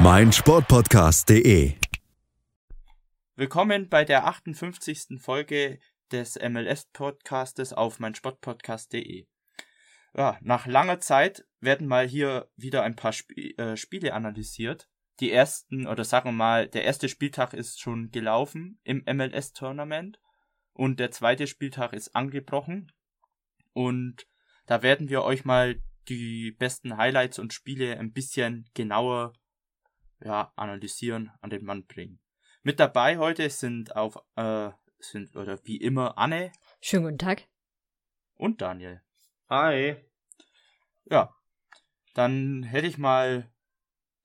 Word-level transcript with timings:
meinsportpodcast.de. 0.00 1.74
Willkommen 3.36 3.90
bei 3.90 4.06
der 4.06 4.26
58. 4.26 5.20
Folge 5.20 5.78
des 6.10 6.36
MLS-Podcastes 6.36 7.74
auf 7.74 7.98
meinsportpodcast.de. 7.98 9.26
Ja, 10.14 10.38
nach 10.40 10.66
langer 10.66 11.00
Zeit 11.00 11.44
werden 11.60 11.86
mal 11.86 12.08
hier 12.08 12.48
wieder 12.56 12.82
ein 12.82 12.96
paar 12.96 13.10
Sp 13.12 13.36
äh, 13.58 13.76
Spiele 13.76 14.14
analysiert. 14.14 14.88
Die 15.20 15.30
ersten, 15.30 15.86
oder 15.86 16.04
sagen 16.04 16.30
wir 16.30 16.32
mal, 16.32 16.66
der 16.66 16.84
erste 16.84 17.10
Spieltag 17.10 17.52
ist 17.52 17.78
schon 17.78 18.10
gelaufen 18.10 18.80
im 18.84 19.04
MLS-Tournament 19.04 20.18
und 20.72 20.98
der 20.98 21.10
zweite 21.10 21.46
Spieltag 21.46 21.92
ist 21.92 22.16
angebrochen. 22.16 22.90
Und 23.74 24.26
da 24.64 24.82
werden 24.82 25.10
wir 25.10 25.24
euch 25.24 25.44
mal 25.44 25.82
die 26.08 26.52
besten 26.52 26.96
Highlights 26.96 27.38
und 27.38 27.52
Spiele 27.52 27.98
ein 27.98 28.12
bisschen 28.14 28.64
genauer 28.72 29.34
ja, 30.20 30.52
analysieren, 30.56 31.30
an 31.40 31.50
den 31.50 31.64
Mann 31.64 31.86
bringen. 31.86 32.20
Mit 32.62 32.78
dabei 32.78 33.18
heute 33.18 33.48
sind 33.50 33.96
auf 33.96 34.18
äh, 34.36 34.70
sind 34.98 35.34
oder 35.34 35.58
wie 35.64 35.78
immer 35.78 36.18
Anne 36.18 36.52
Schönen 36.80 37.04
guten 37.04 37.18
Tag. 37.18 37.48
und 38.34 38.60
Daniel. 38.60 39.02
Hi. 39.48 39.96
Ja, 41.06 41.34
dann 42.14 42.62
hätte 42.62 42.86
ich 42.86 42.98
mal 42.98 43.50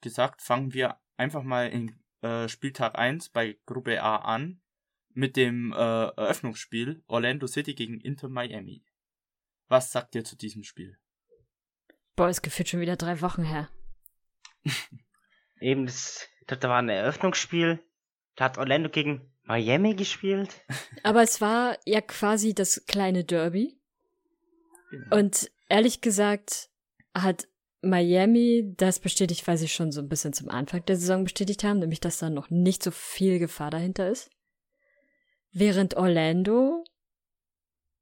gesagt, 0.02 0.42
fangen 0.42 0.74
wir 0.74 1.00
einfach 1.18 1.44
mal 1.44 1.70
in 1.70 1.98
äh, 2.22 2.48
Spieltag 2.50 2.98
1 2.98 3.30
bei 3.30 3.58
Gruppe 3.66 4.04
A 4.04 4.18
an 4.18 4.62
mit 5.10 5.38
dem 5.38 5.72
äh, 5.72 5.76
Eröffnungsspiel 5.76 7.04
Orlando 7.08 7.48
City 7.48 7.74
gegen 7.74 8.02
Inter 8.02 8.28
Miami. 8.28 8.84
Was 9.68 9.92
sagt 9.92 10.14
ihr 10.16 10.24
zu 10.24 10.36
diesem 10.36 10.64
Spiel? 10.64 11.00
Boah, 12.16 12.30
ist 12.30 12.44
gefühlt 12.44 12.70
schon 12.70 12.82
wieder 12.82 12.98
drei 12.98 13.22
Wochen 13.22 13.44
her. 13.44 13.70
Eben, 15.60 15.86
das, 15.86 16.28
das 16.48 16.62
war 16.64 16.80
ein 16.80 16.90
Eröffnungsspiel. 16.90 17.80
Da 18.36 18.46
hat 18.46 18.58
Orlando 18.58 18.90
gegen 18.90 19.32
Miami 19.44 19.96
gespielt. 19.96 20.50
Aber 21.04 21.22
es 21.22 21.40
war 21.42 21.78
ja 21.86 22.02
quasi 22.02 22.54
das 22.54 22.86
kleine 22.88 23.24
Derby. 23.24 23.78
Genau. 24.92 25.18
Und 25.18 25.52
ehrlich 25.70 26.02
gesagt 26.02 26.70
hat 27.14 27.48
Miami 27.82 28.74
das 28.78 29.00
bestätigt, 29.00 29.48
weil 29.48 29.58
sie 29.58 29.68
schon 29.68 29.92
so 29.92 30.02
ein 30.02 30.10
bisschen 30.10 30.34
zum 30.34 30.50
Anfang 30.50 30.84
der 30.86 30.98
Saison 30.98 31.24
bestätigt 31.24 31.64
haben, 31.64 31.80
nämlich 31.80 32.00
dass 32.00 32.18
da 32.18 32.30
noch 32.30 32.50
nicht 32.50 32.84
so 32.84 32.92
viel 32.92 33.40
Gefahr 33.40 33.70
dahinter 33.70 34.10
ist. 34.10 34.32
Während 35.52 35.96
Orlando 35.96 36.84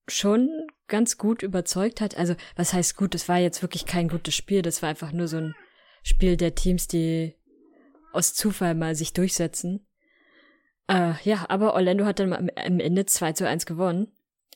schon 0.07 0.49
ganz 0.87 1.17
gut 1.17 1.43
überzeugt 1.43 2.01
hat. 2.01 2.17
Also, 2.17 2.35
was 2.55 2.73
heißt 2.73 2.97
gut? 2.97 3.15
Es 3.15 3.29
war 3.29 3.37
jetzt 3.37 3.61
wirklich 3.61 3.85
kein 3.85 4.09
gutes 4.09 4.35
Spiel. 4.35 4.61
Das 4.61 4.81
war 4.81 4.89
einfach 4.89 5.11
nur 5.11 5.27
so 5.27 5.37
ein 5.37 5.55
Spiel 6.03 6.35
der 6.35 6.55
Teams, 6.55 6.87
die 6.87 7.35
aus 8.14 8.33
Zufall 8.33 8.75
mal 8.75 8.95
sich 8.95 9.14
durchsetzen. 9.14 9.88
Äh, 10.88 11.14
ja, 11.23 11.45
aber 11.50 11.73
Orlando 11.73 12.06
hat 12.06 12.20
dann 12.20 12.33
am 12.33 12.50
Ende 12.80 13.05
2 13.05 13.33
zu 13.33 13.47
1 13.47 13.66
gewonnen 13.66 14.11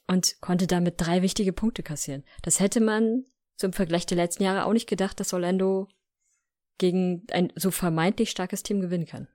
und 0.08 0.40
konnte 0.42 0.68
damit 0.68 0.96
drei 0.98 1.22
wichtige 1.22 1.54
Punkte 1.54 1.84
kassieren. 1.84 2.24
Das 2.42 2.60
hätte 2.60 2.82
man 2.82 3.26
im 3.62 3.74
Vergleich 3.74 4.06
der 4.06 4.18
letzten 4.18 4.44
Jahre 4.44 4.66
auch 4.66 4.74
nicht 4.74 4.88
gedacht, 4.88 5.20
dass 5.20 5.34
Orlando 5.34 5.88
gegen 6.78 7.26
ein 7.32 7.52
so 7.56 7.72
vermeintlich 7.72 8.30
starkes 8.30 8.64
Team 8.64 8.82
gewinnen 8.82 9.06
kann. 9.06 9.28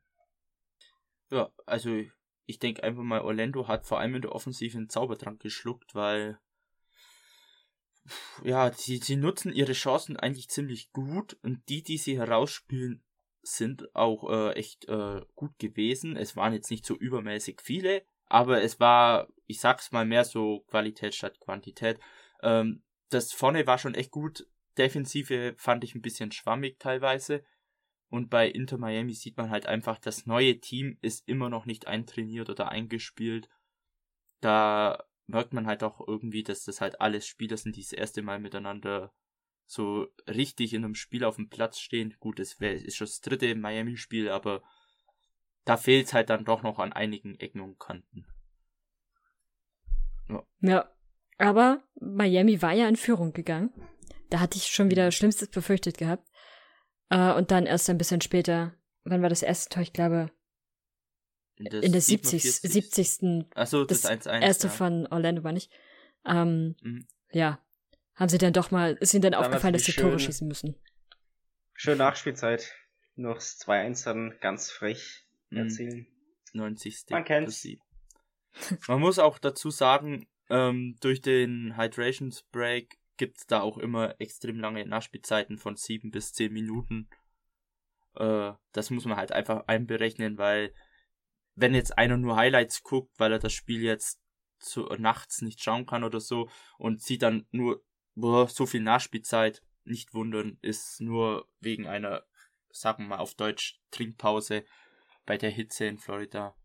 Ja, 1.31 1.51
also 1.67 1.99
ich 2.47 2.59
denke 2.59 2.83
einfach 2.85 3.03
mal, 3.03 3.23
Orlando 3.23 3.69
hat 3.69 3.87
vor 3.87 3.99
allem 3.99 4.15
in 4.15 4.23
der 4.23 4.33
Offensive 4.33 4.77
einen 4.77 4.89
Zaubertrank 4.89 5.41
geschluckt, 5.41 5.95
weil 5.95 6.39
ja, 8.43 8.73
sie, 8.73 8.99
sie 8.99 9.17
nutzen 9.17 9.53
ihre 9.53 9.73
Chancen 9.73 10.17
eigentlich 10.17 10.49
ziemlich 10.49 10.93
gut 10.93 11.39
und 11.43 11.69
die, 11.69 11.83
die 11.83 11.99
sie 11.99 12.19
herausspielen, 12.19 13.03
sind 13.43 13.95
auch 13.95 14.31
äh, 14.31 14.53
echt 14.53 14.89
äh, 14.89 15.21
gut 15.35 15.59
gewesen. 15.59 16.17
Es 16.17 16.37
waren 16.37 16.53
jetzt 16.53 16.71
nicht 16.71 16.87
so 16.87 16.97
übermäßig 16.97 17.61
viele, 17.63 18.05
aber 18.27 18.63
es 18.63 18.81
war, 18.81 19.29
ich 19.47 19.61
sag's 19.61 19.93
mal, 19.93 20.07
mehr 20.07 20.25
so 20.25 20.61
Qualität 20.69 21.15
statt 21.15 21.41
Quantität. 21.41 21.99
Ähm, 22.43 22.83
das 23.11 23.33
vorne 23.33 23.67
war 23.67 23.79
schon 23.79 23.95
echt 23.95 24.11
gut. 24.11 24.47
Defensive 24.79 25.55
fand 25.59 25.85
ich 25.85 25.95
ein 25.95 26.03
bisschen 26.03 26.33
schwammig 26.33 26.79
teilweise. 26.79 27.45
Und 28.09 28.31
bei 28.31 28.49
Inter 28.49 28.79
Miami 28.79 29.15
sieht 29.15 29.37
man 29.37 29.51
halt 29.51 29.67
einfach, 29.67 29.99
das 29.99 30.27
neue 30.27 30.61
Team 30.61 30.99
ist 31.01 31.27
immer 31.27 31.49
noch 31.49 31.67
nicht 31.67 31.87
eintrainiert 31.87 32.51
oder 32.51 32.69
eingespielt. 32.69 33.49
Da 34.41 35.05
merkt 35.27 35.53
man 35.53 35.67
halt 35.67 35.83
auch 35.83 36.07
irgendwie, 36.07 36.43
dass 36.43 36.65
das 36.65 36.81
halt 36.81 37.01
alles 37.01 37.27
Spieler 37.27 37.57
sind, 37.57 37.77
die 37.77 37.83
das 37.83 37.93
erste 37.93 38.23
Mal 38.23 38.39
miteinander 38.39 39.13
so 39.73 40.07
richtig 40.29 40.75
in 40.75 40.85
einem 40.85 40.95
Spiel 40.95 41.25
auf 41.25 41.37
dem 41.37 41.49
Platz 41.49 41.79
stehen. 41.79 42.15
Gut, 42.21 42.39
es 42.39 42.55
ist 42.61 42.97
schon 42.97 43.07
das 43.07 43.21
dritte 43.23 43.55
Miami-Spiel, 43.55 44.29
aber 44.29 44.63
da 45.65 45.79
fehlt 45.79 46.09
es 46.09 46.13
halt 46.13 46.29
dann 46.29 46.45
doch 46.45 46.63
noch 46.63 46.79
an 46.79 46.93
einigen 46.93 47.37
Ecken 47.41 47.61
und 47.63 47.79
Kanten. 47.79 48.27
Ja, 50.61 50.91
aber 51.39 51.83
Miami 52.01 52.61
war 52.61 52.73
ja 52.73 52.87
in 52.87 52.97
Führung 52.97 53.33
gegangen. 53.33 53.73
Da 54.31 54.41
hatte 54.41 54.59
ich 54.59 54.67
schon 54.67 54.91
wieder 54.91 55.11
Schlimmstes 55.11 55.49
befürchtet 55.49 55.97
gehabt. 55.99 56.29
Äh, 57.09 57.33
und 57.33 57.51
dann 57.51 57.67
erst 57.67 57.89
ein 57.91 57.99
bisschen 57.99 58.21
später, 58.21 58.75
wann 59.05 59.23
war 59.23 59.29
das 59.31 59.43
erste 59.43 59.71
Tor? 59.75 59.83
Ich 59.83 59.93
glaube, 59.93 60.31
Das 61.59 61.83
in 61.83 61.93
der 61.93 62.01
70. 62.01 62.43
47. 62.43 63.11
70. 63.11 63.57
Achso, 63.57 63.85
das, 63.85 64.03
das 64.03 64.27
1-1. 64.27 64.41
erste 64.41 64.67
ja. 64.69 64.73
von 64.73 65.07
Orlando 65.09 65.45
war 65.45 65.53
nicht. 65.53 65.71
Ähm, 66.27 66.77
Mhm. 66.83 67.07
ja. 67.31 67.59
Haben 68.15 68.29
sie 68.29 68.39
dann 68.39 68.53
doch 68.53 68.71
mal, 68.71 68.95
ist 69.01 69.15
ihnen 69.15 69.23
dann 69.23 69.35
aufgefallen, 69.35 69.73
dass 69.73 69.85
sie 69.85 69.93
natürlich 69.93 70.11
Tore 70.11 70.19
schön. 70.19 70.27
schießen 70.27 70.49
müssen. 70.49 70.75
Schöne 71.75 71.97
Nachspielzeit. 71.97 72.73
Noch 73.15 73.35
das 73.37 73.59
2-1 73.59 74.05
dann 74.05 74.35
ganz 74.41 74.71
frech 74.71 75.27
Mhm. 75.51 75.59
erzielen. 75.59 76.07
90. 76.55 77.05
Man 77.11 77.25
kennt's. 77.25 77.67
Man 78.89 79.01
muss 79.01 79.19
auch 79.19 79.39
dazu 79.39 79.71
sagen, 79.71 80.27
ähm, 80.51 80.97
durch 81.01 81.21
den 81.23 81.77
Hydrations 81.77 82.43
Break 82.53 82.99
gibt's 83.17 83.47
da 83.47 83.61
auch 83.61 83.79
immer 83.79 84.21
extrem 84.21 84.59
lange 84.59 84.85
Nachspielzeiten 84.87 85.57
von 85.59 85.77
sieben 85.77 86.11
bis 86.11 86.33
zehn 86.33 86.53
Minuten. 86.53 87.09
Äh, 88.17 88.53
das 88.73 88.91
muss 88.91 89.05
man 89.07 89.17
halt 89.17 89.33
einfach 89.33 89.67
einberechnen, 89.67 90.37
weil 90.39 90.75
wenn 91.55 91.75
jetzt 91.75 91.97
einer 91.97 92.17
nur 92.17 92.37
Highlights 92.37 92.83
guckt, 92.83 93.13
weil 93.19 93.33
er 93.33 93.39
das 93.39 93.53
Spiel 93.53 93.83
jetzt 93.83 94.21
zu, 94.59 94.85
nachts 94.99 95.43
nicht 95.43 95.63
schauen 95.63 95.87
kann 95.87 96.05
oder 96.05 96.21
so 96.21 96.49
und 96.79 97.03
sieht 97.03 97.23
dann 97.23 97.47
nur 97.51 97.83
boah, 98.15 98.49
so 98.49 98.67
viel 98.67 98.83
Nachspielzeit, 98.83 99.63
nicht 99.85 100.15
wundern, 100.15 100.59
ist 100.63 101.01
nur 101.01 101.49
wegen 101.61 101.87
einer, 101.87 102.25
sagen 102.71 103.05
wir 103.05 103.09
mal 103.09 103.19
auf 103.19 103.35
Deutsch, 103.35 103.81
Trinkpause 103.91 104.65
bei 105.27 105.37
der 105.37 105.51
Hitze 105.51 105.87
in 105.87 105.99
Florida. 105.99 106.57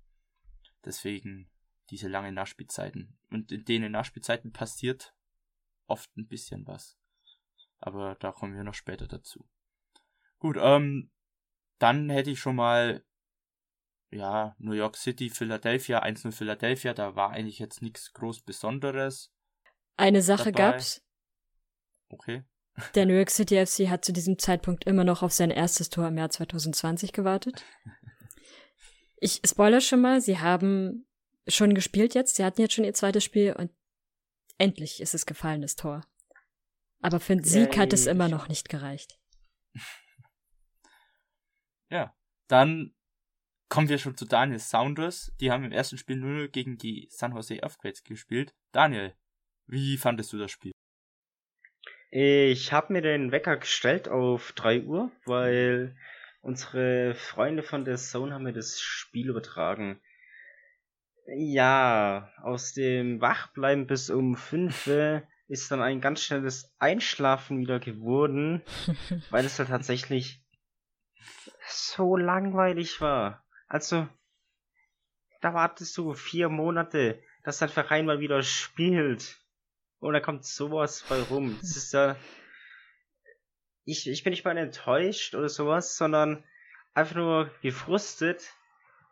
Deswegen 0.86 1.50
diese 1.90 2.08
langen 2.08 2.36
Nachspielzeiten. 2.36 3.18
Und 3.30 3.52
in 3.52 3.66
denen 3.66 3.92
Nachspielzeiten 3.92 4.52
passiert 4.52 5.14
oft 5.88 6.16
ein 6.18 6.28
bisschen 6.28 6.68
was. 6.68 6.98
Aber 7.80 8.16
da 8.16 8.32
kommen 8.32 8.56
wir 8.56 8.64
noch 8.64 8.74
später 8.74 9.08
dazu. 9.08 9.48
Gut, 10.40 10.58
ähm, 10.60 11.12
dann 11.80 12.10
hätte 12.10 12.32
ich 12.32 12.40
schon 12.40 12.56
mal, 12.56 13.04
ja, 14.10 14.56
New 14.58 14.74
York 14.74 14.98
City, 14.98 15.30
Philadelphia, 15.30 16.04
1-0 16.04 16.32
Philadelphia, 16.32 16.94
da 16.94 17.16
war 17.16 17.32
eigentlich 17.32 17.60
jetzt 17.60 17.82
nichts 17.82 18.14
groß 18.14 18.42
Besonderes. 18.42 19.34
Eine 19.96 20.22
Sache 20.22 20.52
Dabei. 20.52 20.72
gab's. 20.72 21.07
Okay. 22.10 22.44
Der 22.96 23.06
New 23.06 23.14
York 23.14 23.32
City 23.32 23.66
FC 23.66 23.90
hat 23.90 24.06
zu 24.06 24.14
diesem 24.14 24.38
Zeitpunkt 24.38 24.86
immer 24.86 25.04
noch 25.04 25.24
auf 25.24 25.34
sein 25.34 25.50
erstes 25.50 25.90
Tor 25.90 26.08
im 26.08 26.18
Jahr 26.18 26.30
2020 26.30 27.14
gewartet. 27.14 27.64
Ich 29.20 29.42
spoiler 29.44 29.82
schon 29.82 30.02
mal, 30.02 30.22
sie 30.22 30.38
haben 30.38 31.08
schon 31.48 31.74
gespielt 31.74 32.14
jetzt, 32.14 32.36
sie 32.36 32.46
hatten 32.46 32.62
jetzt 32.62 32.76
schon 32.76 32.86
ihr 32.86 32.94
zweites 32.94 33.24
Spiel 33.24 33.52
und 33.54 33.72
endlich 34.60 35.02
ist 35.02 35.16
es 35.16 35.26
gefallen, 35.26 35.64
das 35.64 35.76
Tor. 35.76 36.06
Aber 37.02 37.20
für 37.20 37.36
den 37.36 37.44
Sieg 37.44 37.78
hat 37.78 37.94
es 37.94 38.06
immer 38.06 38.28
noch 38.28 38.48
nicht 38.48 38.70
gereicht. 38.70 39.20
Ja, 41.90 42.14
dann 42.50 42.94
kommen 43.70 43.88
wir 43.88 43.98
schon 43.98 44.18
zu 44.18 44.26
Daniel 44.26 44.60
Sounders. 44.60 45.32
Die 45.40 45.52
haben 45.52 45.64
im 45.64 45.72
ersten 45.72 45.98
Spiel 45.98 46.18
0 46.18 46.50
gegen 46.50 46.78
die 46.78 47.08
San 47.10 47.34
Jose 47.34 47.64
Earthquakes 47.64 48.04
gespielt. 48.04 48.54
Daniel, 48.74 49.16
wie 49.68 49.98
fandest 49.98 50.34
du 50.34 50.38
das 50.38 50.52
Spiel? 50.52 50.74
Ich 52.10 52.72
habe 52.72 52.94
mir 52.94 53.02
den 53.02 53.32
Wecker 53.32 53.58
gestellt 53.58 54.08
auf 54.08 54.54
3 54.54 54.84
Uhr, 54.84 55.12
weil 55.26 55.96
unsere 56.42 57.16
Freunde 57.16 57.64
von 57.64 57.84
der 57.84 57.98
Zone 57.98 58.34
haben 58.34 58.44
mir 58.44 58.54
das 58.54 58.80
Spiel 58.80 59.30
übertragen. 59.30 60.00
Ja, 61.36 62.32
aus 62.42 62.74
dem 62.74 63.20
Wachbleiben 63.20 63.88
bis 63.88 64.10
um 64.10 64.38
5 64.38 64.88
ist 65.50 65.70
dann 65.70 65.82
ein 65.82 66.00
ganz 66.00 66.24
schnelles 66.24 66.74
Einschlafen 66.80 67.60
wieder 67.60 67.80
geworden, 67.80 68.62
weil 69.30 69.46
es 69.46 69.60
halt 69.60 69.70
tatsächlich 69.70 70.42
so 71.68 72.16
langweilig 72.16 73.02
war. 73.02 73.44
Also, 73.68 74.08
da 75.42 75.54
wartest 75.54 75.98
du 75.98 76.14
vier 76.14 76.48
Monate, 76.48 77.22
dass 77.44 77.60
dein 77.60 77.70
Verein 77.70 78.06
mal 78.06 78.22
wieder 78.22 78.42
spielt. 78.44 79.38
Und 80.00 80.14
da 80.14 80.20
kommt 80.20 80.46
sowas 80.46 81.04
bei 81.10 81.22
rum. 81.22 81.58
Das 81.62 81.76
ist 81.76 81.94
ja. 81.94 82.16
Ich, 83.84 84.08
ich 84.08 84.24
bin 84.24 84.32
nicht 84.32 84.44
mal 84.44 84.58
enttäuscht 84.58 85.34
oder 85.34 85.50
sowas, 85.50 85.98
sondern 85.98 86.44
einfach 86.94 87.16
nur 87.16 87.52
gefrustet, 87.62 88.44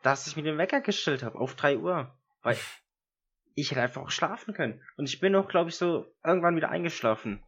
dass 0.04 0.28
ich 0.28 0.36
mir 0.36 0.44
den 0.44 0.58
Wecker 0.58 0.82
gestellt 0.82 1.24
habe 1.24 1.40
auf 1.40 1.56
3 1.56 1.78
Uhr. 1.78 2.16
Weil 2.42 2.58
ich 3.56 3.72
hätte 3.72 3.82
einfach 3.82 4.04
auch 4.04 4.12
schlafen 4.12 4.54
können. 4.54 4.82
Und 4.98 5.08
ich 5.08 5.20
bin 5.20 5.36
auch, 5.36 5.48
glaube 5.48 5.70
ich, 5.70 5.78
so 5.78 6.14
irgendwann 6.24 6.56
wieder 6.56 6.70
eingeschlafen. 6.70 7.44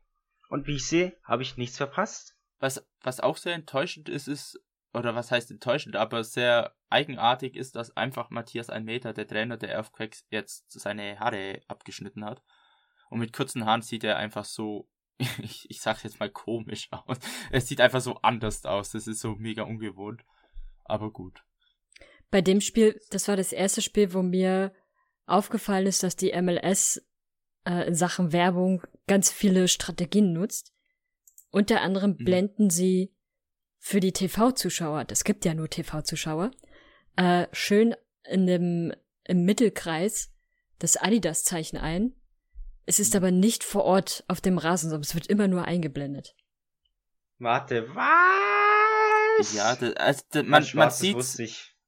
Und 0.50 0.66
wie 0.66 0.78
ich 0.78 0.88
sehe, 0.88 1.18
habe 1.24 1.44
ich 1.44 1.58
nichts 1.58 1.78
verpasst. 1.78 2.36
Was, 2.60 2.88
was 3.02 3.20
auch 3.20 3.38
sehr 3.38 3.54
enttäuschend 3.54 4.10
ist, 4.10 4.28
ist, 4.28 4.60
oder 4.94 5.14
was 5.14 5.32
heißt 5.32 5.52
enttäuschend, 5.52 5.96
aber 5.96 6.24
sehr 6.24 6.74
eigenartig 6.90 7.56
ist, 7.56 7.76
dass 7.76 7.96
einfach 7.96 8.30
Matthias 8.30 8.70
Almeida, 8.70 9.14
der 9.14 9.28
Trainer 9.28 9.58
der 9.58 9.76
Earthquakes, 9.76 10.26
jetzt 10.30 10.72
seine 10.72 11.20
Haare 11.20 11.62
abgeschnitten 11.68 12.26
hat. 12.26 12.42
Und 13.10 13.20
mit 13.20 13.34
kurzen 13.34 13.66
Haaren 13.66 13.82
sieht 13.82 14.04
er 14.04 14.18
einfach 14.18 14.46
so, 14.46 14.90
ich, 15.18 15.70
ich 15.70 15.82
sag's 15.82 16.04
jetzt 16.04 16.20
mal 16.20 16.30
komisch 16.30 16.90
aus. 16.92 17.18
Es 17.52 17.68
sieht 17.68 17.82
einfach 17.82 18.02
so 18.02 18.16
anders 18.22 18.66
aus. 18.66 18.92
Das 18.92 19.08
ist 19.08 19.20
so 19.20 19.36
mega 19.36 19.64
ungewohnt. 19.64 20.24
Aber 20.86 21.12
gut. 21.12 21.44
Bei 22.30 22.42
dem 22.42 22.62
Spiel, 22.62 23.00
das 23.10 23.28
war 23.28 23.38
das 23.38 23.54
erste 23.54 23.82
Spiel, 23.82 24.14
wo 24.14 24.22
mir 24.22 24.74
aufgefallen 25.26 25.88
ist, 25.88 26.04
dass 26.04 26.16
die 26.16 26.34
MLS 26.42 27.02
äh, 27.66 27.88
in 27.88 27.96
Sachen 27.96 28.32
Werbung 28.32 28.84
ganz 29.08 29.32
viele 29.32 29.68
Strategien 29.68 30.34
nutzt. 30.34 30.74
Unter 31.52 31.82
anderem 31.82 32.12
mhm. 32.12 32.24
blenden 32.26 32.70
sie 32.70 33.14
für 33.80 34.00
die 34.00 34.12
TV-Zuschauer, 34.12 35.06
das 35.06 35.24
gibt 35.24 35.46
ja 35.46 35.54
nur 35.54 35.70
TV-Zuschauer, 35.70 36.52
äh, 37.16 37.48
schön 37.52 37.96
in 38.24 38.46
dem, 38.48 38.94
im 39.24 39.46
Mittelkreis 39.46 40.34
das 40.80 40.98
Adidas-Zeichen 40.98 41.78
ein. 41.78 42.14
Es 42.88 43.00
ist 43.00 43.16
aber 43.18 43.32
nicht 43.32 43.66
vor 43.66 43.84
Ort 43.84 44.24
auf 44.30 44.40
dem 44.40 44.58
Rasen, 44.58 44.90
sondern 44.90 45.04
es 45.04 45.14
wird 45.14 45.28
immer 45.28 45.50
nur 45.50 45.66
eingeblendet. 45.66 46.36
Warte, 47.38 47.94
was? 47.94 49.54
Ja, 49.54 49.76
das, 49.76 49.94
also, 49.98 50.24
das, 50.32 50.46
man, 50.46 50.66
man 50.74 50.90
sieht 50.90 51.18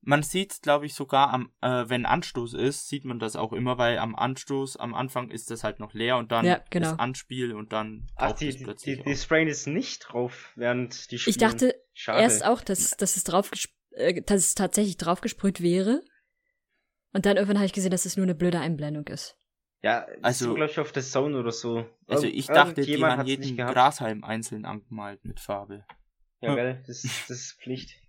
man 0.02 0.24
sieht, 0.24 0.62
glaube 0.62 0.86
ich, 0.86 0.94
sogar 0.94 1.34
am, 1.34 1.52
äh, 1.62 1.86
wenn 1.88 2.06
Anstoß 2.06 2.54
ist, 2.54 2.88
sieht 2.88 3.06
man 3.06 3.20
das 3.20 3.36
auch 3.36 3.54
immer, 3.54 3.78
weil 3.78 3.98
am 3.98 4.16
Anstoß, 4.16 4.78
am 4.78 4.94
Anfang 4.94 5.30
ist 5.30 5.52
das 5.52 5.64
halt 5.64 5.80
noch 5.80 5.94
leer 5.94 6.18
und 6.18 6.32
dann 6.32 6.46
ja, 6.46 6.64
genau. 6.70 6.92
ist 6.92 7.00
Anspiel 7.00 7.54
und 7.54 7.72
dann. 7.74 8.08
Ach, 8.16 8.34
die, 8.34 8.50
die, 8.52 9.04
die, 9.04 9.16
Sprain 9.16 9.48
ist 9.48 9.68
nicht 9.68 10.00
drauf, 10.00 10.52
während 10.56 11.12
die 11.12 11.20
Spielen. 11.20 11.32
Ich 11.32 11.38
dachte 11.38 11.76
Schade. 11.94 12.22
erst 12.22 12.46
auch, 12.46 12.62
dass, 12.62 12.92
dass, 12.92 13.18
es 13.18 13.24
drauf 13.24 13.52
äh, 13.92 14.22
dass 14.22 14.42
es 14.42 14.56
tatsächlich 14.56 14.98
draufgesprüht 14.98 15.62
wäre. 15.62 16.04
Und 17.14 17.26
dann 17.26 17.38
irgendwann 17.38 17.58
habe 17.58 17.66
ich 17.66 17.74
gesehen, 17.74 17.92
dass 17.92 18.06
es 18.06 18.18
nur 18.18 18.26
eine 18.26 18.36
blöde 18.36 18.60
Einblendung 18.60 19.08
ist. 19.08 19.39
Ja, 19.82 20.06
also, 20.22 20.56
glaube 20.56 20.72
ich, 20.72 20.80
auf 20.80 20.92
der 20.92 21.04
Zone 21.04 21.40
oder 21.40 21.52
so. 21.52 21.86
Also 22.08 22.28
ich 22.28 22.48
dachte, 22.48 22.82
die 22.82 23.04
haben 23.04 23.26
jeden 23.26 23.56
Grashalm 23.56 24.24
einzeln 24.24 24.66
angemalt 24.66 25.24
mit 25.24 25.40
Farbe. 25.40 25.86
Ja, 26.42 26.56
gell, 26.56 26.84
das, 26.86 27.02
das 27.02 27.30
ist 27.30 27.62
Pflicht. 27.62 27.92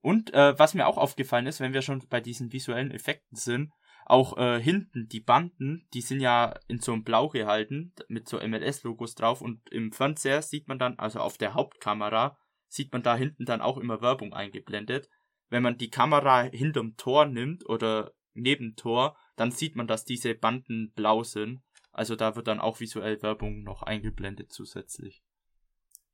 Und 0.00 0.32
äh, 0.34 0.58
was 0.58 0.74
mir 0.74 0.86
auch 0.86 0.96
aufgefallen 0.96 1.46
ist, 1.46 1.60
wenn 1.60 1.72
wir 1.72 1.82
schon 1.82 2.04
bei 2.08 2.20
diesen 2.20 2.52
visuellen 2.52 2.90
Effekten 2.90 3.36
sind, 3.36 3.72
auch 4.08 4.38
äh, 4.38 4.60
hinten 4.60 5.06
die 5.08 5.20
Banden, 5.20 5.86
die 5.92 6.00
sind 6.00 6.20
ja 6.20 6.58
in 6.66 6.80
so 6.80 6.92
einem 6.92 7.04
Blau 7.04 7.28
gehalten, 7.28 7.92
mit 8.08 8.26
so 8.26 8.38
MLS-Logos 8.38 9.14
drauf 9.14 9.42
und 9.42 9.68
im 9.70 9.92
Fernseher 9.92 10.40
sieht 10.40 10.66
man 10.66 10.78
dann, 10.78 10.98
also 10.98 11.20
auf 11.20 11.36
der 11.36 11.54
Hauptkamera, 11.54 12.38
sieht 12.68 12.90
man 12.92 13.02
da 13.02 13.16
hinten 13.16 13.44
dann 13.44 13.60
auch 13.60 13.76
immer 13.76 14.00
Werbung 14.00 14.32
eingeblendet. 14.32 15.10
Wenn 15.50 15.62
man 15.62 15.76
die 15.76 15.90
Kamera 15.90 16.42
hinterm 16.42 16.96
Tor 16.96 17.26
nimmt 17.26 17.68
oder 17.68 18.12
neben 18.32 18.76
Tor, 18.76 19.16
dann 19.38 19.50
sieht 19.52 19.76
man, 19.76 19.86
dass 19.86 20.04
diese 20.04 20.34
Banden 20.34 20.92
blau 20.92 21.22
sind. 21.22 21.62
Also 21.92 22.16
da 22.16 22.36
wird 22.36 22.48
dann 22.48 22.60
auch 22.60 22.80
visuell 22.80 23.22
Werbung 23.22 23.62
noch 23.62 23.82
eingeblendet 23.82 24.52
zusätzlich. 24.52 25.22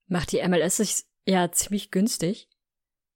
Macht 0.06 0.32
die 0.32 0.46
MLS 0.46 0.76
sich 0.76 1.04
ja 1.26 1.50
ziemlich 1.50 1.90
günstig. 1.90 2.48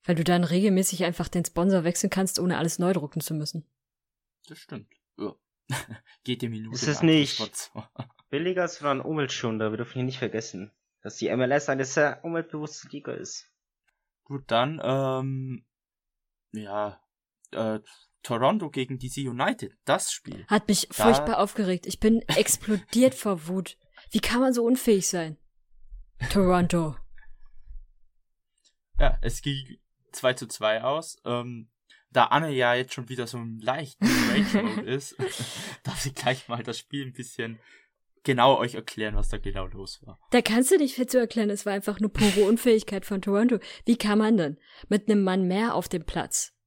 Weil 0.04 0.14
du 0.14 0.24
dann 0.24 0.44
regelmäßig 0.44 1.04
einfach 1.04 1.28
den 1.28 1.44
Sponsor 1.44 1.84
wechseln 1.84 2.08
kannst, 2.08 2.38
ohne 2.38 2.56
alles 2.56 2.78
neu 2.78 2.94
drucken 2.94 3.20
zu 3.20 3.34
müssen. 3.34 3.66
Das 4.46 4.58
stimmt. 4.58 4.88
Ja. 5.18 5.34
Geht 6.24 6.40
die 6.40 6.48
Minute. 6.48 6.74
Ist 6.74 6.88
es 6.88 7.02
nicht 7.02 7.70
billiger, 8.30 8.68
sondern 8.68 9.02
umweltschonender. 9.02 9.70
Wir 9.70 9.76
dürfen 9.76 9.94
hier 9.94 10.04
nicht 10.04 10.18
vergessen, 10.18 10.72
dass 11.02 11.16
die 11.16 11.34
MLS 11.36 11.68
eine 11.68 11.84
sehr 11.84 12.24
umweltbewusste 12.24 12.88
Liga 12.88 13.12
ist. 13.12 13.50
Gut, 14.24 14.44
dann, 14.46 14.80
ähm, 14.82 15.66
ja, 16.52 17.02
äh, 17.50 17.80
Toronto 18.28 18.68
gegen 18.68 18.98
DC 18.98 19.26
United, 19.26 19.72
das 19.86 20.12
Spiel. 20.12 20.44
Hat 20.48 20.68
mich 20.68 20.86
da... 20.88 21.04
furchtbar 21.04 21.38
aufgeregt. 21.38 21.86
Ich 21.86 21.98
bin 21.98 22.20
explodiert 22.28 23.14
vor 23.14 23.48
Wut. 23.48 23.78
Wie 24.10 24.20
kann 24.20 24.40
man 24.40 24.52
so 24.52 24.64
unfähig 24.64 25.08
sein? 25.08 25.38
Toronto. 26.30 26.96
Ja, 29.00 29.16
es 29.22 29.42
ging 29.42 29.78
2 30.10 30.32
zu 30.32 30.48
2 30.48 30.82
aus. 30.82 31.18
Ähm, 31.24 31.70
da 32.10 32.24
Anne 32.24 32.50
ja 32.50 32.74
jetzt 32.74 32.94
schon 32.94 33.08
wieder 33.08 33.28
so 33.28 33.38
ein 33.38 33.60
leichten 33.60 34.04
Rage-Mode 34.04 34.80
ist, 34.90 35.14
darf 35.84 36.04
ich 36.04 36.16
gleich 36.16 36.48
mal 36.48 36.64
das 36.64 36.80
Spiel 36.80 37.06
ein 37.06 37.12
bisschen 37.12 37.60
genau 38.24 38.58
euch 38.58 38.74
erklären, 38.74 39.14
was 39.14 39.28
da 39.28 39.38
genau 39.38 39.66
los 39.66 40.04
war. 40.04 40.18
Da 40.32 40.42
kannst 40.42 40.72
du 40.72 40.78
nicht 40.78 40.96
viel 40.96 41.06
zu 41.06 41.20
erklären, 41.20 41.48
es 41.48 41.64
war 41.64 41.74
einfach 41.74 42.00
nur 42.00 42.12
pure 42.12 42.48
Unfähigkeit 42.48 43.06
von 43.06 43.22
Toronto. 43.22 43.60
Wie 43.84 43.96
kann 43.96 44.18
man 44.18 44.36
denn 44.36 44.58
mit 44.88 45.08
einem 45.08 45.22
Mann 45.22 45.46
mehr 45.46 45.76
auf 45.76 45.88
dem 45.88 46.04
Platz 46.04 46.57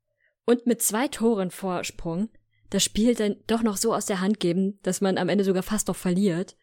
und 0.52 0.68
mit 0.68 0.82
zwei 0.82 1.08
Toren 1.08 1.52
Vorsprung 1.52 2.30
das 2.70 2.84
Spiel 2.84 3.16
dann 3.16 3.36
doch 3.48 3.64
noch 3.64 3.78
so 3.78 3.94
aus 3.94 4.06
der 4.06 4.22
Hand 4.22 4.40
geben, 4.40 4.80
dass 4.84 5.02
man 5.02 5.18
am 5.18 5.30
Ende 5.30 5.44
sogar 5.44 5.64
fast 5.64 5.88
noch 5.88 5.96
verliert 5.96 6.56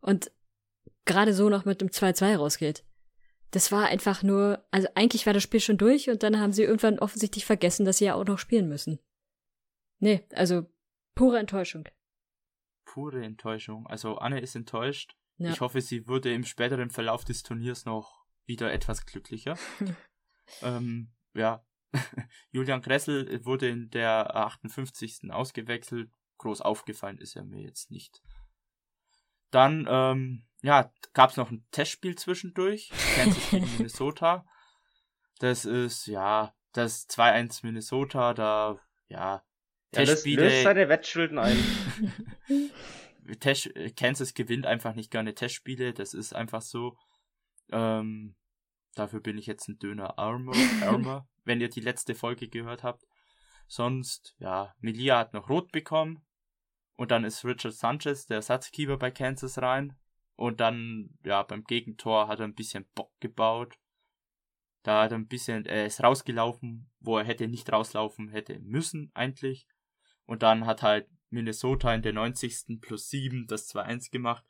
und 0.00 0.30
gerade 1.04 1.34
so 1.34 1.48
noch 1.48 1.64
mit 1.64 1.80
dem 1.80 1.88
2-2 1.88 2.36
rausgeht? 2.36 2.84
das 3.50 3.72
war 3.72 3.86
einfach 3.86 4.22
nur, 4.22 4.64
also 4.70 4.88
eigentlich 4.94 5.26
war 5.26 5.32
das 5.32 5.42
Spiel 5.42 5.60
schon 5.60 5.78
durch 5.78 6.08
und 6.08 6.22
dann 6.22 6.38
haben 6.38 6.52
sie 6.52 6.62
irgendwann 6.62 6.98
offensichtlich 6.98 7.44
vergessen, 7.44 7.84
dass 7.84 7.98
sie 7.98 8.06
ja 8.06 8.14
auch 8.14 8.24
noch 8.24 8.38
spielen 8.38 8.68
müssen. 8.68 9.00
Nee, 9.98 10.24
also 10.32 10.66
pure 11.14 11.38
Enttäuschung. 11.38 11.88
Pure 12.84 13.24
Enttäuschung. 13.24 13.86
Also 13.86 14.16
Anne 14.16 14.40
ist 14.40 14.54
enttäuscht. 14.54 15.16
Ja. 15.36 15.50
Ich 15.50 15.60
hoffe, 15.60 15.80
sie 15.80 16.06
wurde 16.06 16.32
im 16.32 16.44
späteren 16.44 16.90
Verlauf 16.90 17.24
des 17.24 17.42
Turniers 17.42 17.84
noch 17.84 18.24
wieder 18.46 18.72
etwas 18.72 19.04
glücklicher. 19.04 19.58
ähm, 20.62 21.12
ja. 21.34 21.64
Julian 22.50 22.82
Kressel 22.82 23.44
wurde 23.44 23.68
in 23.68 23.90
der 23.90 24.34
58. 24.36 25.30
ausgewechselt. 25.30 26.10
Groß 26.38 26.60
aufgefallen 26.62 27.18
ist 27.18 27.36
er 27.36 27.44
mir 27.44 27.62
jetzt 27.62 27.90
nicht. 27.90 28.22
Dann, 29.50 29.86
ähm, 29.90 30.46
ja, 30.62 30.92
gab 31.12 31.30
es 31.30 31.36
noch 31.36 31.50
ein 31.50 31.66
Testspiel 31.70 32.16
zwischendurch. 32.16 32.90
Kansas 33.16 33.50
gegen 33.50 33.70
Minnesota. 33.76 34.46
Das 35.38 35.64
ist, 35.64 36.06
ja, 36.06 36.54
das 36.72 37.08
2-1 37.08 37.64
Minnesota, 37.64 38.34
da, 38.34 38.78
ja, 39.08 39.18
ja 39.18 39.44
Testspiele. 39.92 40.44
Löst 40.44 40.62
seine 40.62 40.88
Wettschulden 40.88 41.38
ein. 41.38 41.58
Test, 43.40 43.70
Kansas 43.96 44.34
gewinnt 44.34 44.66
einfach 44.66 44.94
nicht 44.94 45.10
gerne 45.10 45.34
Testspiele, 45.34 45.92
das 45.92 46.14
ist 46.14 46.34
einfach 46.34 46.62
so. 46.62 46.96
Ähm, 47.70 48.34
dafür 48.94 49.20
bin 49.20 49.38
ich 49.38 49.46
jetzt 49.46 49.68
ein 49.68 49.78
Döner 49.78 50.18
Armer, 50.18 50.52
Armer 50.82 51.28
wenn 51.44 51.60
ihr 51.60 51.68
die 51.68 51.80
letzte 51.80 52.14
Folge 52.14 52.48
gehört 52.48 52.82
habt. 52.82 53.06
Sonst, 53.66 54.34
ja, 54.38 54.74
Melia 54.80 55.18
hat 55.18 55.32
noch 55.32 55.48
rot 55.48 55.72
bekommen. 55.72 56.24
Und 56.96 57.10
dann 57.10 57.24
ist 57.24 57.44
Richard 57.44 57.74
Sanchez, 57.74 58.26
der 58.26 58.36
Ersatzkeeper 58.36 58.98
bei 58.98 59.10
Kansas, 59.10 59.58
rein. 59.62 59.96
Und 60.36 60.60
dann, 60.60 61.18
ja, 61.24 61.42
beim 61.42 61.64
Gegentor 61.64 62.28
hat 62.28 62.40
er 62.40 62.46
ein 62.46 62.54
bisschen 62.54 62.86
Bock 62.94 63.12
gebaut. 63.20 63.78
Da 64.82 65.02
hat 65.02 65.12
er 65.12 65.18
ein 65.18 65.28
bisschen, 65.28 65.66
er 65.66 65.86
ist 65.86 66.02
rausgelaufen, 66.02 66.90
wo 66.98 67.18
er 67.18 67.24
hätte 67.24 67.48
nicht 67.48 67.70
rauslaufen 67.70 68.28
hätte 68.28 68.58
müssen, 68.60 69.10
eigentlich. 69.14 69.66
Und 70.24 70.42
dann 70.42 70.66
hat 70.66 70.82
halt 70.82 71.08
Minnesota 71.30 71.94
in 71.94 72.02
der 72.02 72.12
90. 72.12 72.80
plus 72.80 73.08
7 73.08 73.46
das 73.46 73.68
2-1 73.74 74.10
gemacht. 74.10 74.44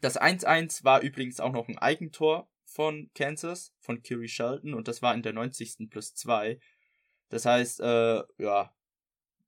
Das 0.00 0.20
1-1 0.20 0.84
war 0.84 1.00
übrigens 1.00 1.40
auch 1.40 1.52
noch 1.52 1.68
ein 1.68 1.78
Eigentor 1.78 2.48
von 2.76 3.10
Kansas, 3.14 3.72
von 3.80 4.02
Kerry 4.02 4.28
Shelton, 4.28 4.74
und 4.74 4.86
das 4.86 5.00
war 5.00 5.14
in 5.14 5.22
der 5.22 5.32
90. 5.32 5.88
plus 5.90 6.14
2. 6.14 6.60
Das 7.30 7.46
heißt, 7.46 7.80
äh, 7.80 8.22
ja, 8.38 8.76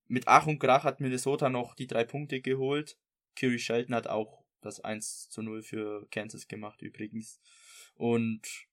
mit 0.06 0.26
Ach 0.26 0.46
und 0.46 0.58
Krach 0.58 0.84
hat 0.84 1.00
Minnesota 1.00 1.50
noch 1.50 1.74
die 1.74 1.86
drei 1.86 2.04
Punkte 2.04 2.40
geholt. 2.40 2.96
Kerry 3.36 3.58
Shelton 3.58 3.94
hat 3.94 4.06
auch 4.06 4.42
das 4.62 4.80
1 4.80 5.28
zu 5.28 5.42
0 5.42 5.62
für 5.62 6.08
Kansas 6.10 6.48
gemacht 6.48 6.80
übrigens. 6.80 7.38
Und 7.94 8.66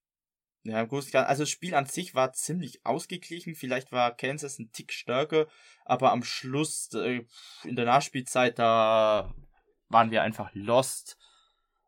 Ja, 0.64 0.84
gut, 0.86 1.14
also 1.14 1.44
das 1.44 1.50
Spiel 1.50 1.76
an 1.76 1.86
sich 1.86 2.16
war 2.16 2.34
ziemlich 2.34 2.86
ausgeglichen. 2.86 3.54
Vielleicht 3.54 3.92
war 3.92 4.16
Kansas 4.16 4.58
ein 4.58 4.72
Tick 4.72 4.94
stärker, 4.94 5.48
aber 5.84 6.12
am 6.12 6.24
Schluss, 6.24 6.90
äh, 6.94 7.24
in 7.66 7.76
der 7.76 7.86
Nachspielzeit, 7.86 8.58
da 8.58 9.36
waren 9.90 10.10
wir 10.12 10.24
einfach 10.24 10.50
lost. 10.54 11.18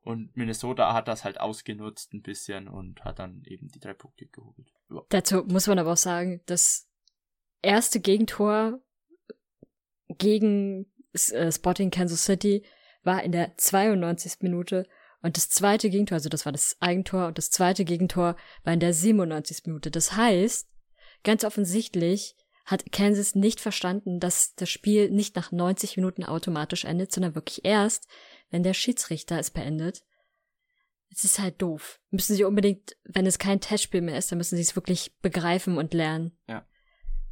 Und 0.07 0.37
Minnesota 0.37 0.93
hat 0.93 1.09
das 1.09 1.25
halt 1.25 1.37
ausgenutzt 1.37 2.13
ein 2.13 2.21
bisschen 2.21 2.69
und 2.69 3.03
hat 3.03 3.19
dann 3.19 3.43
eben 3.43 3.67
die 3.67 3.81
drei 3.81 3.93
Punkte 3.93 4.25
geholt. 4.25 4.71
Ja. 4.89 5.01
Dazu 5.09 5.43
muss 5.43 5.67
man 5.67 5.79
aber 5.79 5.91
auch 5.91 5.97
sagen, 5.97 6.39
das 6.45 6.87
erste 7.61 7.99
Gegentor 7.99 8.79
gegen 10.07 10.85
äh, 11.33 11.51
Sporting 11.51 11.91
Kansas 11.91 12.23
City 12.23 12.63
war 13.03 13.21
in 13.21 13.33
der 13.33 13.57
92. 13.57 14.37
Minute 14.39 14.87
und 15.21 15.35
das 15.35 15.49
zweite 15.49 15.89
Gegentor, 15.89 16.15
also 16.15 16.29
das 16.29 16.45
war 16.45 16.53
das 16.53 16.77
Eigentor 16.79 17.27
und 17.27 17.37
das 17.37 17.49
zweite 17.49 17.83
Gegentor 17.83 18.37
war 18.63 18.73
in 18.73 18.79
der 18.79 18.93
97. 18.93 19.65
Minute. 19.65 19.91
Das 19.91 20.15
heißt, 20.15 20.69
ganz 21.25 21.43
offensichtlich 21.43 22.37
hat 22.63 22.93
Kansas 22.93 23.35
nicht 23.35 23.59
verstanden, 23.59 24.21
dass 24.21 24.55
das 24.55 24.69
Spiel 24.69 25.09
nicht 25.09 25.35
nach 25.35 25.51
90 25.51 25.97
Minuten 25.97 26.23
automatisch 26.23 26.85
endet, 26.85 27.11
sondern 27.13 27.35
wirklich 27.35 27.65
erst, 27.65 28.07
wenn 28.49 28.63
der 28.63 28.73
Schiedsrichter 28.73 29.39
es 29.39 29.51
beendet. 29.51 30.03
Es 31.09 31.23
ist 31.23 31.39
halt 31.39 31.61
doof. 31.61 31.99
Müssen 32.09 32.35
sie 32.35 32.43
unbedingt, 32.43 32.97
wenn 33.05 33.25
es 33.25 33.39
kein 33.39 33.61
Testspiel 33.61 34.01
mehr 34.01 34.17
ist, 34.17 34.31
dann 34.31 34.37
müssen 34.37 34.55
sie 34.55 34.61
es 34.61 34.75
wirklich 34.75 35.15
begreifen 35.21 35.77
und 35.77 35.93
lernen. 35.93 36.37
Ja. 36.47 36.67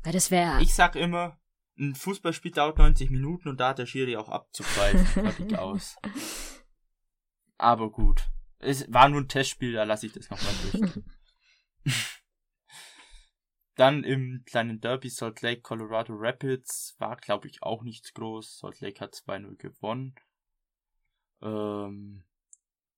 Weil 0.04 0.14
das 0.14 0.32
wäre. 0.32 0.62
Ich 0.62 0.74
sag 0.74 0.96
immer, 0.96 1.40
ein 1.78 1.96
Fußballspiel 1.96 2.52
dauert 2.52 2.78
90 2.78 3.10
Minuten 3.10 3.50
und 3.50 3.60
da 3.60 3.70
hat 3.70 3.80
der 3.80 3.86
Schiri 3.86 4.16
auch 4.16 4.30
abzugreifen. 4.30 5.06
Fertig 5.06 5.58
aus. 5.58 5.98
Aber 7.58 7.92
gut. 7.92 8.30
Es 8.60 8.92
war 8.92 9.10
nur 9.10 9.22
ein 9.22 9.28
Testspiel, 9.28 9.74
da 9.74 9.84
lasse 9.84 10.06
ich 10.08 10.14
das 10.14 10.30
nochmal 10.30 10.54
durch. 10.72 11.04
Dann 13.76 14.06
im 14.06 14.44
kleinen 14.46 14.80
Derby 14.80 15.10
Salt 15.10 15.42
Lake 15.42 15.62
Colorado 15.62 16.14
Rapids 16.16 16.96
war, 16.98 17.18
glaube 17.18 17.48
ich, 17.50 17.62
auch 17.62 17.84
nichts 17.84 18.14
groß. 18.14 18.60
Salt 18.60 18.80
Lake 18.80 19.02
hat 19.02 19.14
2-0 19.14 19.58
gewonnen. 19.58 20.16
Ähm, 21.46 22.24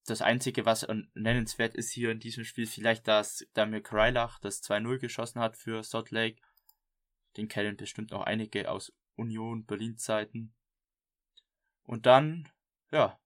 das 0.06 0.22
Einzige, 0.22 0.66
was 0.66 0.88
nennenswert 1.14 1.76
ist 1.76 1.92
hier 1.92 2.12
in 2.12 2.20
diesem 2.20 2.46
Spiel, 2.46 2.66
vielleicht, 2.66 3.08
dass 3.08 3.46
Damir 3.54 3.82
Kreilach 3.82 4.40
das 4.40 4.64
2-0 4.64 5.00
geschossen 5.00 5.42
hat 5.42 5.58
für 5.58 5.84
Salt 5.84 6.12
Lake. 6.12 6.42
Den 7.36 7.50
kennen 7.50 7.76
bestimmt 7.76 8.14
auch 8.14 8.24
einige 8.24 8.72
aus 8.72 8.94
Union 9.16 9.66
Berlin 9.66 9.98
Zeiten. 9.98 10.56
Und 11.84 12.06
dann, 12.06 12.50
ja, 12.92 13.20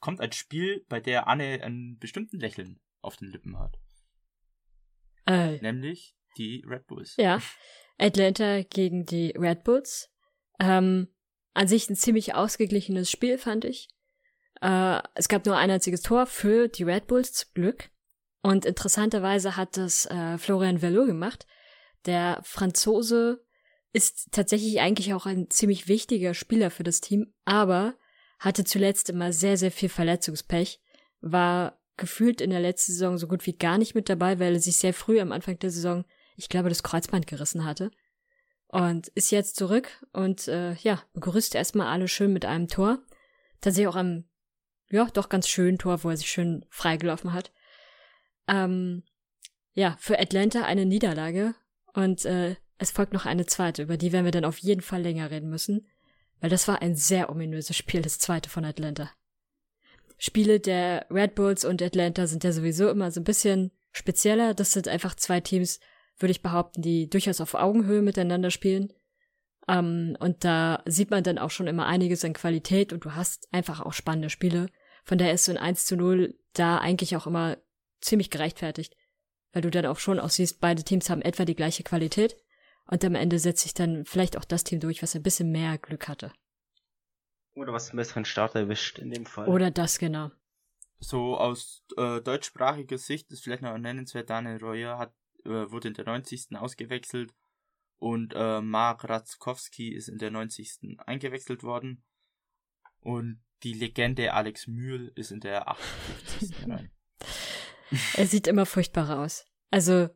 kommt 0.00 0.20
ein 0.20 0.32
Spiel, 0.32 0.84
bei 0.88 1.00
der 1.00 1.28
Anne 1.28 1.62
einen 1.62 1.98
bestimmten 1.98 2.40
Lächeln 2.40 2.80
auf 3.02 3.18
den 3.18 3.28
Lippen 3.28 3.58
hat. 3.58 3.78
Äh, 5.26 5.58
Nämlich 5.60 6.16
die 6.38 6.64
Red 6.66 6.86
Bulls. 6.86 7.16
Ja. 7.16 7.40
Atlanta 7.98 8.62
gegen 8.62 9.04
die 9.04 9.34
Red 9.36 9.64
Bulls. 9.64 10.10
Ähm, 10.58 11.08
an 11.54 11.68
sich 11.68 11.88
ein 11.88 11.96
ziemlich 11.96 12.34
ausgeglichenes 12.34 13.10
Spiel, 13.10 13.38
fand 13.38 13.64
ich. 13.64 13.88
Äh, 14.60 15.00
es 15.14 15.28
gab 15.28 15.46
nur 15.46 15.56
ein 15.56 15.70
einziges 15.70 16.02
Tor 16.02 16.26
für 16.26 16.68
die 16.68 16.84
Red 16.84 17.06
Bulls, 17.06 17.32
zum 17.32 17.50
Glück. 17.54 17.90
Und 18.42 18.64
interessanterweise 18.64 19.56
hat 19.56 19.76
das 19.76 20.06
äh, 20.06 20.38
Florian 20.38 20.82
Velo 20.82 21.04
gemacht. 21.04 21.46
Der 22.06 22.40
Franzose 22.42 23.44
ist 23.92 24.28
tatsächlich 24.32 24.80
eigentlich 24.80 25.12
auch 25.14 25.26
ein 25.26 25.50
ziemlich 25.50 25.88
wichtiger 25.88 26.34
Spieler 26.34 26.70
für 26.70 26.84
das 26.84 27.00
Team, 27.00 27.34
aber 27.44 27.96
hatte 28.38 28.64
zuletzt 28.64 29.10
immer 29.10 29.32
sehr, 29.32 29.56
sehr 29.56 29.70
viel 29.70 29.88
Verletzungspech, 29.88 30.80
war 31.20 31.78
gefühlt 31.96 32.40
in 32.40 32.50
der 32.50 32.60
letzten 32.60 32.92
Saison 32.92 33.18
so 33.18 33.28
gut 33.28 33.46
wie 33.46 33.56
gar 33.56 33.76
nicht 33.76 33.94
mit 33.94 34.08
dabei, 34.08 34.38
weil 34.38 34.54
er 34.54 34.60
sich 34.60 34.78
sehr 34.78 34.94
früh 34.94 35.20
am 35.20 35.32
Anfang 35.32 35.58
der 35.58 35.70
Saison, 35.70 36.04
ich 36.36 36.48
glaube, 36.48 36.70
das 36.70 36.82
Kreuzband 36.82 37.26
gerissen 37.26 37.66
hatte. 37.66 37.90
Und 38.72 39.08
ist 39.08 39.32
jetzt 39.32 39.56
zurück 39.56 39.88
und 40.12 40.46
äh, 40.46 40.74
ja, 40.74 41.02
begrüßt 41.12 41.56
erstmal 41.56 41.88
alle 41.88 42.06
schön 42.06 42.32
mit 42.32 42.44
einem 42.44 42.68
Tor. 42.68 42.98
Tatsächlich 43.60 43.88
auch 43.88 43.96
am, 43.96 44.24
ja, 44.90 45.06
doch 45.06 45.28
ganz 45.28 45.48
schönen 45.48 45.76
Tor, 45.76 46.04
wo 46.04 46.10
er 46.10 46.16
sich 46.16 46.30
schön 46.30 46.64
freigelaufen 46.70 47.32
hat. 47.32 47.52
Ähm, 48.46 49.02
ja, 49.72 49.96
für 49.98 50.20
Atlanta 50.20 50.62
eine 50.62 50.86
Niederlage 50.86 51.54
und 51.94 52.24
äh, 52.26 52.56
es 52.78 52.92
folgt 52.92 53.12
noch 53.12 53.26
eine 53.26 53.44
zweite, 53.44 53.82
über 53.82 53.96
die 53.96 54.12
werden 54.12 54.24
wir 54.24 54.32
dann 54.32 54.44
auf 54.44 54.58
jeden 54.58 54.82
Fall 54.82 55.02
länger 55.02 55.30
reden 55.30 55.50
müssen. 55.50 55.88
Weil 56.40 56.50
das 56.50 56.68
war 56.68 56.80
ein 56.80 56.94
sehr 56.94 57.28
ominöses 57.28 57.76
Spiel, 57.76 58.02
das 58.02 58.18
zweite 58.18 58.48
von 58.48 58.64
Atlanta. 58.64 59.10
Spiele 60.16 60.60
der 60.60 61.06
Red 61.10 61.34
Bulls 61.34 61.64
und 61.64 61.82
Atlanta 61.82 62.26
sind 62.26 62.44
ja 62.44 62.52
sowieso 62.52 62.88
immer 62.88 63.10
so 63.10 63.20
ein 63.20 63.24
bisschen 63.24 63.72
spezieller. 63.92 64.54
Das 64.54 64.72
sind 64.72 64.86
einfach 64.86 65.14
zwei 65.14 65.40
Teams, 65.40 65.80
würde 66.20 66.30
ich 66.30 66.42
behaupten, 66.42 66.82
die 66.82 67.08
durchaus 67.08 67.40
auf 67.40 67.54
Augenhöhe 67.54 68.02
miteinander 68.02 68.50
spielen. 68.50 68.92
Ähm, 69.68 70.16
und 70.20 70.44
da 70.44 70.82
sieht 70.86 71.10
man 71.10 71.24
dann 71.24 71.38
auch 71.38 71.50
schon 71.50 71.66
immer 71.66 71.86
einiges 71.86 72.24
an 72.24 72.32
Qualität 72.32 72.92
und 72.92 73.04
du 73.04 73.14
hast 73.14 73.48
einfach 73.52 73.80
auch 73.80 73.92
spannende 73.92 74.30
Spiele. 74.30 74.68
Von 75.04 75.18
daher 75.18 75.32
ist 75.32 75.44
so 75.44 75.52
ein 75.52 75.58
1 75.58 75.86
zu 75.86 75.96
0 75.96 76.34
da 76.52 76.78
eigentlich 76.78 77.16
auch 77.16 77.26
immer 77.26 77.56
ziemlich 78.00 78.30
gerechtfertigt. 78.30 78.96
Weil 79.52 79.62
du 79.62 79.70
dann 79.70 79.86
auch 79.86 79.98
schon 79.98 80.20
auch 80.20 80.30
siehst, 80.30 80.60
beide 80.60 80.84
Teams 80.84 81.10
haben 81.10 81.22
etwa 81.22 81.44
die 81.44 81.56
gleiche 81.56 81.82
Qualität. 81.82 82.36
Und 82.86 83.04
am 83.04 83.14
Ende 83.14 83.38
setzt 83.38 83.62
sich 83.62 83.74
dann 83.74 84.04
vielleicht 84.04 84.36
auch 84.36 84.44
das 84.44 84.64
Team 84.64 84.80
durch, 84.80 85.02
was 85.02 85.14
ein 85.14 85.22
bisschen 85.22 85.50
mehr 85.50 85.78
Glück 85.78 86.08
hatte. 86.08 86.32
Oder 87.54 87.72
was 87.72 87.90
einen 87.90 87.96
besseren 87.96 88.24
Start 88.24 88.54
erwischt 88.54 88.98
in 88.98 89.10
dem 89.10 89.26
Fall. 89.26 89.48
Oder 89.48 89.70
das, 89.70 89.98
genau. 89.98 90.30
So 90.98 91.36
aus 91.36 91.84
äh, 91.96 92.20
deutschsprachiger 92.20 92.98
Sicht 92.98 93.30
ist 93.30 93.42
vielleicht 93.42 93.62
noch 93.62 93.76
nennenswert, 93.78 94.30
Daniel 94.30 94.58
Reuer 94.58 94.98
hat, 94.98 95.14
äh, 95.44 95.70
wurde 95.70 95.88
in 95.88 95.94
der 95.94 96.04
90. 96.04 96.56
ausgewechselt 96.56 97.34
und 97.98 98.32
äh, 98.34 98.60
Mark 98.62 99.08
Ratzkowski 99.08 99.90
ist 99.90 100.08
in 100.08 100.18
der 100.18 100.30
90. 100.30 100.98
eingewechselt 101.06 101.62
worden. 101.62 102.02
Und 103.00 103.42
die 103.62 103.74
Legende 103.74 104.32
Alex 104.32 104.66
Mühl 104.66 105.12
ist 105.14 105.30
in 105.30 105.40
der 105.40 105.68
58. 105.68 106.68
rein. 106.68 106.90
er 108.16 108.26
sieht 108.26 108.46
immer 108.46 108.64
furchtbar 108.64 109.18
aus. 109.20 109.46
Also 109.70 110.08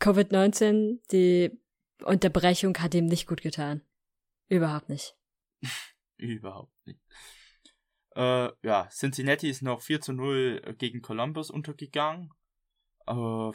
Covid-19, 0.00 1.00
die 1.10 1.58
Unterbrechung 2.04 2.76
hat 2.78 2.94
ihm 2.94 3.06
nicht 3.06 3.26
gut 3.26 3.42
getan. 3.42 3.82
Überhaupt 4.48 4.88
nicht. 4.88 5.16
Überhaupt 6.16 6.86
nicht. 6.86 7.00
Äh, 8.14 8.50
ja, 8.62 8.88
Cincinnati 8.90 9.48
ist 9.48 9.62
noch 9.62 9.82
4 9.82 10.00
zu 10.00 10.12
0 10.12 10.76
gegen 10.78 11.02
Columbus 11.02 11.50
untergegangen. 11.50 12.32
Äh, 13.06 13.50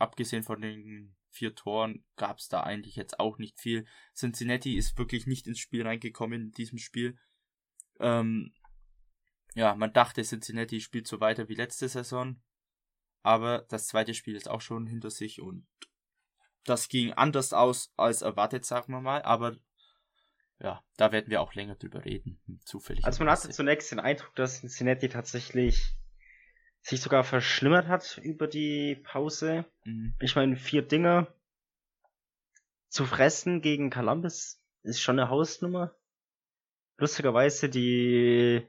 abgesehen 0.00 0.42
von 0.42 0.60
den 0.60 1.16
vier 1.28 1.54
Toren 1.54 2.04
gab 2.16 2.38
es 2.38 2.48
da 2.48 2.62
eigentlich 2.62 2.96
jetzt 2.96 3.20
auch 3.20 3.38
nicht 3.38 3.60
viel. 3.60 3.86
Cincinnati 4.14 4.76
ist 4.76 4.98
wirklich 4.98 5.26
nicht 5.26 5.46
ins 5.46 5.58
Spiel 5.58 5.86
reingekommen 5.86 6.42
in 6.46 6.50
diesem 6.52 6.78
Spiel. 6.78 7.18
Ähm, 8.00 8.52
ja, 9.54 9.74
man 9.74 9.92
dachte, 9.92 10.22
Cincinnati 10.22 10.80
spielt 10.80 11.06
so 11.06 11.20
weiter 11.20 11.48
wie 11.48 11.54
letzte 11.54 11.88
Saison. 11.88 12.40
Aber 13.22 13.66
das 13.68 13.86
zweite 13.86 14.14
Spiel 14.14 14.34
ist 14.34 14.48
auch 14.48 14.60
schon 14.60 14.86
hinter 14.86 15.10
sich 15.10 15.40
und 15.40 15.66
das 16.64 16.88
ging 16.88 17.12
anders 17.12 17.52
aus 17.52 17.92
als 17.96 18.22
erwartet, 18.22 18.64
sagen 18.64 18.92
wir 18.92 19.00
mal, 19.00 19.22
aber 19.22 19.56
ja, 20.58 20.82
da 20.96 21.10
werden 21.10 21.30
wir 21.30 21.40
auch 21.40 21.54
länger 21.54 21.74
drüber 21.74 22.04
reden, 22.04 22.40
zufällig. 22.64 23.04
Also 23.04 23.24
man 23.24 23.32
hatte 23.32 23.48
zunächst 23.48 23.90
den 23.90 24.00
Eindruck, 24.00 24.34
dass 24.36 24.60
Cincinnati 24.60 25.08
tatsächlich 25.08 25.96
sich 26.82 27.00
sogar 27.00 27.24
verschlimmert 27.24 27.88
hat 27.88 28.18
über 28.22 28.46
die 28.46 28.96
Pause. 28.96 29.64
Mhm. 29.84 30.14
Ich 30.20 30.36
meine, 30.36 30.56
vier 30.56 30.82
Dinger 30.82 31.28
zu 32.88 33.06
fressen 33.06 33.60
gegen 33.60 33.90
Columbus 33.90 34.60
ist 34.82 35.00
schon 35.00 35.18
eine 35.18 35.28
Hausnummer. 35.28 35.94
Lustigerweise 36.96 37.68
die 37.68 38.66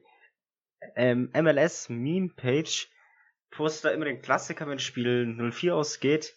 ähm, 0.95 1.29
MLS 1.33 1.89
Meme 1.89 2.29
Page 2.29 2.89
postet 3.49 3.85
da 3.85 3.89
immer 3.91 4.05
den 4.05 4.21
Klassiker, 4.21 4.67
wenn 4.67 4.79
Spiel 4.79 5.25
04 5.51 5.75
ausgeht. 5.75 6.35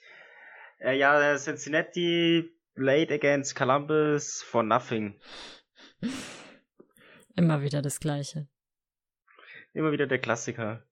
Äh, 0.78 0.97
ja, 0.99 1.37
Cincinnati 1.37 2.50
played 2.75 3.12
against 3.12 3.54
Columbus 3.54 4.43
for 4.43 4.62
nothing. 4.62 5.21
Immer 7.37 7.62
wieder 7.62 7.83
das 7.83 8.00
Gleiche. 8.00 8.49
Immer 9.73 9.93
wieder 9.93 10.07
der 10.07 10.19
Klassiker. 10.19 10.85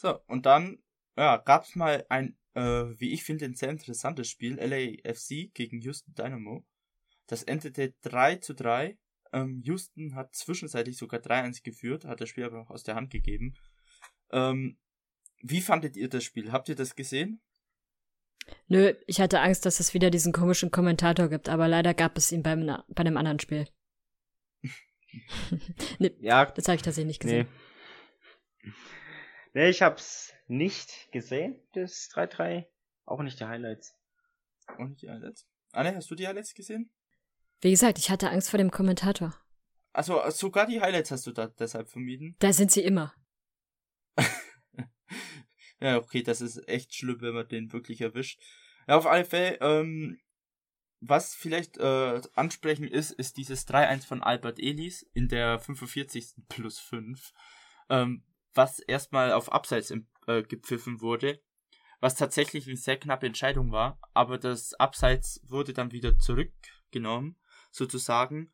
So, 0.00 0.18
und 0.28 0.46
dann 0.46 0.78
ja, 1.14 1.36
gab's 1.36 1.76
mal 1.76 2.06
ein, 2.08 2.34
äh, 2.54 2.62
wie 2.62 3.12
ich 3.12 3.22
finde, 3.22 3.44
ein 3.44 3.54
sehr 3.54 3.68
interessantes 3.68 4.30
Spiel, 4.30 4.54
LAFC 4.54 5.52
gegen 5.52 5.82
Houston 5.82 6.14
Dynamo. 6.14 6.64
Das 7.26 7.42
endete 7.42 7.92
3 8.00 8.36
zu 8.36 8.54
3. 8.54 8.96
Ähm, 9.34 9.60
Houston 9.62 10.14
hat 10.14 10.34
zwischenzeitlich 10.34 10.96
sogar 10.96 11.20
3-1 11.20 11.62
geführt, 11.62 12.06
hat 12.06 12.22
das 12.22 12.30
Spiel 12.30 12.44
aber 12.44 12.56
noch 12.56 12.70
aus 12.70 12.82
der 12.82 12.94
Hand 12.94 13.10
gegeben. 13.10 13.52
Ähm, 14.32 14.78
wie 15.42 15.60
fandet 15.60 15.98
ihr 15.98 16.08
das 16.08 16.24
Spiel? 16.24 16.50
Habt 16.50 16.70
ihr 16.70 16.76
das 16.76 16.96
gesehen? 16.96 17.42
Nö, 18.68 18.94
ich 19.06 19.20
hatte 19.20 19.40
Angst, 19.40 19.66
dass 19.66 19.80
es 19.80 19.92
wieder 19.92 20.10
diesen 20.10 20.32
komischen 20.32 20.70
Kommentator 20.70 21.28
gibt, 21.28 21.50
aber 21.50 21.68
leider 21.68 21.92
gab 21.92 22.16
es 22.16 22.32
ihn 22.32 22.42
beim, 22.42 22.64
bei 22.88 23.00
einem 23.00 23.18
anderen 23.18 23.38
Spiel. 23.38 23.68
nee, 25.98 26.16
ja, 26.20 26.46
das 26.46 26.68
habe 26.68 26.76
ich 26.76 26.82
tatsächlich 26.82 27.18
nicht 27.18 27.20
gesehen. 27.20 27.46
Nee. 27.46 28.72
Nee, 29.52 29.68
ich 29.68 29.82
hab's 29.82 30.32
nicht 30.46 31.10
gesehen, 31.12 31.60
das 31.72 32.08
3-3. 32.10 32.66
Auch 33.04 33.22
nicht 33.22 33.40
die 33.40 33.44
Highlights. 33.44 33.96
Auch 34.66 34.86
nicht 34.86 35.02
die 35.02 35.10
Highlights. 35.10 35.46
Anne, 35.72 35.94
hast 35.94 36.10
du 36.10 36.14
die 36.14 36.26
Highlights 36.26 36.54
gesehen? 36.54 36.90
Wie 37.60 37.70
gesagt, 37.70 37.98
ich 37.98 38.10
hatte 38.10 38.30
Angst 38.30 38.50
vor 38.50 38.58
dem 38.58 38.70
Kommentator. 38.70 39.34
Also 39.92 40.20
sogar 40.30 40.66
die 40.66 40.80
Highlights 40.80 41.10
hast 41.10 41.26
du 41.26 41.32
da 41.32 41.48
deshalb 41.48 41.88
vermieden? 41.88 42.36
Da 42.38 42.52
sind 42.52 42.70
sie 42.70 42.82
immer. 42.82 43.14
ja, 45.80 45.96
okay, 45.98 46.22
das 46.22 46.40
ist 46.40 46.68
echt 46.68 46.94
schlimm, 46.94 47.20
wenn 47.20 47.34
man 47.34 47.48
den 47.48 47.72
wirklich 47.72 48.00
erwischt. 48.00 48.40
Ja, 48.86 48.96
auf 48.96 49.06
alle 49.06 49.24
Fälle, 49.24 49.58
ähm, 49.60 50.20
was 51.00 51.34
vielleicht 51.34 51.78
äh, 51.78 52.20
ansprechen 52.34 52.86
ist, 52.86 53.10
ist 53.10 53.36
dieses 53.36 53.66
3-1 53.66 54.06
von 54.06 54.22
Albert 54.22 54.58
Elis 54.58 55.02
in 55.14 55.28
der 55.28 55.58
45. 55.58 56.34
plus 56.48 56.78
5, 56.78 57.32
ähm, 57.88 58.22
was 58.54 58.80
erstmal 58.80 59.32
auf 59.32 59.52
Abseits 59.52 59.92
äh, 60.26 60.42
gepfiffen 60.42 61.00
wurde, 61.00 61.40
was 62.00 62.16
tatsächlich 62.16 62.66
eine 62.66 62.76
sehr 62.76 62.96
knappe 62.98 63.26
Entscheidung 63.26 63.72
war, 63.72 63.98
aber 64.14 64.38
das 64.38 64.74
Abseits 64.74 65.40
wurde 65.44 65.72
dann 65.72 65.92
wieder 65.92 66.18
zurückgenommen, 66.18 67.36
sozusagen, 67.70 68.52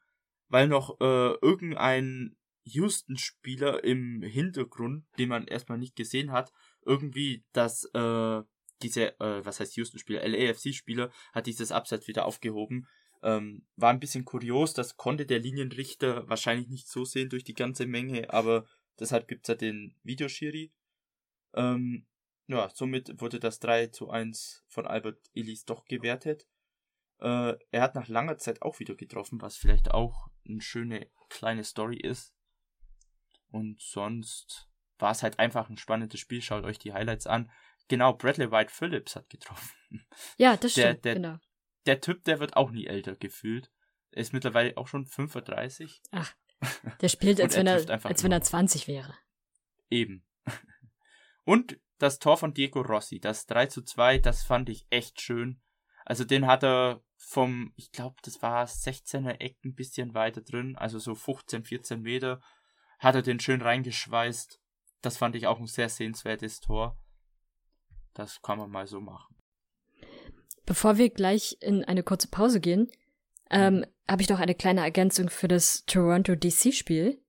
weil 0.49 0.69
noch 0.69 1.00
äh, 1.00 1.35
irgendein 1.41 2.37
Houston-Spieler 2.65 3.85
im 3.85 4.23
Hintergrund, 4.23 5.05
den 5.19 5.29
man 5.29 5.47
erstmal 5.47 5.79
nicht 5.79 5.97
gesehen 5.97 6.33
hat, 6.33 6.53
irgendwie 6.85 7.45
das, 7.53 7.85
äh, 7.95 8.43
diese, 8.83 9.19
äh, 9.21 9.45
was 9.45 9.61
heißt 9.61 9.76
Houston-Spieler, 9.76 10.26
LAFC-Spieler, 10.26 11.11
hat 11.33 11.47
dieses 11.47 11.73
Abseits 11.73 12.09
wieder 12.09 12.26
aufgehoben. 12.26 12.88
Ähm, 13.23 13.67
war 13.76 13.91
ein 13.91 14.00
bisschen 14.00 14.25
kurios, 14.25 14.75
das 14.75 14.97
konnte 14.97 15.25
der 15.25 15.38
Linienrichter 15.38 16.29
wahrscheinlich 16.29 16.69
nicht 16.69 16.88
so 16.88 17.05
sehen 17.05 17.31
durch 17.31 17.45
die 17.45 17.55
ganze 17.55 17.87
Menge, 17.87 18.33
aber 18.33 18.67
deshalb 18.99 19.29
gibt's 19.29 19.49
ja 19.49 19.55
den 19.55 19.95
Videoschiri. 20.03 20.73
Ähm, 21.55 22.07
ja, 22.49 22.69
somit 22.71 23.21
wurde 23.21 23.41
das 23.41 23.59
3 23.61 23.88
zu 23.88 24.11
1 24.11 24.65
von 24.69 24.87
Albert 24.87 25.31
Ellis 25.35 25.65
doch 25.65 25.85
gewertet. 25.87 26.47
Äh, 27.19 27.55
er 27.71 27.83
hat 27.83 27.95
nach 27.95 28.09
langer 28.09 28.38
Zeit 28.38 28.62
auch 28.62 28.79
wieder 28.79 28.95
getroffen, 28.95 29.41
was 29.41 29.57
vielleicht 29.57 29.91
auch 29.91 30.29
eine 30.47 30.61
schöne 30.61 31.09
kleine 31.29 31.65
Story 31.65 31.97
ist. 31.97 32.35
Und 33.50 33.81
sonst 33.81 34.69
war 34.99 35.12
es 35.12 35.23
halt 35.23 35.38
einfach 35.38 35.69
ein 35.69 35.79
spannendes 35.79 36.21
Spiel. 36.21 36.43
Schaut 36.43 36.65
euch 36.65 36.79
die 36.79 36.93
Highlights 36.93 37.26
an. 37.26 37.50
Genau, 37.88 38.12
Bradley 38.12 38.50
White 38.50 38.73
Phillips 38.73 39.17
hat 39.17 39.29
getroffen. 39.31 39.73
Ja, 40.37 40.57
das 40.57 40.75
der, 40.75 40.91
stimmt, 40.91 41.05
der, 41.05 41.15
genau. 41.15 41.38
Der 41.87 42.00
Typ, 42.00 42.25
der 42.25 42.41
wird 42.41 42.57
auch 42.57 42.73
nie 42.73 42.87
älter 42.87 43.15
gefühlt. 43.15 43.71
Er 44.11 44.23
ist 44.23 44.33
mittlerweile 44.33 44.76
auch 44.76 44.88
schon 44.88 45.07
35. 45.07 46.03
Ach, 46.11 46.35
der 47.00 47.08
spielt, 47.08 47.40
als, 47.40 47.56
wenn, 47.56 47.66
er 47.66 47.88
er, 47.88 48.04
als 48.04 48.25
wenn 48.25 48.32
er 48.32 48.38
immer. 48.38 48.44
20 48.44 48.88
wäre. 48.88 49.14
Eben. 49.90 50.25
Und 51.44 51.78
das 51.98 52.18
Tor 52.18 52.36
von 52.36 52.54
Diego 52.54 52.80
Rossi, 52.80 53.20
das 53.20 53.46
3 53.46 53.66
zu 53.66 53.82
2, 53.82 54.18
das 54.18 54.42
fand 54.42 54.68
ich 54.68 54.86
echt 54.90 55.20
schön. 55.20 55.60
Also 56.04 56.25
den 56.25 56.46
hat 56.46 56.62
er 56.62 57.02
vom, 57.16 57.72
ich 57.76 57.90
glaube, 57.90 58.16
das 58.22 58.42
war 58.42 58.64
16er 58.64 59.40
Eck 59.40 59.56
ein 59.64 59.75
bisschen 59.75 60.14
weiter 60.14 60.42
drin, 60.42 60.76
also 60.76 60.98
so 60.98 61.14
15, 61.14 61.64
14 61.64 62.00
Meter, 62.00 62.40
hat 62.98 63.14
er 63.14 63.22
den 63.22 63.40
schön 63.40 63.62
reingeschweißt. 63.62 64.60
Das 65.02 65.16
fand 65.16 65.36
ich 65.36 65.46
auch 65.46 65.58
ein 65.58 65.66
sehr 65.66 65.88
sehenswertes 65.88 66.60
Tor. 66.60 66.98
Das 68.14 68.40
kann 68.42 68.58
man 68.58 68.70
mal 68.70 68.86
so 68.86 69.00
machen. 69.00 69.36
Bevor 70.64 70.98
wir 70.98 71.10
gleich 71.10 71.56
in 71.60 71.84
eine 71.84 72.02
kurze 72.02 72.28
Pause 72.28 72.60
gehen, 72.60 72.90
ähm, 73.50 73.85
habe 74.09 74.23
ich 74.23 74.29
noch 74.29 74.41
eine 74.41 74.55
kleine 74.55 74.83
Ergänzung 74.83 75.31
für 75.31 75.49
das 75.49 75.85
Toronto 75.87 76.35
DC-Spiel. 76.35 77.21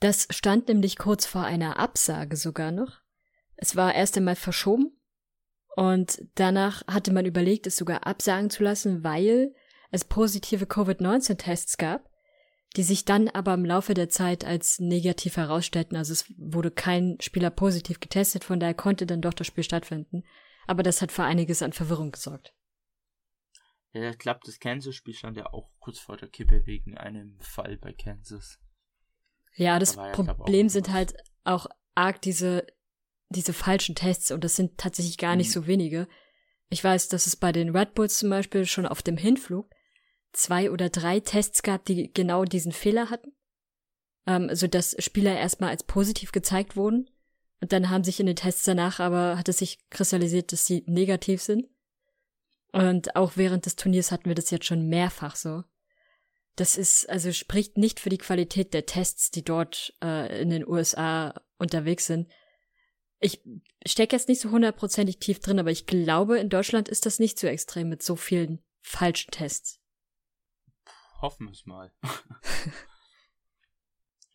Das 0.00 0.26
stand 0.30 0.68
nämlich 0.68 0.98
kurz 0.98 1.26
vor 1.26 1.44
einer 1.44 1.78
Absage 1.78 2.36
sogar 2.36 2.70
noch. 2.70 3.00
Es 3.56 3.76
war 3.76 3.94
erst 3.94 4.16
einmal 4.16 4.36
verschoben 4.36 4.98
und 5.76 6.22
danach 6.34 6.86
hatte 6.86 7.12
man 7.12 7.26
überlegt, 7.26 7.66
es 7.66 7.76
sogar 7.76 8.06
absagen 8.06 8.50
zu 8.50 8.62
lassen, 8.62 9.04
weil 9.04 9.54
es 9.90 10.04
positive 10.04 10.66
Covid-19-Tests 10.66 11.78
gab, 11.78 12.10
die 12.76 12.82
sich 12.82 13.04
dann 13.04 13.28
aber 13.28 13.54
im 13.54 13.64
Laufe 13.64 13.94
der 13.94 14.08
Zeit 14.08 14.44
als 14.44 14.80
negativ 14.80 15.36
herausstellten. 15.36 15.96
Also 15.96 16.12
es 16.12 16.26
wurde 16.36 16.70
kein 16.70 17.16
Spieler 17.20 17.50
positiv 17.50 18.00
getestet, 18.00 18.44
von 18.44 18.58
daher 18.58 18.74
konnte 18.74 19.06
dann 19.06 19.20
doch 19.20 19.34
das 19.34 19.46
Spiel 19.46 19.64
stattfinden. 19.64 20.24
Aber 20.66 20.82
das 20.82 21.02
hat 21.02 21.12
für 21.12 21.24
einiges 21.24 21.62
an 21.62 21.72
Verwirrung 21.72 22.10
gesorgt. 22.10 22.54
Ja, 23.94 24.10
ich 24.10 24.18
glaube, 24.18 24.40
das 24.44 24.58
Kansas-Spiel 24.58 25.14
stand 25.14 25.36
ja 25.36 25.46
auch 25.52 25.70
kurz 25.78 26.00
vor 26.00 26.16
der 26.16 26.28
Kippe 26.28 26.66
wegen 26.66 26.98
einem 26.98 27.38
Fall 27.40 27.78
bei 27.78 27.92
Kansas. 27.92 28.58
Ja, 29.56 29.78
das 29.78 29.94
Da 29.94 30.08
ja, 30.08 30.12
glaub, 30.12 30.36
Problem 30.36 30.68
sind 30.68 30.92
halt 30.92 31.14
auch 31.44 31.66
arg 31.94 32.20
diese, 32.20 32.66
diese 33.28 33.52
falschen 33.52 33.94
Tests 33.94 34.32
und 34.32 34.42
das 34.42 34.56
sind 34.56 34.78
tatsächlich 34.78 35.16
gar 35.16 35.36
nicht 35.36 35.48
Mhm. 35.48 35.52
so 35.52 35.66
wenige. 35.68 36.08
Ich 36.70 36.82
weiß, 36.82 37.08
dass 37.08 37.28
es 37.28 37.36
bei 37.36 37.52
den 37.52 37.74
Red 37.74 37.94
Bulls 37.94 38.18
zum 38.18 38.30
Beispiel 38.30 38.66
schon 38.66 38.86
auf 38.86 39.00
dem 39.02 39.16
Hinflug 39.16 39.70
zwei 40.32 40.72
oder 40.72 40.90
drei 40.90 41.20
Tests 41.20 41.62
gab, 41.62 41.84
die 41.84 42.12
genau 42.12 42.44
diesen 42.44 42.72
Fehler 42.72 43.10
hatten. 43.10 43.32
Ähm, 44.26 44.52
sodass 44.54 44.96
Spieler 44.98 45.38
erstmal 45.38 45.70
als 45.70 45.84
positiv 45.84 46.32
gezeigt 46.32 46.76
wurden. 46.76 47.10
Und 47.60 47.72
dann 47.72 47.90
haben 47.90 48.02
sich 48.02 48.18
in 48.18 48.26
den 48.26 48.36
Tests 48.36 48.64
danach 48.64 48.98
aber, 48.98 49.38
hat 49.38 49.48
es 49.48 49.58
sich 49.58 49.78
kristallisiert, 49.90 50.50
dass 50.50 50.66
sie 50.66 50.82
negativ 50.86 51.42
sind. 51.42 51.68
Und 52.74 53.14
auch 53.14 53.36
während 53.36 53.66
des 53.66 53.76
Turniers 53.76 54.10
hatten 54.10 54.26
wir 54.26 54.34
das 54.34 54.50
jetzt 54.50 54.66
schon 54.66 54.88
mehrfach 54.88 55.36
so. 55.36 55.62
Das 56.56 56.76
ist, 56.76 57.08
also 57.08 57.32
spricht 57.32 57.78
nicht 57.78 58.00
für 58.00 58.10
die 58.10 58.18
Qualität 58.18 58.74
der 58.74 58.84
Tests, 58.84 59.30
die 59.30 59.44
dort 59.44 59.94
äh, 60.02 60.42
in 60.42 60.50
den 60.50 60.66
USA 60.66 61.40
unterwegs 61.58 62.06
sind. 62.06 62.30
Ich 63.20 63.42
stecke 63.86 64.16
jetzt 64.16 64.28
nicht 64.28 64.40
so 64.40 64.50
hundertprozentig 64.50 65.18
tief 65.18 65.38
drin, 65.38 65.60
aber 65.60 65.70
ich 65.70 65.86
glaube, 65.86 66.38
in 66.38 66.48
Deutschland 66.48 66.88
ist 66.88 67.06
das 67.06 67.20
nicht 67.20 67.38
so 67.38 67.46
extrem 67.46 67.88
mit 67.88 68.02
so 68.02 68.16
vielen 68.16 68.62
falschen 68.82 69.30
Tests. 69.30 69.80
Hoffen 71.20 71.46
wir 71.46 71.52
es 71.52 71.66
mal. 71.66 71.92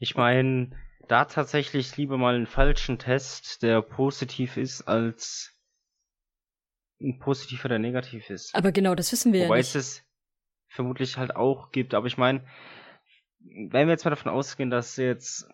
Ich 0.02 0.16
meine, 0.16 0.72
da 1.10 1.26
tatsächlich 1.26 1.98
lieber 1.98 2.18
mal 2.18 2.36
einen 2.36 2.48
falschen 2.48 3.00
Test, 3.00 3.62
der 3.64 3.82
positiv 3.82 4.56
ist, 4.56 4.84
als 4.84 5.59
ein 7.02 7.20
positiver, 7.20 7.70
der 7.70 7.80
negativ 7.80 8.30
ist. 8.30 8.54
Aber 8.56 8.72
genau, 8.72 8.96
das 8.96 9.12
wissen 9.12 9.34
wir 9.34 9.46
Wobei 9.46 9.56
ja 9.58 9.62
es 9.62 9.76
nicht. 9.76 9.84
es 9.84 10.06
vermutlich 10.68 11.18
halt 11.18 11.36
auch 11.36 11.72
gibt. 11.72 11.94
Aber 11.94 12.08
ich 12.08 12.18
meine, 12.18 12.46
wenn 13.40 13.88
wir 13.88 13.94
jetzt 13.94 14.06
mal 14.06 14.12
davon 14.12 14.32
ausgehen, 14.32 14.70
dass 14.70 14.98
jetzt 14.98 15.48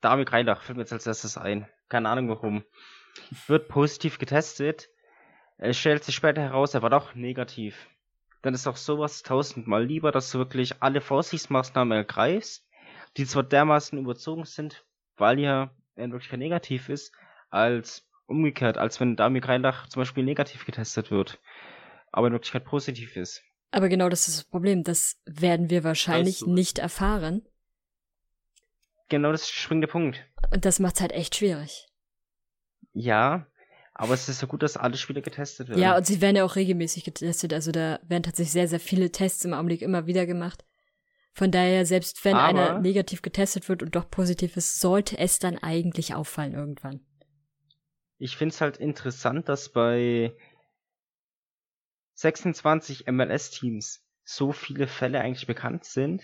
David 0.00 0.32
Reindach 0.32 0.62
fällt 0.62 0.76
mir 0.76 0.82
jetzt 0.82 0.92
als 0.92 1.06
erstes 1.06 1.38
ein. 1.38 1.68
Keine 1.88 2.08
Ahnung 2.08 2.28
warum. 2.28 2.64
Wird 3.46 3.68
positiv 3.68 4.18
getestet. 4.18 4.88
Es 5.58 5.78
stellt 5.78 6.04
sich 6.04 6.14
später 6.14 6.42
heraus, 6.42 6.74
er 6.74 6.82
war 6.82 6.90
doch 6.90 7.14
negativ. 7.14 7.88
Dann 8.42 8.52
ist 8.52 8.66
auch 8.66 8.76
sowas 8.76 9.22
tausendmal 9.22 9.84
lieber, 9.84 10.12
dass 10.12 10.30
du 10.30 10.38
wirklich 10.38 10.82
alle 10.82 11.00
Vorsichtsmaßnahmen 11.00 11.96
ergreifst, 11.96 12.68
die 13.16 13.24
zwar 13.24 13.42
dermaßen 13.42 13.98
überzogen 13.98 14.44
sind, 14.44 14.84
weil 15.16 15.40
ja 15.40 15.70
er 15.94 16.04
in 16.04 16.12
Wirklichkeit 16.12 16.38
negativ 16.38 16.90
ist, 16.90 17.12
als 17.48 18.05
umgekehrt, 18.26 18.78
als 18.78 19.00
wenn 19.00 19.16
Damir 19.16 19.44
Reindach 19.44 19.88
zum 19.88 20.00
Beispiel 20.00 20.24
negativ 20.24 20.64
getestet 20.64 21.10
wird, 21.10 21.40
aber 22.12 22.26
in 22.28 22.32
Wirklichkeit 22.32 22.64
positiv 22.64 23.16
ist. 23.16 23.42
Aber 23.70 23.88
genau 23.88 24.08
das 24.08 24.28
ist 24.28 24.38
das 24.38 24.44
Problem. 24.44 24.84
Das 24.84 25.16
werden 25.26 25.70
wir 25.70 25.84
wahrscheinlich 25.84 26.42
es? 26.42 26.46
nicht 26.46 26.78
erfahren. 26.78 27.42
Genau 29.08 29.32
das 29.32 29.42
ist 29.42 29.50
der 29.50 29.60
springende 29.60 29.88
Punkt. 29.88 30.24
Und 30.52 30.64
das 30.64 30.78
macht's 30.80 31.00
halt 31.00 31.12
echt 31.12 31.36
schwierig. 31.36 31.86
Ja, 32.92 33.46
aber 33.94 34.14
es 34.14 34.28
ist 34.28 34.42
ja 34.42 34.48
gut, 34.48 34.62
dass 34.62 34.76
alle 34.76 34.96
Spieler 34.96 35.20
getestet 35.20 35.68
werden. 35.68 35.80
Ja, 35.80 35.96
und 35.96 36.06
sie 36.06 36.20
werden 36.20 36.36
ja 36.36 36.44
auch 36.44 36.56
regelmäßig 36.56 37.04
getestet. 37.04 37.52
Also 37.52 37.72
da 37.72 38.00
werden 38.02 38.22
tatsächlich 38.22 38.52
sehr, 38.52 38.68
sehr 38.68 38.80
viele 38.80 39.12
Tests 39.12 39.44
im 39.44 39.54
Augenblick 39.54 39.82
immer 39.82 40.06
wieder 40.06 40.26
gemacht. 40.26 40.64
Von 41.32 41.50
daher, 41.50 41.84
selbst 41.86 42.24
wenn 42.24 42.34
Aber- 42.36 42.46
einer 42.70 42.80
negativ 42.80 43.22
getestet 43.22 43.68
wird 43.68 43.82
und 43.82 43.94
doch 43.94 44.10
positiv 44.10 44.56
ist, 44.56 44.80
sollte 44.80 45.18
es 45.18 45.38
dann 45.38 45.58
eigentlich 45.58 46.14
auffallen 46.14 46.54
irgendwann. 46.54 47.00
Ich 48.18 48.36
find's 48.36 48.60
halt 48.60 48.78
interessant, 48.78 49.48
dass 49.48 49.70
bei 49.70 50.34
26 52.14 53.06
MLS-Teams 53.06 54.02
so 54.24 54.52
viele 54.52 54.86
Fälle 54.86 55.20
eigentlich 55.20 55.46
bekannt 55.46 55.84
sind. 55.84 56.22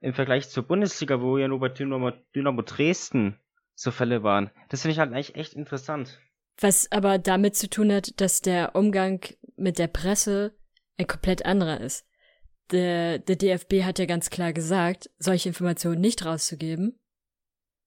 Im 0.00 0.14
Vergleich 0.14 0.48
zur 0.48 0.64
Bundesliga, 0.64 1.20
wo 1.20 1.38
ja 1.38 1.48
nur 1.48 1.60
bei 1.60 1.68
Dynamo, 1.68 2.10
Dynamo 2.34 2.62
Dresden 2.62 3.38
so 3.74 3.90
Fälle 3.90 4.22
waren. 4.22 4.50
Das 4.68 4.82
finde 4.82 4.92
ich 4.92 4.98
halt 4.98 5.12
eigentlich 5.12 5.36
echt 5.36 5.54
interessant. 5.54 6.20
Was 6.58 6.90
aber 6.90 7.18
damit 7.18 7.56
zu 7.56 7.68
tun 7.70 7.92
hat, 7.92 8.20
dass 8.20 8.40
der 8.40 8.74
Umgang 8.74 9.20
mit 9.56 9.78
der 9.78 9.86
Presse 9.86 10.54
ein 10.98 11.06
komplett 11.06 11.44
anderer 11.44 11.80
ist. 11.80 12.06
Der, 12.70 13.18
der 13.18 13.36
DFB 13.36 13.84
hat 13.84 13.98
ja 13.98 14.06
ganz 14.06 14.30
klar 14.30 14.52
gesagt, 14.52 15.10
solche 15.18 15.48
Informationen 15.48 16.00
nicht 16.00 16.24
rauszugeben, 16.24 16.98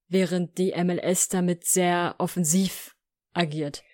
während 0.08 0.58
die 0.58 0.72
MLS 0.82 1.28
damit 1.28 1.64
sehr 1.64 2.14
offensiv 2.18 2.95
agiert. 3.36 3.84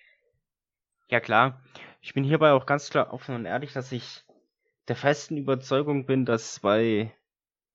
Ja 1.09 1.19
klar, 1.19 1.61
ich 2.01 2.13
bin 2.13 2.23
hierbei 2.23 2.51
auch 2.51 2.65
ganz 2.65 2.89
klar 2.89 3.13
offen 3.13 3.35
und 3.35 3.45
ehrlich, 3.45 3.73
dass 3.73 3.91
ich 3.91 4.23
der 4.87 4.95
festen 4.95 5.37
Überzeugung 5.37 6.05
bin, 6.05 6.25
dass 6.25 6.59
bei, 6.59 7.13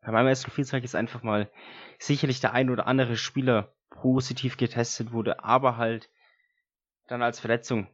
bei 0.01 0.13
meinem 0.13 0.29
ersten 0.29 0.51
Spielzeug 0.51 0.85
ist 0.85 0.95
einfach 0.95 1.23
mal 1.23 1.51
sicherlich 1.99 2.41
der 2.41 2.53
ein 2.53 2.71
oder 2.71 2.87
andere 2.87 3.17
Spieler 3.17 3.75
positiv 3.91 4.57
getestet 4.57 5.13
wurde, 5.13 5.45
aber 5.45 5.77
halt 5.77 6.11
dann 7.07 7.23
als 7.23 7.41
Verletzung 7.41 7.89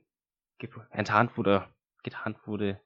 enttarnt 0.91 1.37
wurde, 1.37 1.69
getarnt 2.03 2.47
wurde, 2.47 2.81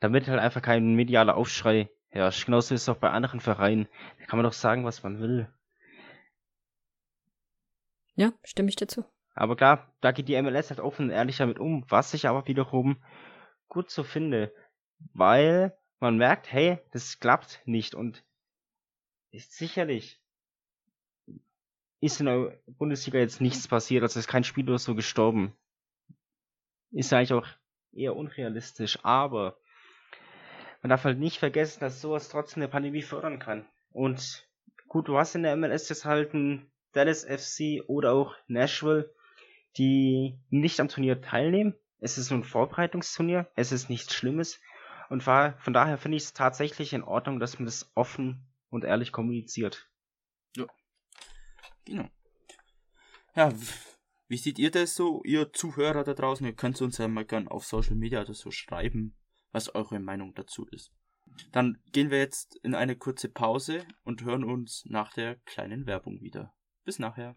damit 0.00 0.26
halt 0.26 0.40
einfach 0.40 0.62
kein 0.62 0.94
medialer 0.94 1.36
Aufschrei 1.36 1.88
herrscht. 2.08 2.46
Genauso 2.46 2.74
ist 2.74 2.82
es 2.82 2.88
auch 2.88 2.96
bei 2.96 3.10
anderen 3.10 3.40
Vereinen. 3.40 3.88
Da 4.18 4.26
kann 4.26 4.38
man 4.38 4.44
doch 4.44 4.52
sagen, 4.52 4.84
was 4.84 5.02
man 5.02 5.20
will. 5.20 5.48
Ja, 8.16 8.32
stimme 8.42 8.68
ich 8.68 8.76
dazu. 8.76 9.04
Aber 9.34 9.56
klar, 9.56 9.92
da 10.00 10.12
geht 10.12 10.28
die 10.28 10.40
MLS 10.40 10.70
halt 10.70 10.80
offen 10.80 11.06
und 11.06 11.10
ehrlich 11.10 11.36
damit 11.36 11.58
um, 11.58 11.84
was 11.88 12.14
ich 12.14 12.28
aber 12.28 12.46
wiederum 12.46 12.96
gut 13.68 13.90
so 13.90 14.04
finde, 14.04 14.54
weil 15.12 15.76
man 15.98 16.16
merkt, 16.16 16.52
hey, 16.52 16.78
das 16.92 17.18
klappt 17.18 17.60
nicht 17.64 17.94
und 17.94 18.24
ist 19.30 19.52
sicherlich 19.52 20.20
ist 22.04 22.20
in 22.20 22.26
der 22.26 22.58
Bundesliga 22.66 23.18
jetzt 23.18 23.40
nichts 23.40 23.66
passiert, 23.66 24.02
also 24.02 24.20
ist 24.20 24.28
kein 24.28 24.44
Spiel 24.44 24.68
oder 24.68 24.78
so 24.78 24.94
gestorben. 24.94 25.56
Ist 26.90 27.12
eigentlich 27.14 27.32
auch 27.32 27.46
eher 27.92 28.14
unrealistisch, 28.14 28.98
aber 29.02 29.56
man 30.82 30.90
darf 30.90 31.04
halt 31.04 31.18
nicht 31.18 31.38
vergessen, 31.38 31.80
dass 31.80 32.02
sowas 32.02 32.28
trotzdem 32.28 32.62
eine 32.62 32.70
Pandemie 32.70 33.00
fördern 33.00 33.38
kann. 33.38 33.66
Und 33.90 34.46
gut, 34.86 35.08
du 35.08 35.16
hast 35.16 35.34
in 35.34 35.44
der 35.44 35.56
MLS 35.56 35.88
jetzt 35.88 36.04
halt 36.04 36.34
ein 36.34 36.70
Dallas 36.92 37.24
FC 37.24 37.82
oder 37.86 38.12
auch 38.12 38.36
Nashville, 38.48 39.10
die 39.76 40.38
nicht 40.50 40.80
am 40.80 40.88
Turnier 40.88 41.20
teilnehmen. 41.20 41.74
Es 41.98 42.18
ist 42.18 42.30
nur 42.30 42.40
ein 42.40 42.44
Vorbereitungsturnier, 42.44 43.50
es 43.56 43.72
ist 43.72 43.88
nichts 43.88 44.14
Schlimmes. 44.14 44.60
Und 45.10 45.22
von 45.22 45.54
daher 45.72 45.98
finde 45.98 46.16
ich 46.16 46.24
es 46.24 46.32
tatsächlich 46.32 46.92
in 46.92 47.02
Ordnung, 47.02 47.38
dass 47.38 47.58
man 47.58 47.66
das 47.66 47.90
offen 47.94 48.46
und 48.70 48.84
ehrlich 48.84 49.12
kommuniziert. 49.12 49.88
Ja. 50.56 50.66
Genau. 51.84 52.08
Ja, 53.34 53.52
wie 54.28 54.36
seht 54.36 54.58
ihr 54.58 54.70
das 54.70 54.94
so, 54.94 55.22
ihr 55.24 55.52
Zuhörer 55.52 56.04
da 56.04 56.14
draußen? 56.14 56.46
Ihr 56.46 56.54
könnt 56.54 56.80
uns 56.80 56.98
ja 56.98 57.08
mal 57.08 57.24
gerne 57.24 57.50
auf 57.50 57.64
Social 57.64 57.96
Media 57.96 58.22
oder 58.22 58.34
so 58.34 58.50
schreiben, 58.50 59.16
was 59.52 59.74
eure 59.74 60.00
Meinung 60.00 60.34
dazu 60.34 60.66
ist. 60.70 60.92
Dann 61.52 61.78
gehen 61.92 62.10
wir 62.10 62.18
jetzt 62.18 62.56
in 62.62 62.74
eine 62.74 62.96
kurze 62.96 63.28
Pause 63.28 63.84
und 64.04 64.24
hören 64.24 64.44
uns 64.44 64.84
nach 64.86 65.12
der 65.12 65.36
kleinen 65.44 65.86
Werbung 65.86 66.20
wieder. 66.20 66.54
Bis 66.84 66.98
nachher. 66.98 67.36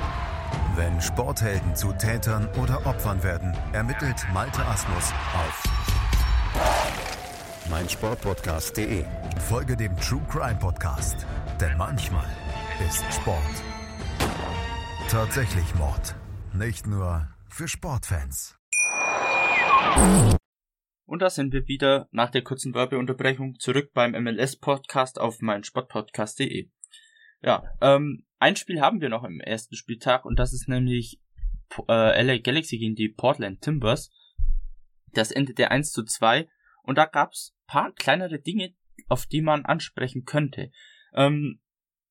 Wenn 0.75 1.01
Sporthelden 1.01 1.75
zu 1.75 1.91
Tätern 1.93 2.47
oder 2.61 2.85
Opfern 2.85 3.21
werden, 3.23 3.55
ermittelt 3.73 4.25
Malte 4.33 4.65
Asmus 4.65 5.11
auf 5.33 5.63
meinsportpodcast.de. 7.69 9.05
Folge 9.47 9.75
dem 9.75 9.95
True 9.97 10.21
Crime 10.29 10.59
Podcast, 10.59 11.25
denn 11.59 11.77
manchmal 11.77 12.27
ist 12.87 13.03
Sport 13.13 13.63
tatsächlich 15.09 15.75
Mord. 15.75 16.15
Nicht 16.53 16.87
nur 16.87 17.27
für 17.49 17.67
Sportfans. 17.67 18.57
Und 21.05 21.21
da 21.21 21.29
sind 21.29 21.51
wir 21.51 21.67
wieder 21.67 22.07
nach 22.11 22.29
der 22.29 22.43
kurzen 22.43 22.73
Werbeunterbrechung 22.73 23.59
zurück 23.59 23.91
beim 23.93 24.11
MLS-Podcast 24.11 25.19
auf 25.19 25.41
meinsportpodcast.de. 25.41 26.69
Ja, 27.41 27.63
ähm, 27.81 28.23
ein 28.41 28.55
Spiel 28.55 28.81
haben 28.81 29.01
wir 29.01 29.09
noch 29.09 29.23
im 29.23 29.39
ersten 29.39 29.75
Spieltag 29.75 30.25
und 30.25 30.39
das 30.39 30.51
ist 30.51 30.67
nämlich 30.67 31.21
äh, 31.87 32.21
LA 32.23 32.39
Galaxy 32.39 32.79
gegen 32.79 32.95
die 32.95 33.09
Portland 33.09 33.61
Timbers. 33.61 34.11
Das 35.13 35.31
endete 35.31 35.69
1 35.69 35.91
zu 35.91 36.03
2 36.03 36.49
und 36.83 36.97
da 36.97 37.05
gab's 37.05 37.55
paar 37.67 37.93
kleinere 37.93 38.39
Dinge, 38.39 38.73
auf 39.07 39.27
die 39.27 39.41
man 39.41 39.65
ansprechen 39.65 40.25
könnte. 40.25 40.71
Ähm, 41.13 41.61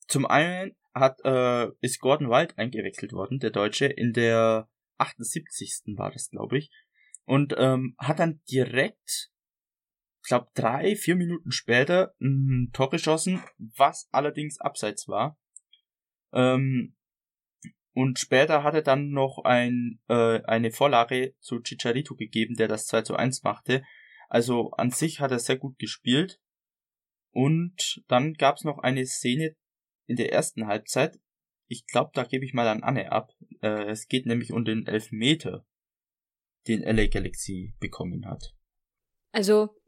zum 0.07 0.25
einen 0.25 0.77
hat 0.95 1.21
äh, 1.25 1.69
ist 1.81 1.99
Gordon 1.99 2.31
Wild 2.31 2.57
eingewechselt 2.59 3.13
worden, 3.13 3.41
der 3.41 3.51
Deutsche, 3.51 3.87
in 3.87 4.13
der 4.13 4.69
78. 4.99 5.97
war 5.97 6.13
das, 6.13 6.31
glaube 6.31 6.59
ich. 6.59 6.71
Und 7.25 7.55
ähm, 7.59 7.97
hat 7.99 8.21
dann 8.21 8.41
direkt 8.51 9.31
glaube 10.23 10.49
drei, 10.55 10.95
vier 10.95 11.17
Minuten 11.17 11.51
später 11.51 12.15
ein 12.21 12.71
Tor 12.73 12.89
geschossen, 12.91 13.43
was 13.59 14.09
allerdings 14.13 14.61
abseits 14.61 15.09
war. 15.09 15.40
Ähm, 16.33 16.95
und 17.93 18.19
später 18.19 18.63
hat 18.63 18.75
er 18.75 18.83
dann 18.83 19.11
noch 19.11 19.45
ein, 19.45 20.01
äh, 20.09 20.43
eine 20.45 20.71
Vorlage 20.71 21.35
zu 21.41 21.61
Chicharito 21.61 22.15
gegeben, 22.15 22.55
der 22.55 22.69
das 22.69 22.87
2 22.87 23.03
zu 23.03 23.17
1 23.17 23.43
machte. 23.43 23.83
Also 24.29 24.71
an 24.73 24.91
sich 24.91 25.21
hat 25.21 25.33
er 25.33 25.41
sehr 25.41 25.59
gut 25.59 25.79
gespielt. 25.79 26.41
Und 27.33 28.03
dann 28.09 28.35
gab 28.35 28.57
es 28.57 28.65
noch 28.65 28.79
eine 28.79 29.05
Szene 29.07 29.57
in 30.07 30.17
der 30.17 30.33
ersten 30.33 30.67
Halbzeit. 30.67 31.19
Ich 31.69 31.87
glaube, 31.87 32.11
da 32.15 32.25
gebe 32.25 32.45
ich 32.45 32.55
mal 32.55 32.67
an 32.69 32.83
Anne 32.83 33.13
ab. 33.13 33.33
Äh, 33.63 33.91
es 33.91 34.09
geht 34.09 34.27
nämlich 34.27 34.53
um 34.53 34.65
den 34.65 34.87
Elfmeter, 34.87 35.65
den 36.67 36.83
LA 36.83 37.07
Galaxy 37.07 37.75
bekommen 37.79 38.27
hat. 38.27 38.55
Also, 39.33 39.80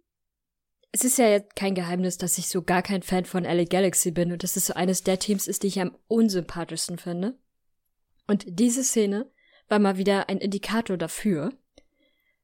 es 0.93 1.05
ist 1.05 1.17
ja 1.17 1.29
jetzt 1.29 1.57
kein 1.57 1.75
Geheimnis, 1.75 2.19
dass 2.19 2.37
ich 2.37 2.49
so 2.49 2.63
gar 2.63 2.83
kein 2.83 3.03
Fan 3.03 3.25
von 3.25 3.45
LA 3.45 3.65
Galaxy 3.65 4.11
bin 4.11 4.31
und 4.31 4.43
dass 4.43 4.57
es 4.57 4.67
so 4.67 4.75
eines 4.75 5.03
der 5.03 5.19
Teams 5.19 5.49
ist, 5.49 5.63
die 5.63 5.69
ich 5.69 5.81
am 5.81 5.97
unsympathischsten 6.07 6.99
finde. 6.99 7.39
Und 8.27 8.45
diese 8.47 8.85
Szene 8.85 9.31
war 9.69 9.79
mal 9.79 9.97
wieder 9.97 10.29
ein 10.29 10.39
Indikator 10.39 10.99
dafür, 10.99 11.55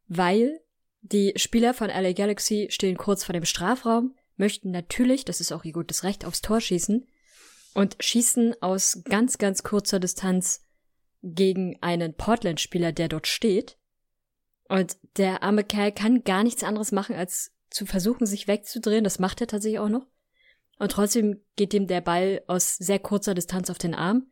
weil 0.07 0.61
die 1.03 1.35
Spieler 1.37 1.75
von 1.75 1.89
LA 1.89 2.13
Galaxy 2.13 2.69
stehen 2.71 2.97
kurz 2.97 3.23
vor 3.23 3.35
dem 3.35 3.45
Strafraum, 3.45 4.15
möchten 4.37 4.71
natürlich, 4.71 5.27
das 5.27 5.41
ist 5.41 5.53
auch 5.53 5.65
ihr 5.65 5.73
gutes 5.73 6.03
Recht, 6.03 6.25
aufs 6.25 6.41
Tor 6.41 6.61
schießen 6.61 7.07
und 7.75 7.97
schießen 8.01 8.63
aus 8.63 9.03
ganz, 9.05 9.37
ganz 9.37 9.63
kurzer 9.63 10.01
Distanz 10.01 10.65
gegen 11.23 11.77
einen 11.83 12.15
Portland-Spieler, 12.15 12.93
der 12.93 13.09
dort 13.09 13.27
steht. 13.27 13.77
Und 14.69 14.97
der 15.17 15.43
arme 15.43 15.65
Kerl 15.65 15.93
kann 15.93 16.25
gar 16.25 16.45
nichts 16.45 16.63
anderes 16.63 16.93
machen, 16.93 17.15
als 17.15 17.53
zu 17.71 17.87
versuchen, 17.87 18.27
sich 18.27 18.49
wegzudrehen. 18.49 19.05
Das 19.05 19.19
macht 19.19 19.41
er 19.41 19.47
tatsächlich 19.47 19.79
auch 19.79 19.89
noch. 19.89 20.07
Und 20.79 20.93
trotzdem 20.93 21.41
geht 21.57 21.75
ihm 21.75 21.87
der 21.87 22.01
Ball 22.01 22.43
aus 22.47 22.77
sehr 22.77 22.99
kurzer 22.99 23.35
Distanz 23.35 23.71
auf 23.71 23.79
den 23.79 23.95
Arm. 23.95 24.31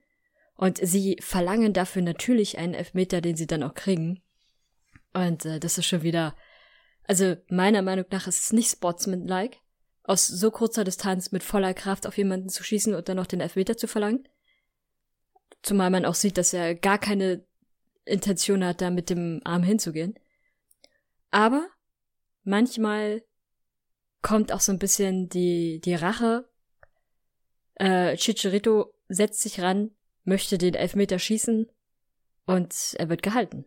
Und 0.54 0.78
sie 0.78 1.16
verlangen 1.20 1.72
dafür 1.72 2.02
natürlich 2.02 2.58
einen 2.58 2.74
Elfmeter, 2.74 3.20
den 3.20 3.36
sie 3.36 3.46
dann 3.46 3.62
auch 3.62 3.74
kriegen. 3.74 4.22
Und 5.12 5.44
äh, 5.44 5.60
das 5.60 5.76
ist 5.78 5.86
schon 5.86 6.02
wieder, 6.02 6.34
also 7.04 7.36
meiner 7.48 7.82
Meinung 7.82 8.06
nach 8.10 8.26
ist 8.26 8.44
es 8.44 8.52
nicht 8.52 8.70
sportsmanlike, 8.70 9.58
aus 10.02 10.26
so 10.26 10.50
kurzer 10.50 10.84
Distanz 10.84 11.32
mit 11.32 11.42
voller 11.42 11.74
Kraft 11.74 12.06
auf 12.06 12.16
jemanden 12.16 12.48
zu 12.48 12.62
schießen 12.62 12.94
und 12.94 13.08
dann 13.08 13.16
noch 13.16 13.26
den 13.26 13.40
Elfmeter 13.40 13.76
zu 13.76 13.88
verlangen. 13.88 14.28
Zumal 15.62 15.90
man 15.90 16.04
auch 16.04 16.14
sieht, 16.14 16.38
dass 16.38 16.52
er 16.52 16.74
gar 16.74 16.98
keine 16.98 17.44
Intention 18.04 18.64
hat, 18.64 18.80
da 18.80 18.90
mit 18.90 19.10
dem 19.10 19.40
Arm 19.44 19.62
hinzugehen. 19.62 20.14
Aber 21.30 21.66
manchmal 22.46 23.22
kommt 24.22 24.52
auch 24.52 24.60
so 24.60 24.72
ein 24.72 24.78
bisschen 24.78 25.28
die, 25.28 25.80
die 25.80 25.94
Rache. 25.94 26.48
Äh, 27.74 28.16
Chicharito 28.16 28.94
setzt 29.08 29.42
sich 29.42 29.60
ran, 29.60 29.90
möchte 30.24 30.56
den 30.56 30.74
Elfmeter 30.74 31.18
schießen 31.18 31.66
und 32.46 32.94
er 32.98 33.08
wird 33.08 33.22
gehalten. 33.22 33.66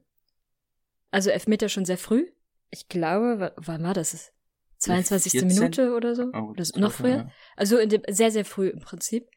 Also 1.11 1.29
Elfmeter 1.29 1.69
schon 1.69 1.85
sehr 1.85 1.97
früh. 1.97 2.31
Ich 2.71 2.87
glaube, 2.87 3.53
wann 3.57 3.83
war 3.83 3.93
das? 3.93 4.31
22. 4.77 5.31
14? 5.33 5.47
Minute 5.47 5.93
oder 5.93 6.15
so? 6.15 6.31
Oh, 6.33 6.51
oder 6.51 6.63
noch 6.77 6.91
früher? 6.91 7.17
Ja. 7.17 7.31
Also 7.55 7.77
in 7.77 7.89
dem, 7.89 8.03
sehr, 8.07 8.31
sehr 8.31 8.45
früh 8.45 8.69
im 8.69 8.79
Prinzip. 8.79 9.29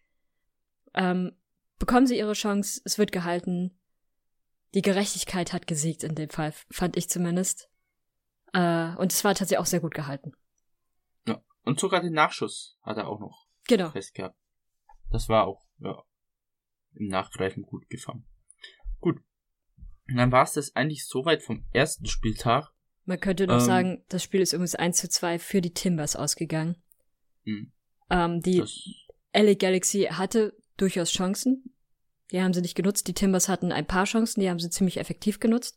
Ähm, 0.94 1.32
bekommen 1.78 2.06
sie 2.06 2.18
ihre 2.18 2.34
Chance, 2.34 2.80
es 2.84 2.98
wird 2.98 3.10
gehalten. 3.12 3.76
Die 4.74 4.82
Gerechtigkeit 4.82 5.52
hat 5.52 5.66
gesiegt 5.66 6.04
in 6.04 6.14
dem 6.14 6.30
Fall, 6.30 6.52
fand 6.70 6.96
ich 6.96 7.08
zumindest. 7.08 7.68
Äh, 8.52 8.94
und 8.96 9.12
es 9.12 9.24
war 9.24 9.34
tatsächlich 9.34 9.58
auch 9.58 9.66
sehr 9.66 9.80
gut 9.80 9.94
gehalten. 9.94 10.32
Ja, 11.26 11.42
und 11.64 11.80
sogar 11.80 12.00
den 12.00 12.12
Nachschuss 12.12 12.78
hat 12.82 12.96
er 12.96 13.08
auch 13.08 13.20
noch 13.20 13.46
genau. 13.66 13.90
fest 13.90 14.14
gehabt. 14.14 14.36
Das 15.10 15.28
war 15.28 15.46
auch, 15.46 15.64
ja, 15.78 16.02
im 16.94 17.08
Nachgreifen 17.08 17.62
gut 17.62 17.88
gefangen. 17.88 18.26
Gut. 19.00 19.18
Und 20.08 20.16
dann 20.16 20.32
war 20.32 20.44
es 20.44 20.52
das 20.52 20.74
eigentlich 20.76 21.06
soweit 21.06 21.42
vom 21.42 21.64
ersten 21.72 22.06
Spieltag. 22.06 22.70
Man 23.04 23.18
könnte 23.18 23.46
noch 23.46 23.54
ähm, 23.54 23.60
sagen, 23.60 24.04
das 24.08 24.22
Spiel 24.22 24.40
ist 24.40 24.52
übrigens 24.52 24.74
1 24.74 24.98
zu 24.98 25.08
2 25.08 25.38
für 25.38 25.60
die 25.60 25.74
Timbers 25.74 26.16
ausgegangen. 26.16 26.82
Hm. 27.44 27.72
Ähm, 28.10 28.40
die 28.40 28.62
LA 29.34 29.54
Galaxy 29.54 30.08
hatte 30.10 30.56
durchaus 30.76 31.10
Chancen. 31.10 31.74
Die 32.30 32.40
haben 32.40 32.54
sie 32.54 32.60
nicht 32.60 32.74
genutzt. 32.74 33.08
Die 33.08 33.14
Timbers 33.14 33.48
hatten 33.48 33.72
ein 33.72 33.86
paar 33.86 34.04
Chancen, 34.04 34.40
die 34.40 34.48
haben 34.48 34.58
sie 34.58 34.70
ziemlich 34.70 34.98
effektiv 34.98 35.40
genutzt. 35.40 35.76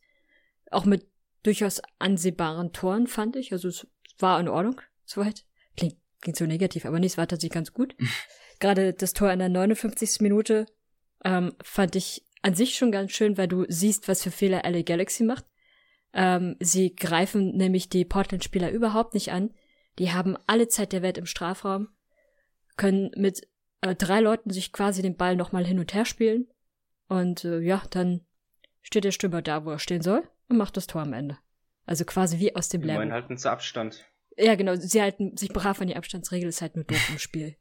Auch 0.72 0.86
mit 0.86 1.08
durchaus 1.46 1.82
ansehbaren 2.00 2.74
Toren, 2.74 3.08
fand 3.08 3.36
ich. 3.36 3.52
Also 3.52 3.68
es 3.68 3.88
war 4.20 4.40
in 4.40 4.48
Ordnung, 4.48 4.82
soweit. 5.06 5.46
Klingt, 5.78 5.96
klingt 6.22 6.38
so 6.38 6.46
negativ, 6.46 6.86
aber 6.86 7.00
nee, 7.00 7.06
es 7.06 7.18
war 7.18 7.28
tatsächlich 7.28 7.54
ganz 7.54 7.74
gut. 7.74 7.96
Gerade 8.60 8.94
das 8.94 9.14
Tor 9.14 9.32
in 9.32 9.40
der 9.40 9.50
59. 9.50 10.22
Minute 10.22 10.66
ähm, 11.24 11.54
fand 11.62 11.96
ich 11.96 12.26
an 12.42 12.56
sich 12.56 12.76
schon 12.76 12.92
ganz 12.92 13.12
schön, 13.12 13.38
weil 13.38 13.48
du 13.48 13.66
siehst, 13.68 14.08
was 14.08 14.24
für 14.24 14.32
Fehler 14.32 14.64
LA 14.64 14.82
Galaxy 14.82 15.24
macht. 15.24 15.46
Ähm, 16.14 16.56
sie 16.60 16.96
greifen 16.96 17.56
nämlich 17.58 17.90
die 17.90 18.06
Portland-Spieler 18.06 18.72
überhaupt 18.72 19.14
nicht 19.14 19.32
an. 19.32 19.54
Die 20.00 20.12
haben 20.12 20.38
alle 20.48 20.68
Zeit 20.68 20.94
der 20.94 21.02
Welt 21.02 21.18
im 21.18 21.26
Strafraum, 21.26 21.90
können 22.78 23.12
mit 23.16 23.48
äh, 23.82 23.96
drei 23.96 24.22
Leuten 24.22 24.52
sich 24.52 24.72
quasi 24.72 25.02
den 25.02 25.18
Ball 25.18 25.36
nochmal 25.36 25.66
hin 25.66 25.80
und 25.80 25.94
her 25.94 26.06
spielen. 26.06 26.48
Und 27.08 27.44
äh, 27.44 27.60
ja, 27.60 27.84
dann 27.92 28.22
steht 28.82 29.04
der 29.04 29.12
Stürmer 29.12 29.42
da, 29.42 29.66
wo 29.66 29.72
er 29.72 29.80
stehen 29.80 30.02
soll 30.02 30.24
und 30.48 30.58
macht 30.58 30.78
das 30.78 30.88
Tor 30.88 31.02
am 31.02 31.14
Ende. 31.14 31.38
Also 31.86 32.06
quasi 32.06 32.40
wie 32.40 32.56
aus 32.56 32.70
dem 32.70 32.82
Wir 32.82 32.88
Lärm. 32.88 33.00
wollen 33.00 33.14
halten 33.14 33.38
zu 33.38 33.50
Abstand. 33.50 34.06
Ja, 34.38 34.56
genau. 34.56 34.76
Sie 34.76 35.02
halten 35.02 35.38
sich 35.38 35.50
brav 35.50 35.80
an 35.82 35.88
die 35.88 35.96
Abstandsregel, 35.96 36.50
ist 36.50 36.62
halt 36.62 36.76
nur 36.76 36.86
doof 36.86 37.10
im 37.10 37.20
Spiel. 37.20 37.58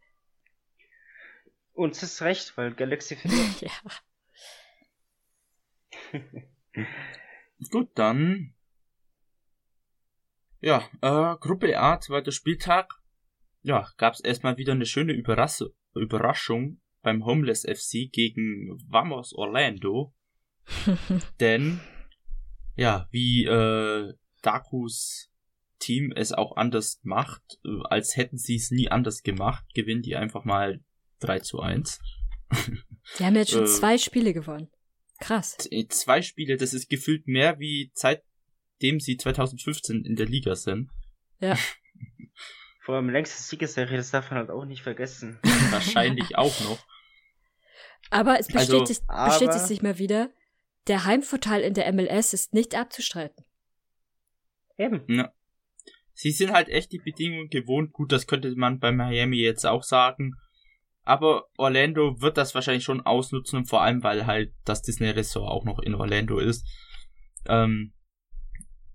Uns 1.72 2.02
ist 2.02 2.22
recht, 2.22 2.56
weil 2.56 2.74
Galaxy 2.74 3.16
verliert. 3.16 3.60
ja. 3.60 3.70
Gut, 7.70 7.90
dann. 7.94 8.54
Ja, 10.60 10.88
äh, 11.02 11.36
Gruppe 11.38 11.78
A, 11.78 12.00
zweiter 12.00 12.32
Spieltag. 12.32 12.94
Ja, 13.62 13.88
gab's 13.96 14.20
erstmal 14.20 14.56
wieder 14.56 14.72
eine 14.72 14.86
schöne 14.86 15.12
Überras 15.12 15.64
Überraschung 15.94 16.80
beim 17.02 17.24
Homeless 17.24 17.62
FC 17.62 18.10
gegen 18.10 18.78
Vamos 18.88 19.32
Orlando. 19.32 20.14
Denn, 21.40 21.80
ja, 22.76 23.06
wie 23.10 23.44
äh, 23.44 24.14
Dakus 24.42 25.30
Team 25.78 26.12
es 26.14 26.32
auch 26.32 26.56
anders 26.56 27.00
macht, 27.02 27.42
äh, 27.64 27.68
als 27.84 28.16
hätten 28.16 28.38
sie 28.38 28.56
es 28.56 28.70
nie 28.70 28.90
anders 28.90 29.22
gemacht, 29.22 29.64
gewinnen 29.74 30.02
die 30.02 30.16
einfach 30.16 30.44
mal 30.44 30.80
3 31.20 31.40
zu 31.40 31.60
1. 31.60 32.00
Die 33.18 33.24
haben 33.24 33.36
jetzt 33.36 33.50
schon 33.50 33.64
Äh. 33.64 33.68
zwei 33.68 33.98
Spiele 33.98 34.32
gewonnen. 34.32 34.70
Krass. 35.20 35.56
Z- 35.58 35.92
Zwei 35.92 36.22
Spiele, 36.22 36.56
das 36.56 36.74
ist 36.74 36.88
gefühlt 36.88 37.26
mehr 37.26 37.58
wie 37.58 37.90
seitdem 37.94 39.00
sie 39.00 39.16
2015 39.16 40.04
in 40.04 40.16
der 40.16 40.26
Liga 40.26 40.54
sind. 40.56 40.90
Ja. 41.40 41.56
Vor 42.80 42.96
allem 42.96 43.08
längste 43.08 43.40
Siegesserie, 43.42 43.96
das 43.96 44.10
darf 44.10 44.30
man 44.30 44.38
halt 44.40 44.50
auch 44.50 44.64
nicht 44.66 44.82
vergessen. 44.82 45.38
Wahrscheinlich 45.70 46.36
auch 46.36 46.58
noch. 46.60 46.78
Aber 48.10 48.38
es 48.38 48.54
Also, 48.54 48.78
bestätigt, 48.80 49.02
aber- 49.08 49.30
bestätigt 49.38 49.66
sich 49.66 49.82
mal 49.82 49.98
wieder, 49.98 50.30
der 50.86 51.04
Heimvorteil 51.04 51.62
in 51.62 51.74
der 51.74 51.92
MLS 51.92 52.32
ist 52.32 52.52
nicht 52.52 52.74
abzustreiten. 52.74 53.44
Eben. 54.76 55.04
Ja. 55.08 55.32
Sie 56.12 56.30
sind 56.30 56.52
halt 56.52 56.68
echt 56.68 56.92
die 56.92 56.98
Bedingungen 56.98 57.48
gewohnt. 57.48 57.92
Gut, 57.92 58.12
das 58.12 58.26
könnte 58.26 58.54
man 58.54 58.78
bei 58.78 58.92
Miami 58.92 59.38
jetzt 59.38 59.66
auch 59.66 59.82
sagen. 59.82 60.34
Aber 61.02 61.48
Orlando 61.58 62.20
wird 62.20 62.36
das 62.36 62.54
wahrscheinlich 62.54 62.84
schon 62.84 63.02
ausnutzen, 63.02 63.58
und 63.58 63.64
vor 63.66 63.82
allem, 63.82 64.02
weil 64.02 64.26
halt 64.26 64.54
das 64.64 64.82
Disney 64.82 65.10
Resort 65.10 65.50
auch 65.50 65.64
noch 65.64 65.78
in 65.80 65.94
Orlando 65.94 66.38
ist. 66.38 66.66
Ähm, 67.46 67.92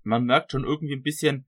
man 0.02 0.24
merkt 0.24 0.52
schon 0.52 0.64
irgendwie 0.64 0.94
ein 0.94 1.02
bisschen, 1.02 1.46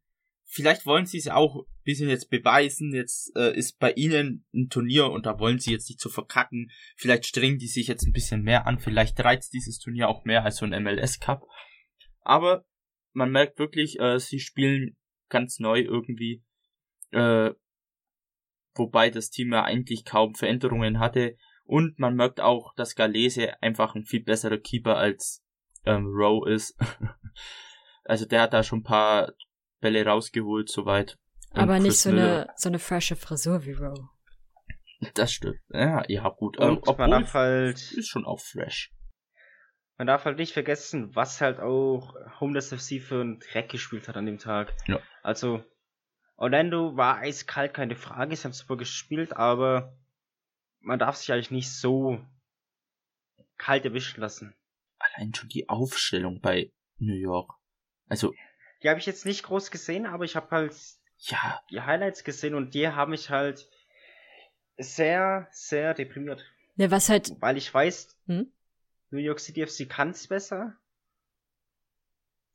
vielleicht 0.53 0.85
wollen 0.85 1.07
sie 1.07 1.17
es 1.17 1.29
auch 1.29 1.57
ein 1.57 1.83
bisschen 1.83 2.11
jetzt 2.11 2.29
beweisen. 2.29 2.95
Jetzt 2.95 3.35
äh, 3.37 3.57
ist 3.57 3.79
bei 3.79 3.93
ihnen 3.93 4.45
ein 4.53 4.69
Turnier 4.69 5.11
und 5.11 5.25
da 5.25 5.38
wollen 5.38 5.59
sie 5.59 5.73
jetzt 5.73 5.88
nicht 5.88 6.01
so 6.01 6.11
verkacken. 6.11 6.71
Vielleicht 6.97 7.25
strengen 7.25 7.59
die 7.59 7.67
sich 7.67 7.87
jetzt 7.87 8.07
ein 8.07 8.12
bisschen 8.12 8.43
mehr 8.43 8.67
an. 8.67 8.79
Vielleicht 8.79 9.19
reizt 9.21 9.55
dieses 9.55 9.79
Turnier 9.79 10.09
auch 10.09 10.25
mehr 10.25 10.45
als 10.45 10.59
so 10.59 10.67
ein 10.67 10.83
MLS 10.83 11.21
Cup. 11.21 11.47
Aber 12.21 12.67
man 13.12 13.31
merkt 13.31 13.59
wirklich, 13.59 13.99
äh, 13.99 14.19
sie 14.21 14.41
spielen 14.41 14.97
ganz 15.31 15.59
neu 15.59 15.81
irgendwie. 15.81 16.45
Äh, 17.12 17.53
wobei 18.75 19.09
das 19.09 19.31
Team 19.31 19.53
ja 19.53 19.65
eigentlich 19.65 20.05
kaum 20.05 20.35
Veränderungen 20.35 20.99
hatte. 20.99 21.37
Und 21.65 21.99
man 21.99 22.15
merkt 22.15 22.41
auch, 22.41 22.75
dass 22.75 22.95
Galese 22.95 23.61
einfach 23.62 23.95
ein 23.95 24.05
viel 24.05 24.23
besserer 24.23 24.59
Keeper 24.59 24.99
als 24.99 25.43
ähm, 25.87 26.07
Rowe 26.09 26.51
ist. 26.51 26.77
also 28.05 28.27
der 28.27 28.43
hat 28.43 28.53
da 28.53 28.62
schon 28.62 28.81
ein 28.81 28.85
paar 28.85 29.33
Bälle 29.83 30.07
rausgeholt, 30.07 30.71
soweit. 30.71 31.18
Und 31.51 31.61
Aber 31.61 31.79
nicht 31.79 31.99
so 31.99 32.11
Miller- 32.11 32.45
eine, 32.45 32.53
so 32.57 32.71
eine 32.71 32.79
frische 32.79 33.16
Frisur 33.16 33.64
wie 33.66 33.73
Rowe. 33.73 34.09
Das 35.14 35.33
stimmt. 35.33 35.59
Ja, 35.71 36.05
ja 36.09 36.29
gut. 36.31 36.57
Und 36.59 36.87
Ähm, 36.88 36.95
man 36.97 37.11
darf 37.11 37.35
halt, 37.35 37.77
ist 37.92 38.09
schon 38.09 38.25
auch 38.25 38.40
fresh. 38.40 38.90
man 39.99 40.07
darf 40.07 40.25
halt 40.25 40.38
nicht 40.38 40.53
vergessen, 40.53 41.14
was 41.14 41.40
halt 41.40 41.61
auch 41.61 42.14
Homeless 42.40 42.73
FC 42.73 43.01
für 43.03 43.21
einen 43.21 43.38
Dreck 43.40 43.68
gespielt 43.68 44.09
hat 44.09 44.16
an 44.16 44.27
dem 44.27 44.38
Tag. 44.38 44.73
Ja. 44.87 45.01
Also, 45.23 45.62
Orlando 46.37 46.97
war 46.97 47.18
eiskalt, 47.18 47.75
keine 47.75 47.95
Frage, 47.97 48.35
sie 48.35 48.45
haben 48.45 48.53
super 48.53 48.77
gespielt, 48.77 49.37
aber 49.37 49.97
man 50.81 50.99
darf 50.99 51.16
sich 51.16 51.31
eigentlich 51.33 51.51
nicht 51.51 51.71
so 51.73 52.18
kalt 53.59 53.85
erwischen 53.85 54.21
lassen. 54.21 54.55
Allein 54.99 55.35
schon 55.35 55.49
die 55.49 55.68
Aufstellung 55.68 56.40
bei 56.40 56.71
New 56.99 57.14
York. 57.14 57.53
Also, 58.09 58.33
Die 58.83 58.88
habe 58.88 58.99
ich 58.99 59.07
jetzt 59.07 59.27
nicht 59.27 59.45
groß 59.45 59.71
gesehen, 59.71 60.07
aber 60.07 60.25
ich 60.25 60.37
habe 60.37 60.51
halt 60.51 60.75
ja, 61.18 61.62
die 61.71 61.81
Highlights 61.81 62.25
gesehen 62.25 62.55
und 62.55 62.75
die 62.75 62.88
haben 62.88 63.11
mich 63.11 63.31
halt 63.31 63.68
sehr, 64.77 65.49
sehr 65.53 65.95
deprimiert. 65.95 66.45
Ne, 66.77 66.90
was 66.90 67.09
halt, 67.09 67.33
Weil 67.40 67.57
ich 67.57 67.73
weiß, 67.73 68.16
Hm? 68.27 68.51
New 69.11 69.18
York 69.18 69.40
City 69.40 69.66
FC 69.66 69.88
kann's 69.88 70.27
besser. 70.27 70.75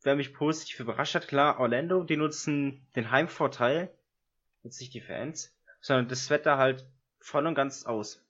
Wer 0.02 0.16
mich 0.16 0.34
positiv 0.34 0.80
überrascht 0.80 1.14
hat, 1.14 1.28
klar, 1.28 1.60
Orlando, 1.60 2.02
die 2.02 2.16
nutzen 2.16 2.86
den 2.94 3.10
Heimvorteil, 3.10 3.90
jetzt 4.64 4.80
nicht 4.80 4.92
die 4.92 5.00
Fans, 5.00 5.54
sondern 5.80 6.08
das 6.08 6.30
Wetter 6.30 6.58
halt 6.58 6.84
voll 7.20 7.46
und 7.46 7.54
ganz 7.54 7.86
aus. 7.86 8.22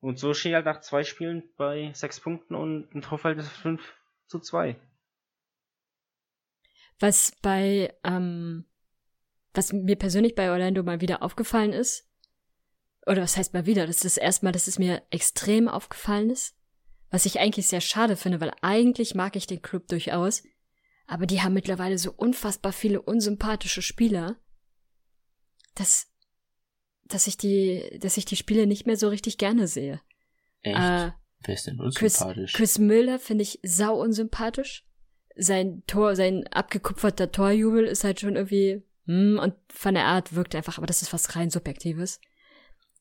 Und 0.00 0.18
so 0.18 0.34
steht 0.34 0.54
halt 0.54 0.66
nach 0.66 0.80
zwei 0.80 1.04
Spielen 1.04 1.42
bei 1.56 1.90
sechs 1.94 2.20
Punkten 2.20 2.54
und 2.54 2.94
ein 2.94 3.02
Torverhältnis 3.02 3.48
von 3.48 3.78
5 3.78 3.94
zu 4.26 4.38
2. 4.40 4.76
was 6.98 7.32
bei, 7.42 7.94
ähm, 8.04 8.64
was 9.52 9.72
mir 9.72 9.96
persönlich 9.96 10.34
bei 10.34 10.50
Orlando 10.50 10.82
mal 10.82 11.00
wieder 11.00 11.22
aufgefallen 11.22 11.72
ist, 11.72 12.08
oder 13.06 13.22
was 13.22 13.36
heißt 13.36 13.54
mal 13.54 13.66
wieder, 13.66 13.86
das 13.86 13.96
ist 13.96 14.04
das 14.04 14.16
erste 14.16 14.44
Mal, 14.44 14.52
dass 14.52 14.66
es 14.66 14.78
mir 14.78 15.02
extrem 15.10 15.68
aufgefallen 15.68 16.30
ist, 16.30 16.56
was 17.10 17.24
ich 17.24 17.38
eigentlich 17.38 17.68
sehr 17.68 17.80
schade 17.80 18.16
finde, 18.16 18.40
weil 18.40 18.52
eigentlich 18.62 19.14
mag 19.14 19.36
ich 19.36 19.46
den 19.46 19.62
Club 19.62 19.86
durchaus, 19.88 20.42
aber 21.06 21.26
die 21.26 21.40
haben 21.40 21.54
mittlerweile 21.54 21.98
so 21.98 22.12
unfassbar 22.12 22.72
viele 22.72 23.00
unsympathische 23.00 23.80
Spieler, 23.80 24.36
dass, 25.76 26.10
dass 27.04 27.28
ich 27.28 27.36
die, 27.36 27.98
dass 28.00 28.16
ich 28.16 28.24
die 28.24 28.36
Spiele 28.36 28.66
nicht 28.66 28.86
mehr 28.86 28.96
so 28.96 29.08
richtig 29.08 29.38
gerne 29.38 29.68
sehe. 29.68 30.00
echt. 30.62 30.76
Äh, 30.76 31.12
Wer 31.40 31.54
ist 31.54 31.66
denn 31.66 31.78
Chris, 31.94 32.20
unsympathisch? 32.20 32.52
Chris 32.54 32.78
Müller 32.78 33.18
finde 33.18 33.42
ich 33.42 33.60
sau 33.62 34.00
unsympathisch. 34.00 34.84
Sein 35.36 35.82
Tor, 35.86 36.16
sein 36.16 36.46
abgekupferter 36.48 37.30
Torjubel 37.30 37.84
ist 37.84 38.04
halt 38.04 38.20
schon 38.20 38.36
irgendwie, 38.36 38.82
hm, 39.04 39.38
und 39.38 39.54
von 39.68 39.94
der 39.94 40.06
Art 40.06 40.34
wirkt 40.34 40.54
einfach, 40.54 40.78
aber 40.78 40.86
das 40.86 41.02
ist 41.02 41.12
was 41.12 41.36
rein 41.36 41.50
Subjektives. 41.50 42.20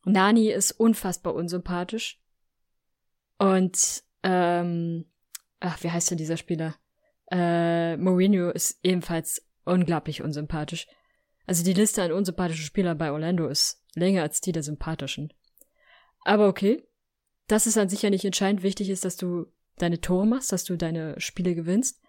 Nani 0.03 0.51
ist 0.51 0.71
unfassbar 0.71 1.33
unsympathisch. 1.33 2.21
Und, 3.37 4.03
ähm, 4.23 5.05
ach, 5.59 5.83
wie 5.83 5.91
heißt 5.91 6.11
denn 6.11 6.17
dieser 6.17 6.37
Spieler? 6.37 6.75
Äh, 7.31 7.97
Mourinho 7.97 8.51
ist 8.51 8.79
ebenfalls 8.83 9.47
unglaublich 9.63 10.21
unsympathisch. 10.21 10.87
Also 11.47 11.63
die 11.63 11.73
Liste 11.73 12.03
an 12.03 12.11
unsympathischen 12.11 12.65
Spielern 12.65 12.97
bei 12.97 13.11
Orlando 13.11 13.47
ist 13.47 13.83
länger 13.95 14.21
als 14.21 14.41
die 14.41 14.51
der 14.51 14.63
sympathischen. 14.63 15.33
Aber 16.23 16.47
okay, 16.47 16.87
das 17.47 17.67
ist 17.67 17.77
an 17.77 17.89
sich 17.89 18.01
ja 18.01 18.09
nicht 18.09 18.25
entscheidend. 18.25 18.63
Wichtig 18.63 18.89
ist, 18.89 19.05
dass 19.05 19.17
du 19.17 19.47
deine 19.77 20.01
Tore 20.01 20.25
machst, 20.25 20.51
dass 20.51 20.63
du 20.63 20.77
deine 20.77 21.19
Spiele 21.19 21.55
gewinnst. 21.55 22.01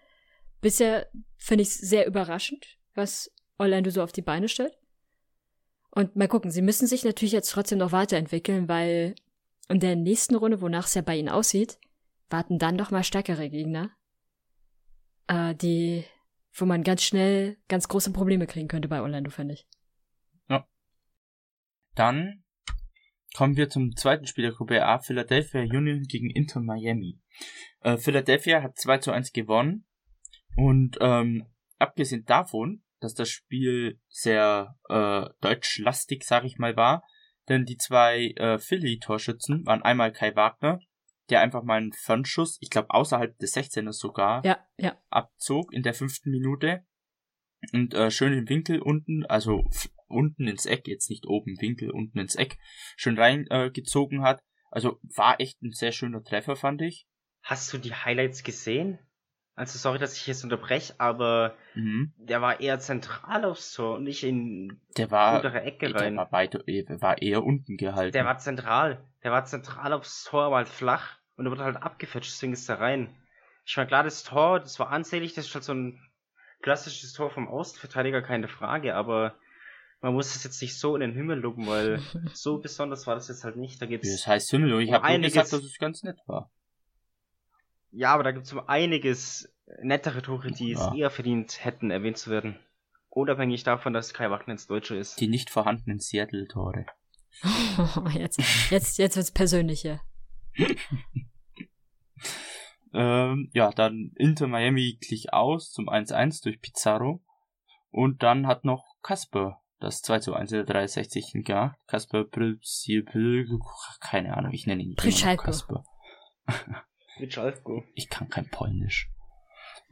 Bisher 0.61 1.07
finde 1.37 1.63
ich 1.63 1.69
es 1.69 1.77
sehr 1.77 2.07
überraschend, 2.07 2.77
was 2.93 3.31
Orlando 3.57 3.89
so 3.89 4.01
auf 4.03 4.11
die 4.11 4.21
Beine 4.21 4.49
stellt. 4.49 4.77
Und 5.91 6.15
mal 6.15 6.27
gucken, 6.27 6.51
sie 6.51 6.61
müssen 6.61 6.87
sich 6.87 7.03
natürlich 7.03 7.31
jetzt 7.31 7.49
trotzdem 7.49 7.79
noch 7.79 7.91
weiterentwickeln, 7.91 8.67
weil 8.67 9.15
in 9.69 9.79
der 9.79 9.95
nächsten 9.95 10.35
Runde, 10.35 10.61
wonach 10.61 10.85
es 10.85 10.93
ja 10.93 11.01
bei 11.01 11.17
ihnen 11.17 11.29
aussieht, 11.29 11.79
warten 12.29 12.59
dann 12.59 12.77
doch 12.77 12.91
mal 12.91 13.03
stärkere 13.03 13.49
Gegner, 13.49 13.91
äh, 15.27 15.55
die, 15.55 16.03
wo 16.53 16.65
man 16.65 16.83
ganz 16.83 17.03
schnell 17.03 17.57
ganz 17.67 17.87
große 17.87 18.11
Probleme 18.11 18.47
kriegen 18.47 18.67
könnte 18.67 18.87
bei 18.87 19.01
Orlando, 19.01 19.31
finde 19.31 19.55
ich. 19.55 19.67
Dann 21.97 22.43
kommen 23.35 23.57
wir 23.57 23.69
zum 23.69 23.95
zweiten 23.95 24.27
Spiel 24.27 24.43
der 24.43 24.53
Gruppe 24.53 24.85
A, 24.85 24.99
Philadelphia 24.99 25.61
Union 25.61 26.03
gegen 26.03 26.29
Inter 26.29 26.61
Miami. 26.61 27.19
Äh, 27.81 27.97
Philadelphia 27.97 28.61
hat 28.61 28.77
2 28.77 28.99
zu 28.99 29.11
1 29.11 29.33
gewonnen 29.33 29.85
und 30.57 30.97
ähm, 30.99 31.45
abgesehen 31.77 32.25
davon, 32.25 32.83
dass 32.99 33.13
das 33.13 33.29
Spiel 33.29 33.99
sehr 34.09 34.75
äh, 34.89 35.25
deutschlastig, 35.41 36.23
sag 36.23 36.43
ich 36.43 36.57
mal, 36.57 36.75
war, 36.75 37.03
denn 37.47 37.65
die 37.65 37.77
zwei 37.77 38.33
äh, 38.35 38.57
Philly-Torschützen 38.57 39.65
waren 39.65 39.83
einmal 39.83 40.11
Kai 40.11 40.35
Wagner 40.35 40.79
der 41.29 41.41
einfach 41.41 41.63
mal 41.63 41.77
einen 41.77 41.93
Fernschuss, 41.93 42.57
ich 42.61 42.69
glaube 42.69 42.91
außerhalb 42.91 43.37
des 43.37 43.55
16ers 43.55 43.93
sogar, 43.93 44.45
Ja, 44.45 44.59
ja. 44.77 44.97
abzog 45.09 45.73
in 45.73 45.83
der 45.83 45.93
fünften 45.93 46.31
Minute 46.31 46.85
und 47.73 47.93
äh, 47.93 48.11
schön 48.11 48.33
im 48.33 48.49
Winkel 48.49 48.81
unten, 48.81 49.25
also 49.25 49.69
unten 50.07 50.47
ins 50.47 50.65
Eck, 50.65 50.87
jetzt 50.87 51.09
nicht 51.09 51.25
oben 51.25 51.59
Winkel, 51.59 51.91
unten 51.91 52.19
ins 52.19 52.35
Eck, 52.35 52.57
schön 52.95 53.17
reingezogen 53.17 53.67
äh, 53.67 53.71
gezogen 53.71 54.21
hat. 54.21 54.41
Also 54.69 54.99
war 55.15 55.39
echt 55.39 55.61
ein 55.61 55.71
sehr 55.71 55.91
schöner 55.91 56.23
Treffer, 56.23 56.55
fand 56.55 56.81
ich. 56.81 57.07
Hast 57.41 57.73
du 57.73 57.77
die 57.77 57.93
Highlights 57.93 58.43
gesehen? 58.43 58.99
Also 59.57 59.79
sorry, 59.79 59.97
dass 59.97 60.15
ich 60.15 60.27
jetzt 60.27 60.43
unterbreche, 60.43 60.93
aber 60.99 61.55
Mhm. 61.73 62.13
der 62.17 62.43
war 62.43 62.59
eher 62.59 62.79
zentral 62.79 63.43
aufs 63.43 63.73
Tor 63.73 63.95
und 63.95 64.03
nicht 64.03 64.23
in 64.23 64.79
Der 64.97 65.09
war, 65.09 65.37
untere 65.37 65.63
Ecke 65.63 65.87
der 65.87 65.95
rein. 65.95 66.15
war, 66.15 66.31
weiter, 66.31 66.59
äh, 66.67 66.85
war 67.01 67.19
eher 67.19 67.43
unten 67.43 67.75
gehalten. 67.75 68.13
Der 68.13 68.23
war 68.23 68.37
zentral. 68.37 69.03
Der 69.23 69.31
war 69.31 69.45
zentral 69.45 69.93
aufs 69.93 70.25
Tor, 70.25 70.43
aber 70.43 70.57
halt 70.57 70.69
flach. 70.69 71.17
Und 71.37 71.47
er 71.47 71.51
wird 71.51 71.61
halt 71.61 71.77
abgefetscht, 71.77 72.31
deswegen 72.33 72.53
ist 72.53 72.69
er 72.69 72.79
rein. 72.79 73.09
Ich 73.65 73.75
meine, 73.75 73.87
klar, 73.87 74.03
das 74.03 74.23
Tor, 74.23 74.59
das 74.59 74.77
war 74.79 74.91
ansehnlich, 74.91 75.33
das 75.33 75.47
ist 75.47 75.55
halt 75.55 75.63
so 75.63 75.73
ein 75.73 75.99
klassisches 76.61 77.13
Tor 77.13 77.31
vom 77.31 77.47
Außenverteidiger, 77.47 78.21
keine 78.21 78.47
Frage, 78.47 78.93
aber 78.93 79.33
man 80.01 80.13
muss 80.13 80.35
es 80.35 80.43
jetzt 80.43 80.61
nicht 80.61 80.77
so 80.77 80.93
in 80.95 81.01
den 81.01 81.13
Himmel 81.13 81.39
loben, 81.39 81.65
weil 81.65 81.99
so 82.33 82.59
besonders 82.59 83.07
war 83.07 83.15
das 83.15 83.27
jetzt 83.27 83.43
halt 83.43 83.55
nicht. 83.55 83.81
Da 83.81 83.87
Wie 83.87 83.89
gibt's, 83.89 84.11
das 84.11 84.27
heißt 84.27 84.51
Himmel, 84.51 84.73
und 84.73 84.81
ich 84.81 84.91
habe 84.91 85.07
nur 85.09 85.19
gesagt, 85.19 85.51
dass 85.51 85.63
es 85.63 85.79
ganz 85.79 86.03
nett 86.03 86.19
war. 86.27 86.51
Ja, 87.91 88.13
aber 88.13 88.23
da 88.23 88.31
gibt's 88.31 88.53
um 88.53 88.59
einiges 88.67 89.53
nettere 89.81 90.21
Tore, 90.21 90.51
die 90.51 90.71
es 90.71 90.79
Ja. 90.79 90.93
eher 90.95 91.09
verdient 91.09 91.63
hätten, 91.63 91.91
erwähnt 91.91 92.17
zu 92.17 92.29
werden. 92.29 92.59
Unabhängig 93.09 93.63
davon, 93.63 93.93
dass 93.93 94.13
Kai 94.13 94.29
Wagnitz 94.29 94.67
Deutscher 94.67 94.95
ist. 94.97 95.19
Die 95.19 95.27
nicht 95.27 95.49
vorhandenen 95.49 95.99
Seattle-Tore. 95.99 96.85
jetzt, 98.13 98.41
jetzt, 98.69 98.97
jetzt 98.97 99.15
wird's 99.15 99.31
persönlicher. 99.31 100.01
Ähm, 102.93 103.49
ja, 103.53 103.69
dann 103.71 104.11
Inter 104.15 104.47
Miami 104.47 104.97
glich 104.99 105.33
aus 105.33 105.71
zum 105.71 105.89
1-1 105.89 106.41
durch 106.43 106.61
Pizarro. 106.61 107.21
Und 107.89 108.23
dann 108.23 108.47
hat 108.47 108.65
noch 108.65 108.95
Kasper 109.01 109.61
das 109.79 110.01
2 110.01 110.19
zu 110.19 110.33
1 110.33 110.51
in 110.51 110.57
der 110.57 110.65
63. 110.65 111.43
gemacht. 111.45 111.77
Kasper 111.85 112.23
Prilsipil, 112.23 113.47
keine 113.99 114.35
Ahnung, 114.35 114.51
ich 114.53 114.65
nenne 114.65 114.83
ihn. 114.83 114.95
Kasper. 114.95 115.83
Witschalfko. 117.19 117.83
Ich 117.95 118.09
kann 118.09 118.29
kein 118.29 118.49
Polnisch. 118.49 119.09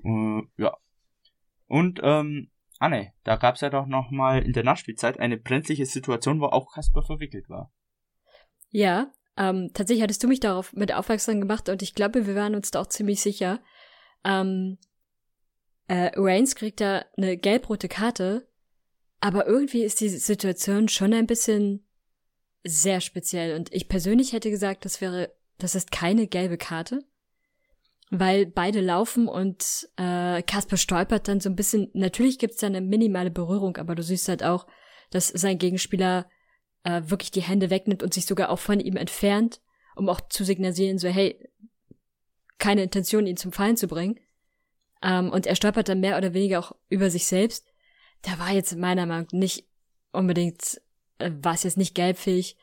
Äh, 0.04 0.42
ja. 0.58 0.78
Und, 1.68 2.00
ähm, 2.04 2.52
ah 2.80 2.90
ne, 2.90 3.14
da 3.24 3.36
gab's 3.36 3.62
ja 3.62 3.70
doch 3.70 3.86
noch 3.88 4.12
mal 4.12 4.44
in 4.44 4.54
der 4.54 4.64
Nachspielzeit 4.64 5.20
eine 5.20 5.38
brenzliche 5.38 5.86
Situation, 5.86 6.40
wo 6.40 6.46
auch 6.46 6.74
Kasper 6.74 7.02
verwickelt 7.02 7.50
war. 7.50 7.72
Ja, 8.70 9.12
ähm, 9.38 9.72
tatsächlich 9.74 10.04
hattest 10.04 10.24
du 10.24 10.28
mich 10.28 10.40
darauf 10.40 10.74
mit 10.74 10.94
aufmerksam 10.94 11.40
gemacht 11.40 11.70
und 11.70 11.82
ich 11.82 11.96
glaube, 11.96 12.28
wir 12.28 12.36
waren 12.36 12.56
uns 12.56 12.72
da 12.72 12.82
auch 12.82 12.88
ziemlich 12.88 13.22
sicher. 13.22 13.62
Ähm, 14.24 14.78
äh, 15.88 16.12
Reigns 16.16 16.56
kriegt 16.56 16.82
da 16.82 17.06
eine 17.18 17.38
gelb-rote 17.38 17.88
Karte, 17.88 18.48
aber 19.20 19.46
irgendwie 19.46 19.84
ist 19.84 20.02
die 20.02 20.10
Situation 20.10 20.88
schon 20.88 21.14
ein 21.14 21.28
bisschen 21.28 21.86
sehr 22.64 23.02
speziell 23.02 23.56
und 23.56 23.74
ich 23.74 23.88
persönlich 23.88 24.34
hätte 24.34 24.50
gesagt, 24.50 24.86
das 24.86 25.02
wäre, 25.02 25.36
das 25.58 25.76
ist 25.76 25.92
keine 25.92 26.28
gelbe 26.28 26.58
Karte, 26.58 27.06
weil 28.12 28.46
beide 28.46 28.82
laufen 28.82 29.28
und 29.28 29.90
äh, 29.98 30.42
Kasper 30.44 30.78
stolpert 30.78 31.28
dann 31.28 31.40
so 31.40 31.50
ein 31.50 31.56
bisschen. 31.56 31.90
Natürlich 31.94 32.40
gibt's 32.40 32.58
da 32.58 32.68
eine 32.68 32.82
minimale 32.82 33.32
Berührung, 33.32 33.78
aber 33.78 33.96
du 33.96 34.04
siehst 34.04 34.28
halt 34.28 34.44
auch, 34.44 34.68
dass 35.10 35.30
sein 35.30 35.58
Gegenspieler 35.58 36.30
äh, 36.84 37.02
wirklich 37.06 37.32
die 37.32 37.42
Hände 37.42 37.70
wegnimmt 37.70 38.04
und 38.04 38.14
sich 38.14 38.26
sogar 38.26 38.50
auch 38.50 38.60
von 38.60 38.80
ihm 38.80 38.96
entfernt, 38.96 39.62
um 39.96 40.08
auch 40.10 40.22
zu 40.30 40.44
signalisieren, 40.44 41.00
so 41.00 41.08
hey, 41.08 41.50
keine 42.58 42.84
Intention, 42.84 43.28
ihn 43.28 43.38
zum 43.38 43.52
Fallen 43.52 43.78
zu 43.78 43.88
bringen. 43.88 44.20
Ähm, 45.02 45.30
und 45.32 45.48
er 45.48 45.56
stolpert 45.56 45.90
dann 45.90 46.00
mehr 46.00 46.18
oder 46.18 46.34
weniger 46.34 46.60
auch 46.60 46.76
über 46.90 47.10
sich 47.10 47.26
selbst. 47.26 47.74
Da 48.22 48.40
war 48.40 48.52
jetzt 48.52 48.76
meiner 48.76 49.06
Meinung 49.06 49.28
nach 49.32 49.38
nicht 49.38 49.68
unbedingt, 50.12 50.82
äh, 51.18 51.32
war 51.42 51.54
es 51.54 51.64
jetzt 51.64 51.78
nicht 51.78 51.96
gelbfähig. 51.96 52.56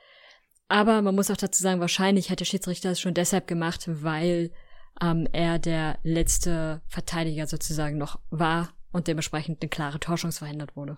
Aber 0.68 1.02
man 1.02 1.14
muss 1.14 1.30
auch 1.30 1.36
dazu 1.36 1.62
sagen, 1.62 1.80
wahrscheinlich 1.80 2.30
hat 2.30 2.40
der 2.40 2.46
Schiedsrichter 2.46 2.90
es 2.90 3.00
schon 3.00 3.14
deshalb 3.14 3.46
gemacht, 3.46 3.84
weil 3.86 4.52
ähm, 5.00 5.28
er 5.32 5.58
der 5.58 5.98
letzte 6.02 6.82
Verteidiger 6.88 7.46
sozusagen 7.46 7.98
noch 7.98 8.20
war 8.30 8.74
und 8.92 9.08
dementsprechend 9.08 9.62
eine 9.62 9.68
klare 9.68 10.00
Torschance 10.00 10.38
verhindert 10.38 10.76
wurde. 10.76 10.96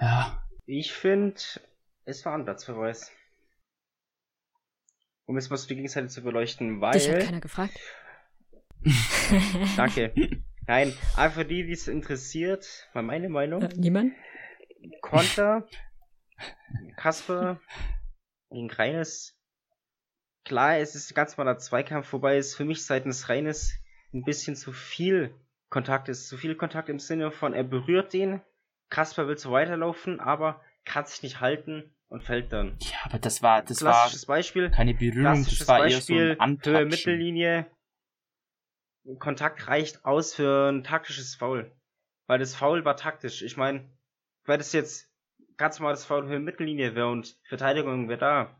Ja, 0.00 0.44
Ich 0.66 0.92
finde, 0.92 1.40
es 2.04 2.24
war 2.24 2.34
Ansatzverweis. 2.34 3.10
Um 5.26 5.36
jetzt 5.36 5.50
mal 5.50 5.56
so 5.56 5.68
die 5.68 5.74
Gegenseite 5.74 6.08
zu 6.08 6.22
beleuchten, 6.22 6.80
weil. 6.80 6.92
Dich 6.92 7.10
hat 7.10 7.20
keiner 7.20 7.40
gefragt. 7.40 7.78
Danke. 9.76 10.14
Nein, 10.66 10.94
aber 11.16 11.30
für 11.30 11.44
die, 11.46 11.64
die 11.64 11.72
es 11.72 11.88
interessiert, 11.88 12.88
mal 12.92 13.02
meine 13.02 13.28
Meinung. 13.30 13.62
Äh, 13.62 13.74
niemand? 13.74 14.12
Konter, 15.00 15.66
Kasper 16.96 17.58
gegen 18.50 18.70
Reines. 18.70 19.37
Klar, 20.48 20.78
es 20.78 20.94
ist 20.94 21.14
ganz 21.14 21.36
mal 21.36 21.44
der 21.44 21.58
Zweikampf, 21.58 22.10
wobei 22.14 22.38
es 22.38 22.56
für 22.56 22.64
mich 22.64 22.86
seitens 22.86 23.28
Reines 23.28 23.74
ein 24.14 24.24
bisschen 24.24 24.56
zu 24.56 24.72
viel 24.72 25.34
Kontakt 25.68 26.08
ist. 26.08 26.26
Zu 26.26 26.38
viel 26.38 26.54
Kontakt 26.54 26.88
im 26.88 26.98
Sinne 26.98 27.30
von, 27.30 27.52
er 27.52 27.64
berührt 27.64 28.14
den, 28.14 28.40
Kasper 28.88 29.28
will 29.28 29.36
so 29.36 29.52
weiterlaufen, 29.52 30.20
aber 30.20 30.64
kann 30.86 31.04
sich 31.04 31.22
nicht 31.22 31.40
halten 31.40 31.94
und 32.08 32.24
fällt 32.24 32.50
dann. 32.50 32.78
ja, 32.80 32.96
aber 33.04 33.18
das 33.18 33.42
war, 33.42 33.62
das 33.62 33.82
war 33.82 33.92
Klassisches 33.92 34.24
Beispiel. 34.24 34.70
keine 34.70 34.94
Berührung, 34.94 35.44
das 35.44 35.68
war 35.68 35.80
eher 35.80 36.00
so 36.00 36.14
Beispiel, 36.14 36.36
ein 36.38 36.58
Höhe. 36.64 36.86
Mittellinie. 36.86 37.66
Kontakt 39.18 39.68
reicht 39.68 40.06
aus 40.06 40.34
für 40.34 40.70
ein 40.70 40.82
taktisches 40.82 41.34
Foul. 41.34 41.70
Weil 42.26 42.38
das 42.38 42.54
Foul 42.54 42.86
war 42.86 42.96
taktisch. 42.96 43.42
Ich 43.42 43.58
meine, 43.58 43.86
weil 44.46 44.56
das 44.56 44.72
jetzt 44.72 45.12
ganz 45.58 45.78
normal 45.78 45.92
das 45.92 46.06
Foul 46.06 46.26
Höhe 46.26 46.40
Mittellinie 46.40 46.94
wäre 46.94 47.10
und 47.10 47.36
Verteidigung 47.44 48.08
wäre 48.08 48.18
da. 48.18 48.57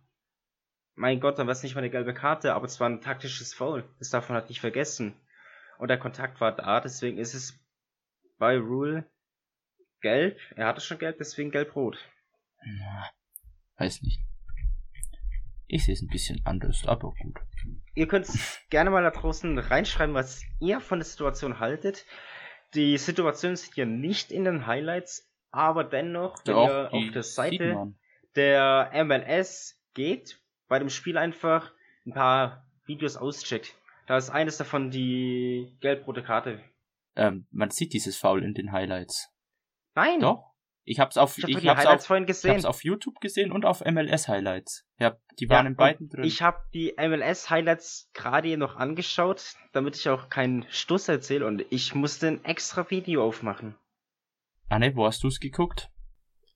Mein 0.98 1.20
Gott, 1.20 1.38
dann 1.38 1.46
wäre 1.46 1.52
es 1.52 1.62
nicht 1.62 1.76
mal 1.76 1.80
eine 1.80 1.90
gelbe 1.90 2.12
Karte, 2.12 2.54
aber 2.54 2.66
es 2.66 2.80
war 2.80 2.88
ein 2.88 3.00
taktisches 3.00 3.54
Foul. 3.54 3.88
Das 4.00 4.10
darf 4.10 4.28
man 4.28 4.36
halt 4.36 4.48
nicht 4.48 4.60
vergessen. 4.60 5.14
Und 5.78 5.88
der 5.88 5.98
Kontakt 5.98 6.40
war 6.40 6.50
da, 6.50 6.80
deswegen 6.80 7.18
ist 7.18 7.34
es 7.34 7.56
bei 8.36 8.58
Rule 8.58 9.08
gelb. 10.00 10.40
Er 10.56 10.66
hatte 10.66 10.80
schon 10.80 10.98
gelb, 10.98 11.18
deswegen 11.18 11.52
gelb-rot. 11.52 11.98
Weiß 13.76 14.02
nicht. 14.02 14.20
Ich 15.68 15.84
sehe 15.84 15.94
es 15.94 16.02
ein 16.02 16.08
bisschen 16.08 16.40
anders, 16.44 16.84
aber 16.84 17.12
gut. 17.12 17.38
Ihr 17.94 18.08
könnt 18.08 18.26
gerne 18.70 18.90
mal 18.90 19.04
da 19.04 19.12
draußen 19.12 19.56
reinschreiben, 19.56 20.16
was 20.16 20.42
ihr 20.58 20.80
von 20.80 20.98
der 20.98 21.06
Situation 21.06 21.60
haltet. 21.60 22.06
Die 22.74 22.98
Situation 22.98 23.52
ist 23.52 23.72
hier 23.72 23.86
nicht 23.86 24.32
in 24.32 24.44
den 24.44 24.66
Highlights, 24.66 25.30
aber 25.52 25.84
dennoch, 25.84 26.44
wenn 26.44 26.54
Doch, 26.54 26.66
ihr 26.66 26.92
auf 26.92 27.12
der 27.12 27.22
Seite 27.22 27.94
der 28.34 28.90
MLS 29.04 29.80
geht, 29.94 30.40
bei 30.68 30.78
dem 30.78 30.90
Spiel 30.90 31.16
einfach 31.18 31.72
ein 32.06 32.12
paar 32.12 32.64
Videos 32.86 33.16
auscheckt. 33.16 33.74
Da 34.06 34.16
ist 34.16 34.30
eines 34.30 34.56
davon 34.56 34.90
die 34.90 35.76
gelb-rote 35.80 36.22
Karte. 36.22 36.60
Ähm, 37.16 37.46
man 37.50 37.70
sieht 37.70 37.92
dieses 37.92 38.16
Foul 38.16 38.42
in 38.42 38.54
den 38.54 38.72
Highlights. 38.72 39.28
Nein! 39.94 40.20
Doch. 40.20 40.44
Ich 40.84 41.00
hab's 41.00 41.18
auf, 41.18 41.36
Ich 41.36 41.44
habe 41.44 41.52
ich 41.52 41.58
die 41.60 41.68
hab's 41.68 41.80
Highlights 41.80 42.02
auf, 42.04 42.06
vorhin 42.06 42.24
ich 42.24 42.28
gesehen. 42.28 42.52
hab's 42.54 42.64
auf 42.64 42.82
YouTube 42.82 43.20
gesehen 43.20 43.52
und 43.52 43.66
auf 43.66 43.84
MLS 43.84 44.26
Highlights. 44.28 44.86
Ja, 44.98 45.18
die 45.38 45.44
Ja, 45.44 45.50
waren 45.50 45.66
in 45.66 45.72
und 45.72 45.76
beiden 45.76 46.08
drin. 46.08 46.24
Ich 46.24 46.40
habe 46.40 46.60
die 46.72 46.94
MLS-Highlights 46.96 48.08
gerade 48.14 48.56
noch 48.56 48.76
angeschaut, 48.76 49.54
damit 49.72 49.96
ich 49.96 50.08
auch 50.08 50.30
keinen 50.30 50.64
Stuss 50.70 51.08
erzähle 51.08 51.44
und 51.46 51.62
ich 51.70 51.94
musste 51.94 52.28
ein 52.28 52.44
extra 52.44 52.88
Video 52.90 53.22
aufmachen. 53.26 53.74
Anne, 54.70 54.96
wo 54.96 55.04
hast 55.04 55.22
du's 55.22 55.40
geguckt? 55.40 55.90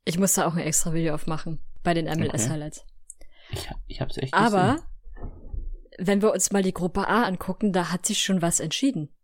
Ich 0.06 0.18
musste 0.18 0.46
auch 0.46 0.54
ein 0.54 0.60
extra 0.66 0.94
Video 0.94 1.14
aufmachen 1.14 1.60
bei 1.82 1.92
den 1.92 2.08
Okay. 2.08 2.16
MLS-Highlights. 2.28 2.86
Ich, 3.52 3.70
hab- 3.70 3.78
ich 3.86 4.00
hab's 4.00 4.16
echt 4.18 4.34
Aber 4.34 4.74
gesehen. 4.74 4.86
wenn 5.98 6.22
wir 6.22 6.32
uns 6.32 6.50
mal 6.52 6.62
die 6.62 6.72
Gruppe 6.74 7.06
A 7.08 7.24
angucken, 7.24 7.72
da 7.72 7.90
hat 7.92 8.06
sich 8.06 8.22
schon 8.22 8.42
was 8.42 8.60
entschieden. 8.60 9.14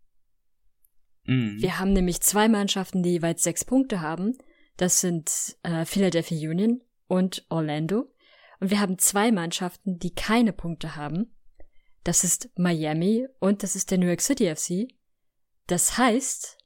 Mhm. 1.25 1.61
Wir 1.61 1.79
haben 1.79 1.93
nämlich 1.93 2.21
zwei 2.21 2.49
Mannschaften, 2.49 3.03
die 3.03 3.11
jeweils 3.11 3.43
sechs 3.43 3.65
Punkte 3.65 4.01
haben. 4.01 4.37
Das 4.77 5.01
sind 5.01 5.57
äh, 5.63 5.85
Philadelphia 5.85 6.51
Union 6.51 6.81
und 7.07 7.45
Orlando. 7.49 8.13
Und 8.61 8.71
wir 8.71 8.81
haben 8.81 8.99
zwei 8.99 9.31
Mannschaften, 9.33 9.99
die 9.99 10.15
keine 10.15 10.53
Punkte 10.53 10.97
haben. 10.97 11.35
Das 12.05 12.25
ist 12.25 12.49
Miami 12.57 13.27
und 13.41 13.63
das 13.63 13.77
ist 13.77 13.91
der 13.91 13.99
New 13.99 14.07
York 14.07 14.21
City 14.21 14.55
FC. 14.55 14.89
Das 15.67 15.99
heißt, 15.99 16.59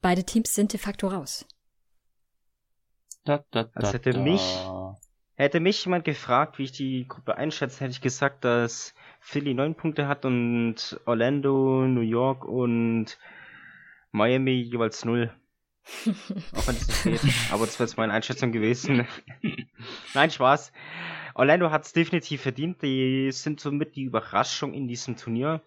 beide 0.00 0.24
Teams 0.24 0.54
sind 0.54 0.72
de 0.72 0.80
facto 0.80 1.08
raus. 1.08 1.46
Da, 3.24 3.44
da, 3.50 3.64
da, 3.64 3.80
Das 3.80 3.92
hätte 3.94 4.18
mich- 4.18 4.40
Hätte 5.36 5.58
mich 5.58 5.84
jemand 5.84 6.04
gefragt, 6.04 6.58
wie 6.58 6.64
ich 6.64 6.72
die 6.72 7.08
Gruppe 7.08 7.36
einschätze, 7.36 7.80
hätte 7.80 7.90
ich 7.90 8.00
gesagt, 8.00 8.44
dass 8.44 8.94
Philly 9.20 9.52
neun 9.52 9.74
Punkte 9.74 10.06
hat 10.06 10.24
und 10.24 11.00
Orlando, 11.06 11.86
New 11.86 12.02
York 12.02 12.44
und 12.44 13.18
Miami 14.12 14.52
jeweils 14.52 15.04
null. 15.04 15.34
Auch 16.54 16.66
wenn 16.68 16.76
es 16.76 17.04
nicht 17.04 17.22
geht. 17.22 17.32
Aber 17.50 17.66
das 17.66 17.78
wäre 17.78 17.88
jetzt 17.88 17.96
meine 17.96 18.12
Einschätzung 18.12 18.52
gewesen. 18.52 19.06
Nein, 20.14 20.30
Spaß. 20.30 20.72
Orlando 21.34 21.70
hat 21.70 21.84
es 21.84 21.92
definitiv 21.92 22.42
verdient. 22.42 22.80
Die 22.82 23.30
sind 23.32 23.58
somit 23.58 23.96
die 23.96 24.04
Überraschung 24.04 24.72
in 24.72 24.86
diesem 24.86 25.16
Turnier. 25.16 25.62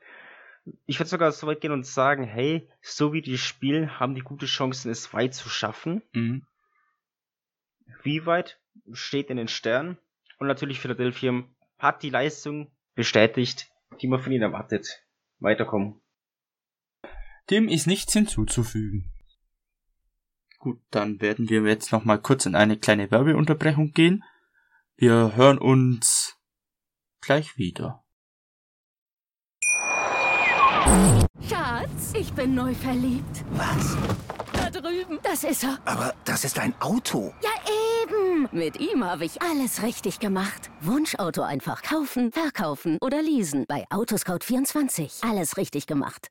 Ich 0.85 0.97
würde 0.99 1.09
sogar 1.09 1.31
so 1.33 1.45
weit 1.45 1.61
gehen 1.61 1.71
und 1.71 1.85
sagen, 1.85 2.23
hey, 2.23 2.69
so 2.81 3.11
wie 3.11 3.21
die 3.21 3.37
spielen, 3.37 3.99
haben 3.99 4.15
die 4.15 4.21
gute 4.21 4.45
Chancen, 4.45 4.91
es 4.91 5.13
weit 5.13 5.33
zu 5.33 5.49
schaffen. 5.49 6.01
Mhm. 6.13 6.45
Wie 8.03 8.25
weit 8.25 8.59
steht 8.91 9.29
in 9.29 9.37
den 9.37 9.47
Sternen. 9.47 9.97
Und 10.39 10.47
natürlich 10.47 10.79
Philadelphia 10.79 11.43
hat 11.77 12.03
die 12.03 12.09
Leistung 12.09 12.71
bestätigt, 12.95 13.69
die 14.01 14.07
man 14.07 14.19
von 14.19 14.31
ihnen 14.31 14.43
erwartet. 14.43 14.87
Weiterkommen. 15.39 16.01
Dem 17.49 17.69
ist 17.69 17.87
nichts 17.87 18.13
hinzuzufügen. 18.13 19.13
Gut, 20.59 20.81
dann 20.89 21.21
werden 21.21 21.49
wir 21.49 21.61
jetzt 21.61 21.91
noch 21.91 22.03
mal 22.03 22.17
kurz 22.17 22.45
in 22.45 22.55
eine 22.55 22.77
kleine 22.77 23.09
Werbeunterbrechung 23.11 23.91
gehen. 23.91 24.23
Wir 24.95 25.35
hören 25.35 25.59
uns 25.59 26.35
gleich 27.21 27.57
wieder. 27.57 28.03
Schatz, 31.47 32.13
ich 32.15 32.33
bin 32.33 32.55
neu 32.55 32.73
verliebt. 32.73 33.43
Was? 33.51 33.95
Da 34.53 34.69
drüben. 34.69 35.19
Das 35.21 35.43
ist 35.43 35.63
er. 35.63 35.77
Aber 35.85 36.15
das 36.25 36.43
ist 36.43 36.57
ein 36.59 36.73
Auto. 36.81 37.33
Ja, 37.43 37.51
eben. 37.65 37.86
Mit 38.53 38.79
ihm 38.79 39.03
habe 39.03 39.25
ich 39.25 39.41
alles 39.41 39.83
richtig 39.83 40.19
gemacht. 40.19 40.71
Wunschauto 40.79 41.41
einfach 41.41 41.81
kaufen, 41.81 42.31
verkaufen 42.31 42.97
oder 43.01 43.21
leasen. 43.21 43.65
Bei 43.67 43.85
Autoscout24. 43.89 45.29
Alles 45.29 45.57
richtig 45.57 45.85
gemacht. 45.85 46.29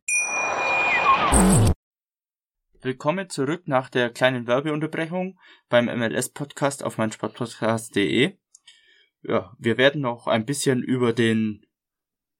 Willkommen 2.80 3.28
zurück 3.28 3.68
nach 3.68 3.90
der 3.90 4.10
kleinen 4.10 4.46
Werbeunterbrechung 4.46 5.38
beim 5.68 5.86
MLS-Podcast 5.86 6.84
auf 6.84 6.96
meinsportpodcast.de. 6.96 8.38
Ja, 9.22 9.54
wir 9.58 9.76
werden 9.76 10.00
noch 10.00 10.26
ein 10.26 10.46
bisschen 10.46 10.82
über 10.82 11.12
den 11.12 11.66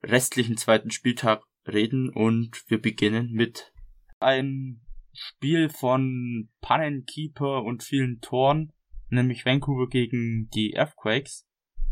restlichen 0.01 0.57
zweiten 0.57 0.89
Spieltag 0.89 1.43
reden 1.67 2.09
und 2.09 2.63
wir 2.67 2.81
beginnen 2.81 3.31
mit 3.31 3.73
einem 4.19 4.81
Spiel 5.13 5.69
von 5.69 6.49
Pannenkeeper 6.61 7.63
und 7.63 7.83
vielen 7.83 8.21
Toren, 8.21 8.71
nämlich 9.09 9.45
Vancouver 9.45 9.87
gegen 9.87 10.49
die 10.49 10.75
Earthquakes. 10.75 11.45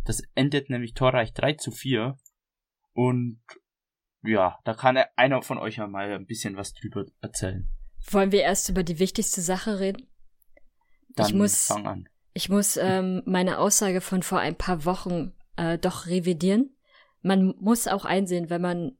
Das 0.03 0.21
endet 0.35 0.69
nämlich 0.69 0.93
torreich 0.93 1.33
3 1.33 1.53
zu 1.53 1.71
4 1.71 2.17
und 2.93 3.41
ja, 4.23 4.59
da 4.63 4.73
kann 4.73 4.97
einer 5.15 5.41
von 5.41 5.57
euch 5.57 5.77
ja 5.77 5.87
mal 5.87 6.11
ein 6.11 6.25
bisschen 6.25 6.57
was 6.57 6.73
drüber 6.73 7.05
erzählen. 7.21 7.69
Wollen 8.09 8.31
wir 8.31 8.41
erst 8.41 8.69
über 8.69 8.83
die 8.83 8.99
wichtigste 8.99 9.41
Sache 9.41 9.79
reden? 9.79 10.07
Dann 11.09 11.27
ich 11.27 11.33
muss, 11.33 11.65
fang 11.65 11.87
an. 11.87 12.09
ich 12.33 12.49
muss 12.49 12.77
ähm, 12.77 13.21
meine 13.25 13.59
Aussage 13.59 14.01
von 14.01 14.23
vor 14.23 14.39
ein 14.39 14.55
paar 14.55 14.85
Wochen 14.85 15.33
äh, 15.55 15.77
doch 15.77 16.07
revidieren. 16.07 16.75
Man 17.21 17.55
muss 17.59 17.87
auch 17.87 18.05
einsehen, 18.05 18.49
wenn 18.49 18.61
man 18.61 18.97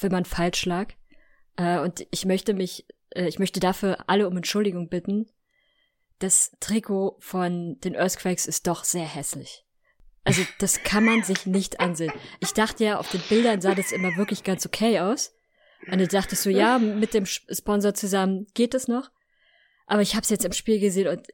wenn 0.00 0.12
man 0.12 0.24
falsch 0.24 0.64
lag. 0.66 0.92
Äh, 1.56 1.80
und 1.80 2.06
ich 2.10 2.24
möchte 2.24 2.54
mich, 2.54 2.86
äh, 3.10 3.26
ich 3.26 3.38
möchte 3.38 3.60
dafür 3.60 4.04
alle 4.06 4.28
um 4.28 4.36
Entschuldigung 4.36 4.88
bitten. 4.88 5.26
Das 6.22 6.52
Trikot 6.60 7.16
von 7.18 7.80
den 7.80 7.96
Earthquakes 7.96 8.46
ist 8.46 8.68
doch 8.68 8.84
sehr 8.84 9.06
hässlich. 9.06 9.66
Also 10.22 10.42
das 10.60 10.84
kann 10.84 11.04
man 11.04 11.24
sich 11.24 11.46
nicht 11.46 11.80
ansehen. 11.80 12.12
Ich 12.38 12.52
dachte 12.52 12.84
ja, 12.84 12.98
auf 13.00 13.10
den 13.10 13.22
Bildern 13.22 13.60
sah 13.60 13.74
das 13.74 13.90
immer 13.90 14.16
wirklich 14.16 14.44
ganz 14.44 14.64
okay 14.64 15.00
aus. 15.00 15.34
Und 15.90 15.98
dann 15.98 16.06
dachte 16.06 16.34
ich 16.34 16.40
so, 16.40 16.48
ja, 16.48 16.78
mit 16.78 17.12
dem 17.12 17.26
Sponsor 17.26 17.94
zusammen 17.94 18.46
geht 18.54 18.72
es 18.74 18.86
noch. 18.86 19.10
Aber 19.88 20.00
ich 20.00 20.14
habe 20.14 20.22
es 20.22 20.30
jetzt 20.30 20.44
im 20.44 20.52
Spiel 20.52 20.78
gesehen 20.78 21.08
und 21.08 21.26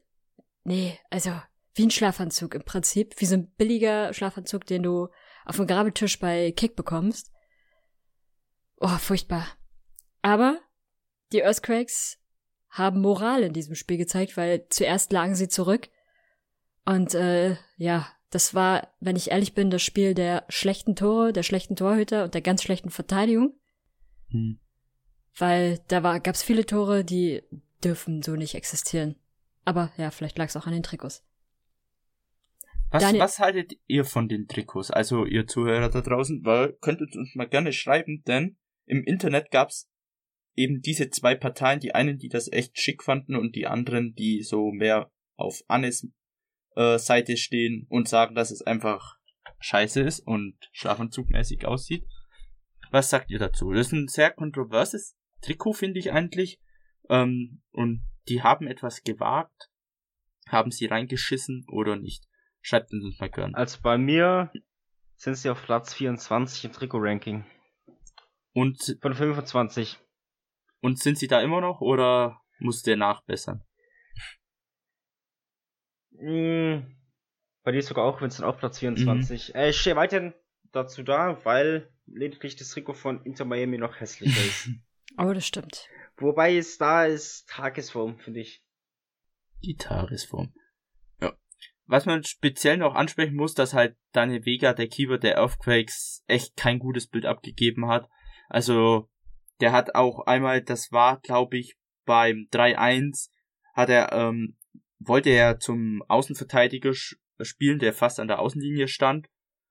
nee, 0.63 0.97
also 1.11 1.39
wie 1.75 1.83
ein 1.83 1.91
Schlafanzug 1.91 2.55
im 2.55 2.63
Prinzip, 2.63 3.13
wie 3.19 3.27
so 3.27 3.35
ein 3.35 3.51
billiger 3.51 4.11
Schlafanzug, 4.15 4.65
den 4.65 4.81
du 4.81 5.09
auf 5.45 5.57
dem 5.57 5.67
Grabeltisch 5.67 6.17
bei 6.17 6.51
Kick 6.51 6.75
bekommst. 6.75 7.31
Oh, 8.79 8.97
furchtbar. 8.97 9.45
Aber 10.23 10.59
die 11.31 11.43
Earthquakes 11.43 12.17
haben 12.69 13.01
Moral 13.01 13.43
in 13.43 13.53
diesem 13.53 13.75
Spiel 13.75 13.97
gezeigt, 13.97 14.37
weil 14.37 14.65
zuerst 14.69 15.11
lagen 15.11 15.35
sie 15.35 15.47
zurück. 15.47 15.89
Und 16.85 17.13
äh, 17.15 17.55
ja, 17.77 18.07
das 18.29 18.53
war, 18.53 18.93
wenn 18.99 19.15
ich 19.15 19.31
ehrlich 19.31 19.53
bin, 19.53 19.69
das 19.69 19.81
Spiel 19.81 20.13
der 20.13 20.45
schlechten 20.49 20.95
Tore, 20.95 21.33
der 21.33 21.43
schlechten 21.43 21.75
Torhüter 21.75 22.23
und 22.23 22.33
der 22.33 22.41
ganz 22.41 22.61
schlechten 22.61 22.89
Verteidigung. 22.91 23.59
Hm. 24.29 24.59
Weil 25.35 25.79
da 25.87 26.03
war, 26.03 26.19
gab's 26.19 26.43
viele 26.43 26.65
Tore, 26.65 27.03
die 27.03 27.41
dürfen 27.83 28.21
so 28.21 28.35
nicht 28.35 28.55
existieren. 28.55 29.15
Aber 29.65 29.91
ja, 29.97 30.11
vielleicht 30.11 30.37
lag 30.37 30.47
es 30.47 30.57
auch 30.57 30.67
an 30.67 30.73
den 30.73 30.83
Trikots. 30.83 31.25
Was, 32.91 33.03
Daniel- 33.03 33.21
was 33.21 33.39
haltet 33.39 33.73
ihr 33.85 34.03
von 34.03 34.27
den 34.27 34.47
Trikots? 34.47 34.89
Also 34.91 35.25
ihr 35.25 35.45
Zuhörer 35.47 35.89
da 35.89 36.01
draußen, 36.01 36.43
weil 36.43 36.73
könntet 36.81 37.15
uns 37.15 37.35
mal 37.35 37.47
gerne 37.47 37.71
schreiben, 37.71 38.23
denn 38.25 38.57
im 38.85 39.03
Internet 39.03 39.51
gab's 39.51 39.89
eben 40.55 40.81
diese 40.81 41.09
zwei 41.09 41.35
Parteien, 41.35 41.79
die 41.79 41.95
einen, 41.95 42.17
die 42.17 42.29
das 42.29 42.51
echt 42.51 42.79
schick 42.79 43.03
fanden 43.03 43.35
und 43.35 43.55
die 43.55 43.67
anderen, 43.67 44.13
die 44.15 44.43
so 44.43 44.71
mehr 44.71 45.11
auf 45.35 45.63
Annes 45.67 46.07
äh, 46.75 46.97
Seite 46.97 47.37
stehen 47.37 47.85
und 47.89 48.07
sagen, 48.07 48.35
dass 48.35 48.51
es 48.51 48.61
einfach 48.61 49.17
scheiße 49.59 50.01
ist 50.01 50.19
und 50.21 50.55
schlafanzugmäßig 50.71 51.65
aussieht. 51.65 52.05
Was 52.91 53.09
sagt 53.09 53.29
ihr 53.29 53.39
dazu? 53.39 53.71
Das 53.71 53.87
ist 53.87 53.93
ein 53.93 54.07
sehr 54.07 54.31
kontroverses 54.31 55.15
Trikot, 55.41 55.73
finde 55.73 55.99
ich 55.99 56.11
eigentlich. 56.11 56.59
Ähm, 57.09 57.61
und 57.71 58.03
die 58.27 58.41
haben 58.41 58.67
etwas 58.67 59.03
gewagt. 59.03 59.69
Haben 60.47 60.71
sie 60.71 60.87
reingeschissen 60.87 61.65
oder 61.69 61.95
nicht? 61.95 62.27
Schreibt 62.61 62.91
uns 62.91 63.19
mal 63.19 63.29
gern. 63.29 63.55
Also 63.55 63.79
bei 63.81 63.97
mir 63.97 64.51
sind 65.15 65.35
sie 65.35 65.49
auf 65.49 65.63
Platz 65.63 65.93
24 65.93 66.65
im 66.65 66.71
Trikot-Ranking. 66.71 67.45
Und, 68.53 68.97
Von 69.01 69.13
25. 69.13 69.99
und 70.81 70.99
sind 70.99 71.17
sie 71.17 71.27
da 71.27 71.41
immer 71.41 71.61
noch 71.61 71.81
oder 71.81 72.41
muss 72.59 72.81
der 72.83 72.97
nachbessern? 72.97 73.63
Hm, 76.17 76.95
bei 77.63 77.71
dir 77.71 77.81
sogar 77.81 78.05
auch, 78.05 78.21
wenn 78.21 78.27
es 78.27 78.37
dann 78.37 78.45
auf 78.45 78.57
Platz 78.57 78.79
24. 78.79 79.55
Äh, 79.55 79.69
ich 79.69 79.77
stehe 79.77 79.95
weiterhin 79.95 80.33
dazu 80.71 81.03
da, 81.03 81.43
weil 81.45 81.89
lediglich 82.05 82.55
das 82.55 82.69
Trikot 82.69 82.93
von 82.93 83.23
Inter 83.23 83.45
Miami 83.45 83.77
noch 83.77 83.99
hässlicher 83.99 84.45
ist. 84.45 84.69
Oh, 85.17 85.33
das 85.33 85.45
stimmt. 85.45 85.89
Wobei 86.17 86.55
es 86.55 86.77
da 86.77 87.05
ist 87.05 87.49
Tagesform, 87.49 88.19
finde 88.19 88.41
ich. 88.41 88.63
Die 89.63 89.75
Tagesform. 89.75 90.53
Ja. 91.19 91.33
Was 91.87 92.05
man 92.05 92.23
speziell 92.23 92.77
noch 92.77 92.93
ansprechen 92.93 93.35
muss, 93.35 93.53
dass 93.53 93.73
halt 93.73 93.97
Daniel 94.13 94.45
Vega, 94.45 94.71
der 94.73 94.87
Keeper 94.87 95.17
der 95.17 95.37
Earthquakes, 95.37 96.23
echt 96.27 96.55
kein 96.55 96.79
gutes 96.79 97.07
Bild 97.07 97.25
abgegeben 97.25 97.87
hat. 97.87 98.07
Also, 98.47 99.09
der 99.59 99.71
hat 99.71 99.95
auch 99.95 100.25
einmal, 100.25 100.61
das 100.61 100.91
war, 100.91 101.19
glaube 101.19 101.57
ich, 101.57 101.77
beim 102.05 102.47
3-1, 102.51 103.29
hat 103.73 103.89
er, 103.89 104.11
ähm, 104.13 104.57
wollte 104.99 105.29
er 105.29 105.59
zum 105.59 106.03
Außenverteidiger 106.07 106.93
spielen, 107.41 107.79
der 107.79 107.93
fast 107.93 108.19
an 108.19 108.27
der 108.27 108.39
Außenlinie 108.39 108.87
stand 108.87 109.29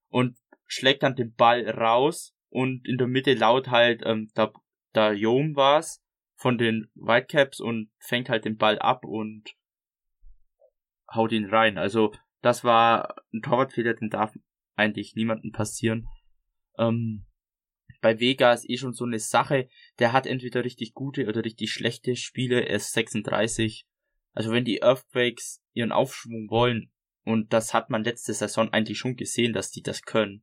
und 0.08 0.36
schlägt 0.66 1.02
dann 1.02 1.16
den 1.16 1.34
Ball 1.34 1.68
raus 1.68 2.34
und 2.48 2.86
in 2.86 2.98
der 2.98 3.06
Mitte 3.06 3.34
laut 3.34 3.68
halt, 3.68 4.02
ähm, 4.04 4.30
da, 4.34 4.52
da 4.92 5.12
Jom 5.12 5.56
war's 5.56 6.02
von 6.34 6.56
den 6.56 6.90
Whitecaps 6.94 7.60
und 7.60 7.90
fängt 7.98 8.28
halt 8.28 8.44
den 8.44 8.56
Ball 8.56 8.78
ab 8.78 9.04
und 9.04 9.54
haut 11.12 11.32
ihn 11.32 11.46
rein. 11.46 11.78
Also 11.78 12.14
das 12.42 12.64
war 12.64 13.16
ein 13.32 13.42
Torwartfehler, 13.42 13.94
den 13.94 14.10
darf 14.10 14.32
eigentlich 14.76 15.14
niemandem 15.16 15.50
passieren. 15.50 16.06
Ähm, 16.78 17.26
bei 18.00 18.20
Vega 18.20 18.52
ist 18.52 18.68
eh 18.68 18.76
schon 18.76 18.92
so 18.92 19.04
eine 19.04 19.18
Sache, 19.18 19.68
der 19.98 20.12
hat 20.12 20.26
entweder 20.26 20.64
richtig 20.64 20.94
gute 20.94 21.26
oder 21.26 21.44
richtig 21.44 21.72
schlechte 21.72 22.16
Spiele, 22.16 22.60
er 22.60 22.76
ist 22.76 22.92
36. 22.92 23.86
Also 24.32 24.52
wenn 24.52 24.64
die 24.64 24.82
Earthquakes 24.82 25.62
ihren 25.72 25.92
Aufschwung 25.92 26.48
wollen, 26.50 26.92
und 27.24 27.52
das 27.52 27.74
hat 27.74 27.90
man 27.90 28.04
letzte 28.04 28.32
Saison 28.32 28.72
eigentlich 28.72 28.98
schon 28.98 29.16
gesehen, 29.16 29.52
dass 29.52 29.70
die 29.70 29.82
das 29.82 30.02
können, 30.02 30.42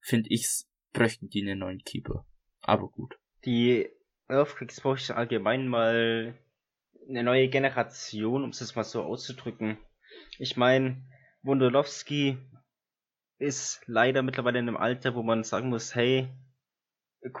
finde 0.00 0.30
ich's, 0.30 0.68
bräuchten 0.92 1.28
die 1.28 1.42
einen 1.42 1.58
neuen 1.58 1.82
Keeper. 1.82 2.26
Aber 2.60 2.88
gut. 2.88 3.18
Die 3.44 3.88
Earthquakes 4.28 4.80
bräuchte 4.80 5.16
allgemein 5.16 5.66
mal 5.66 6.38
eine 7.08 7.24
neue 7.24 7.48
Generation, 7.48 8.44
um 8.44 8.50
es 8.50 8.60
jetzt 8.60 8.76
mal 8.76 8.84
so 8.84 9.02
auszudrücken. 9.02 9.78
Ich 10.38 10.56
meine, 10.56 11.02
Wondolowski 11.42 12.38
ist 13.38 13.82
leider 13.86 14.22
mittlerweile 14.22 14.58
in 14.58 14.68
einem 14.68 14.76
Alter, 14.76 15.14
wo 15.14 15.22
man 15.22 15.42
sagen 15.42 15.70
muss, 15.70 15.94
hey, 15.94 16.28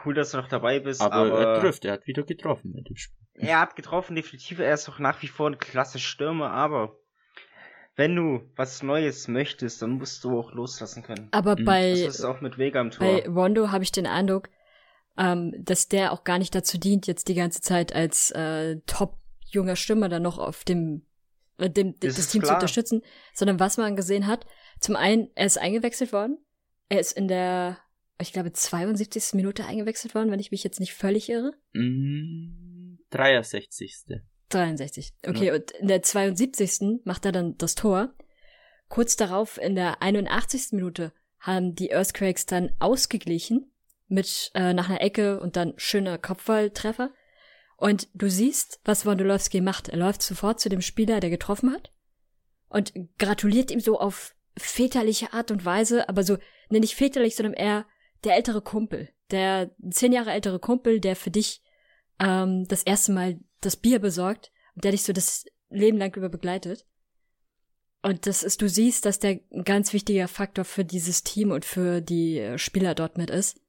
cool, 0.04 0.14
dass 0.14 0.30
du 0.32 0.36
noch 0.38 0.48
dabei 0.48 0.80
bist, 0.80 1.00
Aber, 1.00 1.14
aber, 1.14 1.40
er 1.54 1.60
trifft, 1.60 1.84
er 1.84 1.94
hat 1.94 2.06
wieder 2.06 2.22
getroffen 2.22 2.74
in 2.76 2.84
dem 2.84 2.96
Spiel. 2.96 3.16
er 3.34 3.60
hat 3.60 3.76
getroffen, 3.76 4.14
definitiv, 4.16 4.58
er 4.58 4.74
ist 4.74 4.88
auch 4.88 4.98
nach 4.98 5.20
wie 5.22 5.28
vor 5.28 5.48
ein 5.48 5.58
klasse 5.58 5.98
Stürmer, 5.98 6.50
aber 6.50 6.96
wenn 7.96 8.14
du 8.16 8.40
was 8.56 8.82
Neues 8.82 9.28
möchtest, 9.28 9.82
dann 9.82 9.90
musst 9.92 10.22
du 10.24 10.38
auch 10.38 10.52
loslassen 10.52 11.02
können. 11.02 11.28
Aber 11.32 11.58
Mhm. 11.58 11.64
bei, 11.64 11.90
Das 11.90 12.16
ist 12.18 12.24
auch 12.24 12.40
mit 12.40 12.56
Vega 12.58 12.80
im 12.80 12.90
Tor. 12.90 13.06
bei 13.06 13.28
Rondo 13.28 13.70
habe 13.70 13.84
ich 13.84 13.92
den 13.92 14.06
Eindruck, 14.06 14.48
ähm, 15.18 15.52
dass 15.58 15.88
der 15.88 16.12
auch 16.12 16.24
gar 16.24 16.38
nicht 16.38 16.54
dazu 16.54 16.78
dient, 16.78 17.06
jetzt 17.06 17.28
die 17.28 17.34
ganze 17.34 17.60
Zeit 17.60 17.94
als 17.94 18.30
äh, 18.30 18.76
top 18.86 19.18
junger 19.46 19.76
Stürmer 19.76 20.08
dann 20.08 20.22
noch 20.22 20.38
auf 20.38 20.64
dem 20.64 21.04
äh, 21.58 21.68
dem, 21.68 21.98
Das 22.00 22.14
das 22.14 22.28
Team 22.28 22.40
zu 22.42 22.46
klar. 22.46 22.56
unterstützen, 22.58 23.02
sondern 23.34 23.58
was 23.60 23.76
man 23.76 23.96
gesehen 23.96 24.26
hat. 24.26 24.46
Zum 24.78 24.96
einen, 24.96 25.28
er 25.34 25.46
ist 25.46 25.58
eingewechselt 25.58 26.12
worden. 26.12 26.38
Er 26.88 27.00
ist 27.00 27.12
in 27.12 27.28
der, 27.28 27.78
ich 28.20 28.32
glaube, 28.32 28.52
72. 28.52 29.34
Minute 29.34 29.64
eingewechselt 29.64 30.14
worden, 30.14 30.30
wenn 30.30 30.40
ich 30.40 30.50
mich 30.50 30.64
jetzt 30.64 30.80
nicht 30.80 30.94
völlig 30.94 31.28
irre. 31.28 31.52
Mm, 31.72 32.98
63. 33.10 34.20
63. 34.48 35.14
Okay, 35.26 35.52
und 35.52 35.70
in 35.72 35.88
der 35.88 36.02
72. 36.02 37.04
macht 37.04 37.24
er 37.24 37.32
dann 37.32 37.56
das 37.56 37.74
Tor. 37.74 38.14
Kurz 38.88 39.16
darauf, 39.16 39.58
in 39.58 39.74
der 39.74 40.02
81. 40.02 40.72
Minute, 40.72 41.12
haben 41.38 41.74
die 41.74 41.92
Earthquakes 41.92 42.46
dann 42.46 42.72
ausgeglichen 42.78 43.72
mit 44.08 44.50
äh, 44.54 44.74
nach 44.74 44.88
einer 44.88 45.00
Ecke 45.00 45.40
und 45.40 45.56
dann 45.56 45.74
schöner 45.76 46.18
Kopfballtreffer. 46.18 47.12
Und 47.76 48.08
du 48.12 48.28
siehst, 48.28 48.80
was 48.84 49.06
Wondolowski 49.06 49.60
macht. 49.60 49.88
Er 49.88 49.96
läuft 49.96 50.22
sofort 50.22 50.60
zu 50.60 50.68
dem 50.68 50.82
Spieler, 50.82 51.20
der 51.20 51.30
getroffen 51.30 51.72
hat 51.72 51.92
und 52.70 52.92
gratuliert 53.18 53.70
ihm 53.70 53.80
so 53.80 53.98
auf 53.98 54.34
väterliche 54.56 55.32
Art 55.32 55.50
und 55.50 55.64
Weise, 55.64 56.08
aber 56.08 56.22
so, 56.22 56.38
ne, 56.70 56.80
nicht 56.80 56.94
väterlich, 56.94 57.36
sondern 57.36 57.54
eher 57.54 57.86
der 58.24 58.36
ältere 58.36 58.62
Kumpel, 58.62 59.08
der 59.30 59.70
zehn 59.90 60.12
Jahre 60.12 60.32
ältere 60.32 60.58
Kumpel, 60.58 61.00
der 61.00 61.16
für 61.16 61.30
dich 61.30 61.62
ähm, 62.18 62.66
das 62.68 62.82
erste 62.82 63.12
Mal 63.12 63.40
das 63.60 63.76
Bier 63.76 63.98
besorgt 63.98 64.52
und 64.74 64.84
der 64.84 64.92
dich 64.92 65.02
so 65.02 65.12
das 65.12 65.44
Leben 65.70 65.98
lang 65.98 66.14
über 66.16 66.28
begleitet. 66.28 66.86
Und 68.02 68.26
das 68.26 68.42
ist, 68.42 68.62
du 68.62 68.68
siehst, 68.68 69.04
dass 69.04 69.18
der 69.18 69.40
ein 69.52 69.64
ganz 69.64 69.92
wichtiger 69.92 70.26
Faktor 70.26 70.64
für 70.64 70.84
dieses 70.84 71.22
Team 71.22 71.50
und 71.50 71.64
für 71.64 72.00
die 72.00 72.54
Spieler 72.56 72.94
dort 72.94 73.18
mit 73.18 73.30
ist. 73.30 73.60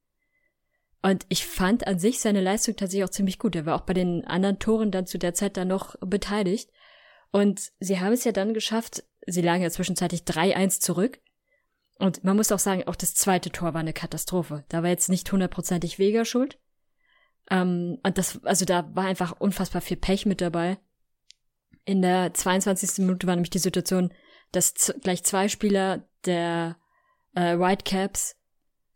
Und 1.01 1.25
ich 1.29 1.45
fand 1.45 1.87
an 1.87 1.99
sich 1.99 2.19
seine 2.19 2.41
Leistung 2.41 2.75
tatsächlich 2.75 3.03
auch 3.05 3.09
ziemlich 3.09 3.39
gut. 3.39 3.55
Er 3.55 3.65
war 3.65 3.75
auch 3.75 3.85
bei 3.85 3.93
den 3.93 4.25
anderen 4.25 4.59
Toren 4.59 4.91
dann 4.91 5.07
zu 5.07 5.17
der 5.17 5.33
Zeit 5.33 5.57
dann 5.57 5.67
noch 5.67 5.95
beteiligt. 5.99 6.69
Und 7.31 7.71
sie 7.79 7.99
haben 7.99 8.13
es 8.13 8.23
ja 8.23 8.31
dann 8.31 8.53
geschafft, 8.53 9.03
sie 9.25 9.41
lagen 9.41 9.63
ja 9.63 9.69
zwischenzeitlich 9.69 10.21
3-1 10.21 10.79
zurück. 10.79 11.19
Und 12.01 12.23
man 12.23 12.35
muss 12.35 12.51
auch 12.51 12.57
sagen, 12.57 12.87
auch 12.87 12.95
das 12.95 13.13
zweite 13.13 13.51
Tor 13.51 13.75
war 13.75 13.79
eine 13.79 13.93
Katastrophe. 13.93 14.63
Da 14.69 14.81
war 14.81 14.89
jetzt 14.89 15.07
nicht 15.07 15.31
hundertprozentig 15.31 15.99
Vega 15.99 16.25
schuld. 16.25 16.57
Ähm, 17.51 17.99
und 18.01 18.17
das, 18.17 18.43
also 18.43 18.65
da 18.65 18.89
war 18.95 19.05
einfach 19.05 19.39
unfassbar 19.39 19.81
viel 19.83 19.97
Pech 19.97 20.25
mit 20.25 20.41
dabei. 20.41 20.79
In 21.85 22.01
der 22.01 22.33
22. 22.33 23.05
Minute 23.05 23.27
war 23.27 23.35
nämlich 23.35 23.51
die 23.51 23.59
Situation, 23.59 24.11
dass 24.51 24.91
gleich 25.03 25.23
zwei 25.23 25.47
Spieler 25.47 26.07
der 26.25 26.75
äh, 27.35 27.59
Whitecaps 27.59 28.35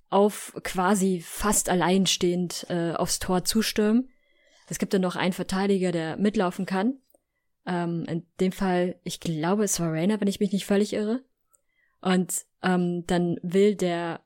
auf 0.10 0.56
quasi 0.64 1.22
fast 1.24 1.70
alleinstehend 1.70 2.66
äh, 2.70 2.93
aufs 2.93 3.20
Tor 3.20 3.43
zustürmen. 3.43 4.10
Es 4.68 4.80
gibt 4.80 4.95
dann 4.95 5.01
noch 5.01 5.16
einen 5.16 5.34
Verteidiger, 5.34 5.91
der 5.91 6.18
mitlaufen 6.18 6.66
kann. 6.66 6.97
Ähm, 7.68 8.06
in 8.08 8.26
dem 8.39 8.51
Fall, 8.51 8.99
ich 9.03 9.20
glaube, 9.20 9.64
es 9.64 9.80
war 9.80 9.91
Rainer, 9.91 10.20
wenn 10.20 10.28
ich 10.28 10.39
mich 10.39 10.53
nicht 10.53 10.66
völlig 10.66 10.93
irre. 10.93 11.24
Und 12.02 12.46
ähm, 12.62 13.06
dann 13.08 13.38
will 13.41 13.76
der, 13.76 14.22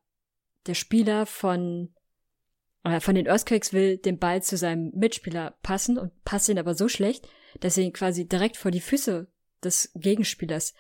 der 0.66 0.74
Spieler 0.74 1.26
von, 1.26 1.94
äh, 2.84 3.00
von 3.00 3.16
den 3.16 3.28
Earthquakes 3.28 3.74
will 3.74 3.98
den 3.98 4.20
Ball 4.20 4.44
zu 4.44 4.58
seinem 4.58 4.92
Mitspieler 4.96 5.58
passen 5.64 5.98
und 5.98 6.24
passt 6.24 6.50
ihn 6.50 6.60
aber 6.60 6.76
so 6.76 6.88
schlecht, 6.88 7.28
dass 7.60 7.78
er 7.78 7.84
ihn 7.84 7.94
quasi 7.94 8.28
direkt 8.28 8.58
vor 8.58 8.72
die 8.72 8.82
Füße 8.82 9.28
des 9.64 9.92
Gegenspielers, 9.96 10.74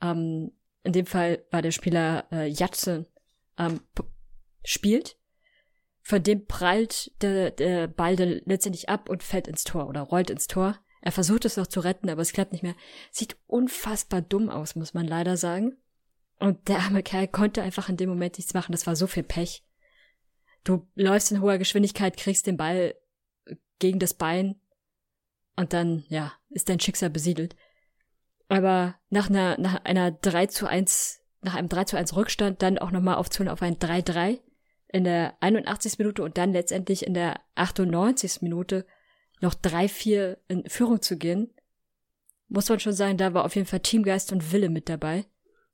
ähm, 0.00 0.52
in 0.84 0.92
dem 0.92 1.06
Fall 1.06 1.44
war 1.50 1.62
der 1.62 1.70
Spieler 1.70 2.26
äh, 2.32 2.48
Jatze, 2.48 3.06
ähm, 3.58 3.80
spielt. 4.64 5.16
Von 6.00 6.22
dem 6.22 6.46
prallt 6.46 7.12
der, 7.22 7.52
der 7.52 7.86
Ball 7.86 8.16
dann 8.16 8.40
letztendlich 8.44 8.88
ab 8.88 9.08
und 9.08 9.22
fällt 9.22 9.46
ins 9.46 9.62
Tor 9.62 9.88
oder 9.88 10.00
rollt 10.00 10.30
ins 10.30 10.48
Tor. 10.48 10.78
Er 11.00 11.12
versucht 11.12 11.44
es 11.44 11.56
noch 11.56 11.68
zu 11.68 11.80
retten, 11.80 12.10
aber 12.10 12.22
es 12.22 12.32
klappt 12.32 12.52
nicht 12.52 12.62
mehr. 12.62 12.76
Sieht 13.10 13.36
unfassbar 13.46 14.20
dumm 14.20 14.50
aus, 14.50 14.74
muss 14.74 14.94
man 14.94 15.06
leider 15.06 15.36
sagen. 15.36 15.76
Und 16.42 16.66
der 16.66 16.80
arme 16.80 17.04
Kerl 17.04 17.28
konnte 17.28 17.62
einfach 17.62 17.88
in 17.88 17.96
dem 17.96 18.08
Moment 18.08 18.36
nichts 18.36 18.52
machen. 18.52 18.72
Das 18.72 18.88
war 18.88 18.96
so 18.96 19.06
viel 19.06 19.22
Pech. 19.22 19.62
Du 20.64 20.88
läufst 20.96 21.30
in 21.30 21.40
hoher 21.40 21.56
Geschwindigkeit, 21.56 22.16
kriegst 22.16 22.48
den 22.48 22.56
Ball 22.56 22.96
gegen 23.78 24.00
das 24.00 24.12
Bein 24.12 24.56
und 25.54 25.72
dann, 25.72 26.02
ja, 26.08 26.32
ist 26.50 26.68
dein 26.68 26.80
Schicksal 26.80 27.10
besiedelt. 27.10 27.54
Aber 28.48 28.96
nach 29.08 29.30
einer, 29.30 29.56
nach 29.60 29.84
einer 29.84 30.10
3 30.10 30.46
zu 30.46 30.66
1, 30.66 31.20
nach 31.42 31.54
einem 31.54 31.68
3 31.68 31.84
zu 31.84 31.96
1 31.96 32.16
Rückstand 32.16 32.60
dann 32.60 32.76
auch 32.76 32.90
nochmal 32.90 33.18
aufzuholen 33.18 33.48
auf 33.48 33.62
ein 33.62 33.76
3-3 33.76 34.40
in 34.88 35.04
der 35.04 35.36
81. 35.38 35.96
Minute 35.98 36.24
und 36.24 36.38
dann 36.38 36.52
letztendlich 36.52 37.06
in 37.06 37.14
der 37.14 37.40
98. 37.54 38.42
Minute 38.42 38.84
noch 39.40 39.54
3-4 39.54 40.38
in 40.48 40.68
Führung 40.68 41.02
zu 41.02 41.16
gehen, 41.16 41.54
muss 42.48 42.68
man 42.68 42.80
schon 42.80 42.94
sagen, 42.94 43.16
da 43.16 43.32
war 43.32 43.44
auf 43.44 43.54
jeden 43.54 43.68
Fall 43.68 43.78
Teamgeist 43.78 44.32
und 44.32 44.50
Wille 44.50 44.70
mit 44.70 44.88
dabei. 44.88 45.24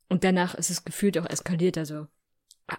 Und 0.09 0.25
danach 0.25 0.55
ist 0.55 0.71
es 0.71 0.85
gefühlt 0.85 1.19
auch 1.19 1.27
eskaliert, 1.29 1.77
also 1.79 2.07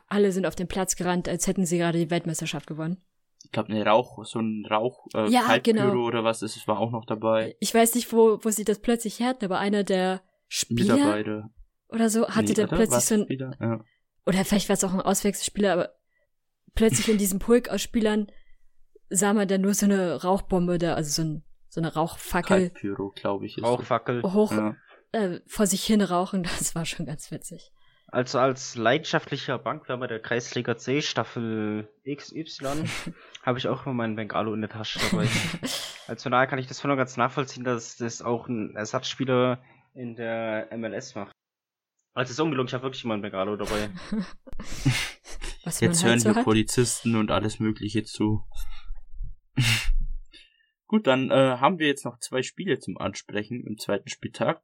alle 0.08 0.32
sind 0.32 0.46
auf 0.46 0.56
den 0.56 0.68
Platz 0.68 0.96
gerannt, 0.96 1.28
als 1.28 1.48
hätten 1.48 1.66
sie 1.66 1.78
gerade 1.78 1.98
die 1.98 2.10
Weltmeisterschaft 2.12 2.68
gewonnen. 2.68 2.98
Ich 3.44 3.52
glaube, 3.52 3.70
eine 3.70 3.84
Rauch, 3.86 4.24
so 4.26 4.40
ein 4.40 4.66
Rauch, 4.70 5.08
äh, 5.16 5.30
Ja, 5.30 5.58
genau. 5.58 5.94
oder 6.06 6.24
was 6.24 6.42
ist, 6.42 6.56
es 6.58 6.68
war 6.68 6.80
auch 6.80 6.92
noch 6.92 7.06
dabei. 7.06 7.56
Ich 7.60 7.74
weiß 7.74 7.96
nicht, 7.96 8.12
wo, 8.12 8.40
wo 8.44 8.50
sie 8.50 8.66
das 8.66 8.80
plötzlich 8.80 9.20
her 9.20 9.30
hatten, 9.30 9.46
aber 9.46 9.60
einer 9.60 9.84
der 9.84 10.22
Spieler 10.48 10.96
Mitarbeiter. 10.96 11.50
oder 11.88 12.10
so 12.10 12.28
hatte 12.30 12.50
Nee, 12.50 12.54
dann 12.54 12.70
plötzlich 12.70 13.04
so 13.06 13.16
ein, 13.16 13.30
wieder? 13.30 13.52
Ja. 13.60 13.84
oder 14.26 14.46
vielleicht 14.46 14.70
war 14.70 14.74
es 14.76 14.84
auch 14.84 14.94
ein 14.94 15.02
Auswechselspieler, 15.02 15.74
aber 15.74 15.90
plötzlich 16.76 17.10
in 17.10 17.18
diesem 17.18 17.40
Pulk 17.40 17.70
aus 17.70 17.82
Spielern 17.82 18.28
sah 19.10 19.34
man 19.34 19.48
dann 19.48 19.62
nur 19.62 19.74
so 19.74 19.86
eine 19.86 20.22
Rauchbombe 20.22 20.78
da, 20.78 20.94
also 20.94 21.10
so, 21.10 21.28
ein, 21.28 21.44
so 21.70 21.82
eine 21.82 21.94
Rauchfackel 21.94 22.70
Kaltpyro, 22.70 23.12
glaube 23.16 23.46
ich. 23.48 23.62
Rauchfackel. 23.64 24.22
hoch 24.22 24.52
Ja. 24.52 24.76
Äh, 25.12 25.40
vor 25.48 25.68
sich 25.68 25.84
hin 25.86 26.02
rauchen. 26.02 26.44
Das 26.60 26.76
war 26.76 26.86
schon 26.86 27.06
ganz 27.06 27.32
witzig. 27.32 27.72
Also 28.12 28.40
als 28.40 28.76
leidenschaftlicher 28.76 29.60
Bankwärmer 29.60 30.08
der 30.08 30.20
Kreisliga 30.20 30.78
C 30.78 31.02
Staffel 31.04 31.88
XY 32.08 32.86
habe 33.44 33.60
ich 33.60 33.68
auch 33.68 33.86
immer 33.86 33.94
meinen 33.94 34.16
Bengalo 34.16 34.54
in 34.54 34.62
der 34.62 34.70
Tasche 34.70 35.00
dabei. 35.12 35.28
also 36.08 36.24
von 36.24 36.32
daher 36.32 36.48
kann 36.48 36.58
ich 36.58 36.66
das 36.66 36.80
voll 36.80 36.90
und 36.90 36.98
ganz 36.98 37.18
nachvollziehen, 37.18 37.64
dass 37.64 37.98
das 37.98 38.24
auch 38.24 38.48
ein 38.48 38.76
Ersatzspieler 38.76 39.62
in 39.94 40.16
der 40.16 40.70
MLS 40.76 41.14
macht. 41.14 41.32
Also 42.16 42.32
es 42.32 42.32
ist 42.32 42.40
ungelogen, 42.40 42.68
ich 42.68 42.74
habe 42.74 42.84
wirklich 42.84 43.04
immer 43.04 43.14
einen 43.14 43.22
Bengalo 43.22 43.56
dabei. 43.56 43.92
Was 45.64 45.80
Jetzt 45.80 46.02
man 46.02 46.14
hören 46.14 46.26
halt 46.26 46.36
so. 46.36 46.44
Polizisten 46.44 47.16
und 47.16 47.30
alles 47.30 47.60
Mögliche 47.60 48.04
zu. 48.04 48.44
Gut, 50.88 51.06
dann 51.06 51.30
äh, 51.30 51.58
haben 51.60 51.78
wir 51.78 51.86
jetzt 51.86 52.06
noch 52.06 52.18
zwei 52.20 52.42
Spiele 52.42 52.80
zum 52.80 52.98
Ansprechen 52.98 53.64
im 53.66 53.78
zweiten 53.78 54.10
Spieltag. 54.10 54.64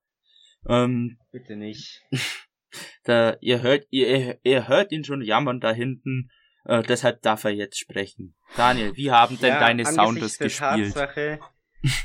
Ähm, 0.67 1.17
Bitte 1.31 1.55
nicht. 1.55 2.03
da, 3.03 3.37
ihr 3.41 3.61
hört, 3.61 3.85
ihr, 3.89 4.39
ihr 4.43 4.67
hört 4.67 4.91
ihn 4.91 5.03
schon 5.03 5.21
jammern 5.21 5.59
da 5.59 5.71
hinten. 5.71 6.29
Äh, 6.65 6.81
deshalb 6.83 7.21
darf 7.21 7.43
er 7.43 7.51
jetzt 7.51 7.77
sprechen. 7.77 8.35
Daniel, 8.57 8.95
wie 8.95 9.11
haben 9.11 9.39
denn 9.39 9.49
Ja, 9.49 9.59
deine 9.59 9.85
Sounders 9.85 10.37
der 10.37 10.47
gespielt? 10.47 10.93
Tatsache, 10.93 11.39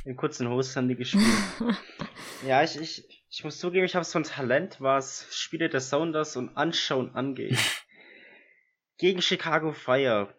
in 0.04 0.16
kurzen 0.16 0.48
Hosen 0.48 0.76
haben 0.76 0.88
die 0.88 0.96
gespielt. 0.96 1.24
ja, 2.46 2.62
ich, 2.62 2.78
ich, 2.78 3.24
ich 3.30 3.44
muss 3.44 3.58
zugeben, 3.58 3.86
ich 3.86 3.94
habe 3.94 4.04
so 4.04 4.18
ein 4.18 4.24
Talent, 4.24 4.80
was 4.80 5.26
Spiele 5.30 5.68
der 5.68 5.80
Sounders 5.80 6.36
und 6.36 6.56
Anschauen 6.56 7.14
angeht. 7.14 7.58
gegen 8.98 9.22
Chicago 9.22 9.72
Fire, 9.72 10.34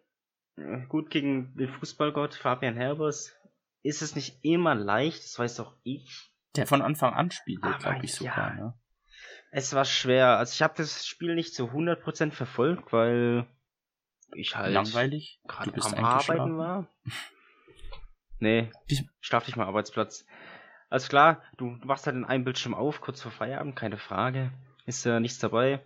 äh, 0.58 0.86
gut 0.88 1.10
gegen 1.10 1.56
den 1.56 1.70
Fußballgott 1.70 2.36
Fabian 2.36 2.76
Herbers, 2.76 3.34
ist 3.82 4.04
es 4.04 4.16
nicht 4.16 4.40
immer 4.44 4.76
leicht, 4.76 5.24
das 5.24 5.40
weiß 5.40 5.60
auch 5.62 5.76
ich. 5.84 6.31
Der 6.56 6.68
von 6.68 6.82
Anfang 6.82 7.14
an 7.14 7.32
spielte, 7.32 7.68
Aber 7.68 7.78
glaube 7.78 8.06
ich 8.06 8.14
sogar. 8.14 8.50
ja. 8.50 8.54
Ne? 8.56 8.74
Es 9.52 9.74
war 9.74 9.86
schwer. 9.86 10.38
Also 10.38 10.54
ich 10.54 10.62
habe 10.62 10.74
das 10.78 11.06
Spiel 11.06 11.36
nicht 11.36 11.54
zu 11.54 11.68
100% 11.68 12.32
verfolgt, 12.32 12.94
weil 12.94 13.46
ich 14.34 14.56
halt 14.56 14.74
Langweilig. 14.74 15.42
Gerade 15.48 15.74
am 15.82 16.06
Arbeiten 16.06 16.58
war. 16.58 16.88
Nee, 18.40 18.72
schlaf 19.20 19.46
dich 19.46 19.56
mal 19.56 19.68
Arbeitsplatz. 19.68 20.26
Also 20.90 21.08
klar, 21.10 21.44
du 21.58 21.76
du 21.78 21.88
machst 21.88 22.06
halt 22.06 22.16
in 22.16 22.26
einem 22.26 22.44
Bildschirm 22.44 22.74
auf, 22.74 23.02
kurz 23.02 23.22
vor 23.22 23.32
Feierabend, 23.32 23.76
keine 23.76 23.98
Frage. 23.98 24.52
Ist 24.86 25.06
ja 25.06 25.20
nichts 25.20 25.40
dabei. 25.40 25.80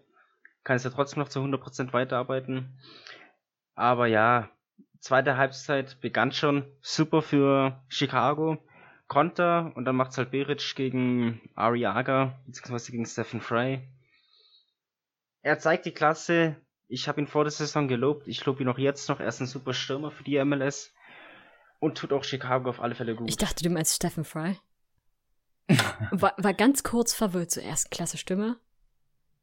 Kannst 0.64 0.86
ja 0.86 0.92
trotzdem 0.92 1.20
noch 1.20 1.30
zu 1.30 1.40
100% 1.40 1.94
weiterarbeiten. 1.94 2.80
Aber 3.76 4.08
ja, 4.08 4.50
zweite 5.00 5.38
Halbzeit 5.38 6.00
begann 6.02 6.32
schon 6.32 6.66
super 6.82 7.22
für 7.22 7.84
Chicago. 7.88 8.58
Konter 9.08 9.72
und 9.76 9.86
dann 9.86 9.96
macht's 9.96 10.18
halt 10.18 10.32
Beric 10.32 10.76
gegen 10.76 11.42
Ariaga, 11.56 12.40
beziehungsweise 12.46 12.92
gegen 12.92 13.06
Stephen 13.06 13.42
Fry. 13.42 13.82
Er 15.42 15.60
zeigt 15.60 15.86
die 15.86 15.92
Klasse. 15.92 16.56
Ich 16.88 17.08
habe 17.08 17.22
ihn 17.22 17.28
vor 17.28 17.44
der 17.44 17.52
Saison 17.52 17.88
gelobt. 17.88 18.28
Ich 18.28 18.44
lobe 18.46 18.64
ihn 18.64 18.70
auch 18.70 18.78
jetzt 18.78 19.08
noch. 19.10 19.20
Er 19.20 19.28
ist 19.28 19.40
ein 19.42 19.48
super 19.48 19.74
Stürmer 19.74 20.12
für 20.12 20.24
die 20.24 20.44
MLS. 20.44 20.92
Und 21.80 21.98
tut 21.98 22.14
auch 22.14 22.24
Chicago 22.24 22.70
auf 22.70 22.80
alle 22.80 22.96
Fälle 22.96 23.16
gut. 23.16 23.30
Ich 23.30 23.38
dachte, 23.38 23.64
du 23.64 23.70
meinst 23.70 23.96
Stephen 23.96 24.24
Fry. 24.24 24.58
War, 26.12 26.34
war 26.38 26.54
ganz 26.54 26.84
kurz 26.84 27.14
verwirrt, 27.14 27.50
so 27.52 27.60
erste 27.60 27.90
Klasse 27.90 28.18
Stimme. 28.18 28.58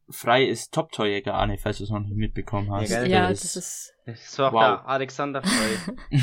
Frei 0.09 0.43
ist 0.45 0.73
Top-Torjäger, 0.73 1.33
Arne, 1.33 1.57
falls 1.57 1.77
du 1.79 1.83
es 1.85 1.89
noch 1.89 1.99
nicht 1.99 2.15
mitbekommen 2.15 2.71
hast. 2.71 2.89
Ja? 2.89 3.03
Ja, 3.03 3.29
das 3.29 3.55
ist. 3.55 3.93
Das 4.05 4.37
war 4.39 4.49
auch 4.49 4.53
Wow. 4.53 4.61
der 4.61 4.87
Alexander 4.87 5.41
Frey. 5.43 5.95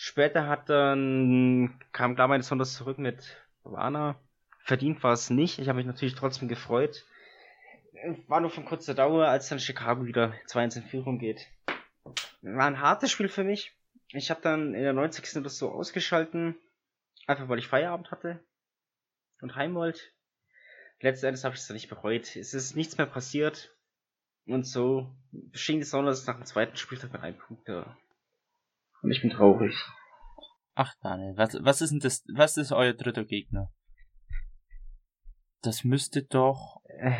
Später 0.00 0.46
hat 0.46 0.68
dann, 0.68 1.76
kam 1.90 2.14
Glammer 2.14 2.36
besonders 2.36 2.74
zurück 2.74 2.98
mit 2.98 3.36
Wana. 3.64 4.14
verdient 4.60 5.02
war 5.02 5.12
es 5.12 5.28
nicht. 5.28 5.58
Ich 5.58 5.68
habe 5.68 5.78
mich 5.78 5.86
natürlich 5.86 6.14
trotzdem 6.14 6.46
gefreut. 6.46 7.04
War 8.28 8.40
nur 8.40 8.50
von 8.50 8.64
kurzer 8.64 8.94
Dauer, 8.94 9.26
als 9.26 9.48
dann 9.48 9.58
Chicago 9.58 10.06
wieder 10.06 10.34
2-1 10.46 10.76
in 10.76 10.82
Führung 10.84 11.18
geht. 11.18 11.48
War 12.42 12.66
ein 12.66 12.80
hartes 12.80 13.10
Spiel 13.10 13.28
für 13.28 13.42
mich. 13.42 13.72
Ich 14.12 14.30
habe 14.30 14.40
dann 14.40 14.72
in 14.72 14.84
der 14.84 14.92
90. 14.92 15.42
das 15.42 15.58
so 15.58 15.72
ausgeschalten, 15.72 16.54
einfach 17.26 17.48
weil 17.48 17.58
ich 17.58 17.66
Feierabend 17.66 18.12
hatte 18.12 18.38
und 19.40 19.56
heim 19.56 19.74
wollte. 19.74 20.00
Letzten 21.00 21.26
Endes 21.26 21.42
habe 21.42 21.56
ich 21.56 21.60
es 21.62 21.66
dann 21.66 21.74
nicht 21.74 21.88
bereut. 21.88 22.36
Es 22.36 22.54
ist 22.54 22.76
nichts 22.76 22.98
mehr 22.98 23.06
passiert. 23.08 23.74
Und 24.46 24.64
so 24.64 25.12
schien 25.54 25.80
die 25.80 25.84
Sounders 25.84 26.24
nach 26.28 26.36
dem 26.36 26.46
zweiten 26.46 26.76
Spieltag 26.76 27.12
mit 27.12 27.20
einem 27.20 27.36
Punkt 27.36 27.68
da. 27.68 27.96
Und 29.02 29.10
ich 29.10 29.20
bin 29.20 29.30
traurig. 29.30 29.74
Ach, 30.74 30.94
Daniel, 31.02 31.36
was, 31.36 31.56
was 31.60 31.80
ist 31.80 31.90
denn 31.90 32.00
das, 32.00 32.24
was 32.34 32.56
ist 32.56 32.72
euer 32.72 32.92
dritter 32.92 33.24
Gegner? 33.24 33.72
Das 35.62 35.84
müsste 35.84 36.22
doch 36.22 36.80
Äh, 36.84 37.12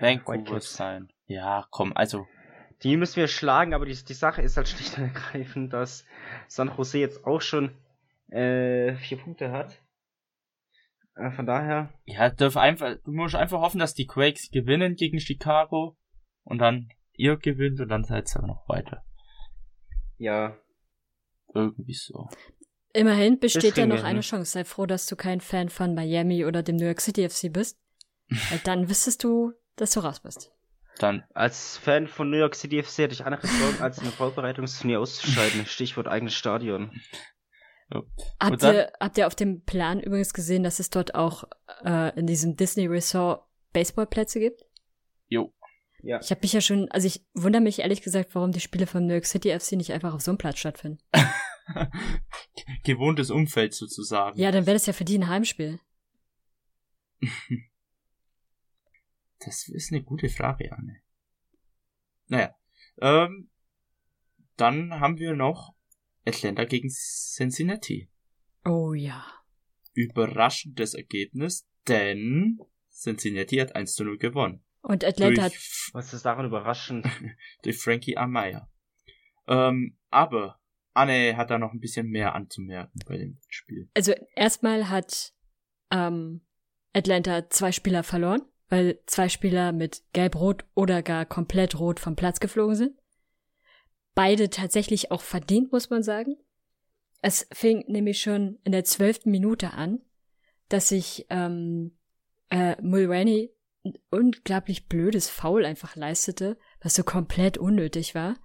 Vancouver 0.00 0.60
sein. 0.60 1.12
Ja, 1.26 1.66
komm, 1.70 1.92
also, 1.94 2.26
Die 2.82 2.96
müssen 2.96 3.16
wir 3.16 3.28
schlagen, 3.28 3.74
aber 3.74 3.86
die, 3.86 4.04
die 4.04 4.14
Sache 4.14 4.42
ist 4.42 4.56
halt 4.56 4.68
schlicht 4.68 4.98
und 4.98 5.04
ergreifend, 5.04 5.72
dass 5.72 6.04
San 6.48 6.68
Jose 6.76 6.98
jetzt 6.98 7.24
auch 7.24 7.40
schon 7.40 7.76
äh, 8.28 8.94
vier 8.94 9.18
Punkte 9.18 9.50
hat. 9.52 9.80
Äh, 11.16 11.30
von 11.32 11.44
daher, 11.46 11.92
ja, 12.04 12.30
darf 12.30 12.56
einfach, 12.56 12.96
du 13.04 13.12
musst 13.12 13.34
einfach 13.34 13.60
hoffen, 13.60 13.78
dass 13.80 13.94
die 13.94 14.06
Quakes 14.06 14.50
gewinnen 14.50 14.94
gegen 14.94 15.20
Chicago 15.20 15.96
und 16.44 16.58
dann 16.58 16.88
ihr 17.14 17.36
gewinnt 17.36 17.80
und 17.80 17.88
dann 17.88 18.04
seid 18.04 18.34
ihr 18.34 18.42
noch 18.46 18.68
weiter. 18.68 19.04
ja, 20.18 20.56
Irgendwie 21.54 21.94
so. 21.94 22.28
Immerhin 22.94 23.38
besteht 23.38 23.76
ja 23.76 23.86
noch 23.86 24.02
eine 24.04 24.20
hin. 24.20 24.22
Chance. 24.22 24.52
Sei 24.52 24.64
froh, 24.64 24.86
dass 24.86 25.06
du 25.06 25.16
kein 25.16 25.40
Fan 25.40 25.68
von 25.68 25.94
Miami 25.94 26.44
oder 26.44 26.62
dem 26.62 26.76
New 26.76 26.84
York 26.84 27.00
City 27.00 27.28
FC 27.28 27.52
bist. 27.52 27.78
Weil 28.28 28.60
dann 28.64 28.88
wüsstest 28.90 29.24
du, 29.24 29.52
dass 29.76 29.92
du 29.92 30.00
raus 30.00 30.20
bist. 30.20 30.52
Dann, 30.98 31.24
als 31.32 31.78
Fan 31.78 32.06
von 32.06 32.28
New 32.30 32.36
York 32.36 32.54
City 32.54 32.82
FC 32.82 32.98
hätte 32.98 33.14
ich 33.14 33.24
andere 33.24 33.46
Sorgen, 33.46 33.80
als 33.80 33.96
in 33.98 34.04
der 34.04 34.12
Vorbereitungsturnier 34.12 35.00
auszuscheiden. 35.00 35.64
Stichwort 35.66 36.06
eigenes 36.06 36.34
Stadion. 36.34 36.92
Habt 38.40 38.62
dann- 38.62 38.74
ihr, 38.74 38.92
habt 39.00 39.18
ihr 39.18 39.26
auf 39.26 39.34
dem 39.34 39.62
Plan 39.64 40.00
übrigens 40.00 40.32
gesehen, 40.32 40.62
dass 40.62 40.78
es 40.78 40.90
dort 40.90 41.14
auch 41.14 41.44
äh, 41.84 42.18
in 42.18 42.26
diesem 42.26 42.56
Disney 42.56 42.86
Resort 42.86 43.44
Baseballplätze 43.72 44.38
gibt? 44.40 44.62
jo. 45.28 45.52
Ja. 46.02 46.20
Ich 46.20 46.30
habe 46.30 46.40
mich 46.42 46.52
ja 46.52 46.60
schon, 46.60 46.90
also 46.90 47.06
ich 47.06 47.24
wundere 47.32 47.62
mich 47.62 47.78
ehrlich 47.78 48.02
gesagt, 48.02 48.34
warum 48.34 48.50
die 48.50 48.60
Spiele 48.60 48.86
von 48.86 49.06
New 49.06 49.12
York 49.12 49.26
City 49.26 49.56
FC 49.58 49.72
nicht 49.72 49.92
einfach 49.92 50.14
auf 50.14 50.20
so 50.20 50.32
einem 50.32 50.38
Platz 50.38 50.58
stattfinden. 50.58 50.98
Gewohntes 52.84 53.30
Umfeld 53.30 53.72
sozusagen. 53.72 54.38
Ja, 54.38 54.50
dann 54.50 54.66
wäre 54.66 54.74
das 54.74 54.86
ja 54.86 54.92
für 54.92 55.04
die 55.04 55.18
ein 55.18 55.28
Heimspiel. 55.28 55.80
Das 59.44 59.68
ist 59.68 59.90
eine 59.90 60.04
gute 60.04 60.28
Frage, 60.28 60.70
Anne. 60.70 61.00
Naja, 62.28 62.54
ähm, 63.00 63.50
dann 64.56 65.00
haben 65.00 65.18
wir 65.18 65.34
noch 65.34 65.74
Atlanta 66.24 66.64
gegen 66.64 66.88
Cincinnati. 66.90 68.08
Oh 68.64 68.92
ja. 68.92 69.26
Überraschendes 69.94 70.94
Ergebnis, 70.94 71.66
denn 71.88 72.60
Cincinnati 72.92 73.56
hat 73.56 73.74
1 73.74 73.94
zu 73.94 74.04
0 74.04 74.18
gewonnen. 74.18 74.64
Und 74.82 75.04
Atlanta 75.04 75.42
hat, 75.42 75.52
Was 75.92 76.12
ist 76.12 76.24
daran 76.24 76.46
überraschend? 76.46 77.06
durch 77.62 77.78
Frankie 77.78 78.16
Amaya. 78.16 78.68
Ähm, 79.46 79.96
aber 80.10 80.60
Anne 80.94 81.36
hat 81.36 81.50
da 81.50 81.58
noch 81.58 81.72
ein 81.72 81.80
bisschen 81.80 82.08
mehr 82.08 82.34
anzumerken 82.34 83.00
bei 83.06 83.16
dem 83.16 83.38
Spiel. 83.48 83.88
also 83.94 84.12
erstmal 84.34 84.88
hat 84.88 85.32
ähm, 85.90 86.42
Atlanta 86.92 87.48
zwei 87.48 87.72
Spieler 87.72 88.02
verloren, 88.02 88.42
weil 88.68 89.00
zwei 89.06 89.28
Spieler 89.28 89.72
mit 89.72 90.02
gelb-rot 90.12 90.64
oder 90.74 91.02
gar 91.02 91.26
komplett 91.26 91.78
rot 91.78 92.00
vom 92.00 92.16
Platz 92.16 92.40
geflogen 92.40 92.76
sind. 92.76 92.98
Beide 94.14 94.50
tatsächlich 94.50 95.10
auch 95.10 95.22
verdient, 95.22 95.72
muss 95.72 95.88
man 95.88 96.02
sagen. 96.02 96.36
Es 97.22 97.46
fing 97.52 97.84
nämlich 97.86 98.20
schon 98.20 98.58
in 98.64 98.72
der 98.72 98.84
zwölften 98.84 99.30
Minute 99.30 99.72
an, 99.72 100.00
dass 100.68 100.88
sich 100.88 101.26
ähm, 101.30 101.96
äh, 102.50 102.80
Mulroney 102.82 103.50
unglaublich 104.10 104.88
blödes 104.88 105.28
Foul 105.28 105.64
einfach 105.64 105.96
leistete, 105.96 106.58
was 106.80 106.94
so 106.94 107.02
komplett 107.02 107.58
unnötig 107.58 108.14
war. 108.14 108.36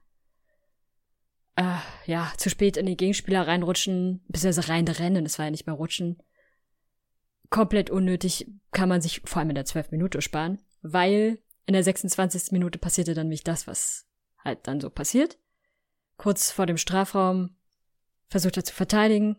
Äh, 1.55 1.77
ja, 2.05 2.31
zu 2.37 2.49
spät 2.49 2.77
in 2.77 2.85
den 2.85 2.97
Gegenspieler 2.97 3.47
reinrutschen, 3.47 4.23
beziehungsweise 4.27 4.69
reinrennen, 4.69 5.25
es 5.25 5.37
war 5.37 5.45
ja 5.45 5.51
nicht 5.51 5.67
mehr 5.67 5.75
rutschen. 5.75 6.21
Komplett 7.49 7.89
unnötig, 7.89 8.47
kann 8.71 8.89
man 8.89 9.01
sich 9.01 9.21
vor 9.25 9.39
allem 9.39 9.49
in 9.49 9.55
der 9.55 9.65
12 9.65 9.91
Minute 9.91 10.21
sparen, 10.21 10.61
weil 10.81 11.39
in 11.65 11.73
der 11.73 11.83
26. 11.83 12.51
Minute 12.51 12.79
passierte 12.79 13.13
dann 13.13 13.27
nämlich 13.27 13.43
das, 13.43 13.67
was 13.67 14.07
halt 14.43 14.67
dann 14.67 14.81
so 14.81 14.89
passiert. 14.89 15.37
Kurz 16.17 16.51
vor 16.51 16.65
dem 16.65 16.77
Strafraum 16.77 17.55
versucht 18.29 18.57
er 18.57 18.63
zu 18.63 18.73
verteidigen 18.73 19.37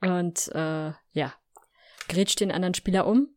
und 0.00 0.48
äh, 0.54 0.92
ja, 1.12 1.34
grätscht 2.08 2.40
den 2.40 2.52
anderen 2.52 2.74
Spieler 2.74 3.06
um. 3.06 3.33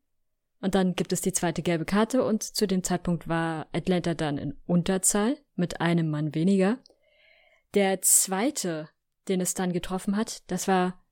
Und 0.59 0.75
dann 0.75 0.95
gibt 0.95 1.13
es 1.13 1.21
die 1.21 1.33
zweite 1.33 1.61
gelbe 1.61 1.85
Karte 1.85 2.23
und 2.23 2.43
zu 2.43 2.65
dem 2.67 2.83
Zeitpunkt 2.83 3.27
war 3.27 3.67
Atlanta 3.73 4.13
dann 4.13 4.37
in 4.37 4.57
Unterzahl 4.65 5.37
mit 5.55 5.81
einem 5.81 6.09
Mann 6.09 6.33
weniger. 6.33 6.79
Der 7.73 8.01
zweite, 8.01 8.89
den 9.27 9.39
es 9.39 9.53
dann 9.53 9.71
getroffen 9.71 10.17
hat, 10.17 10.49
das 10.49 10.67
war 10.67 11.03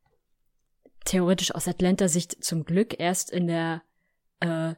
theoretisch 1.04 1.54
aus 1.54 1.68
Atlanta-Sicht 1.68 2.44
zum 2.44 2.66
Glück 2.66 3.00
erst 3.00 3.32
in 3.32 3.48
der 3.48 3.84
äh, 4.40 4.74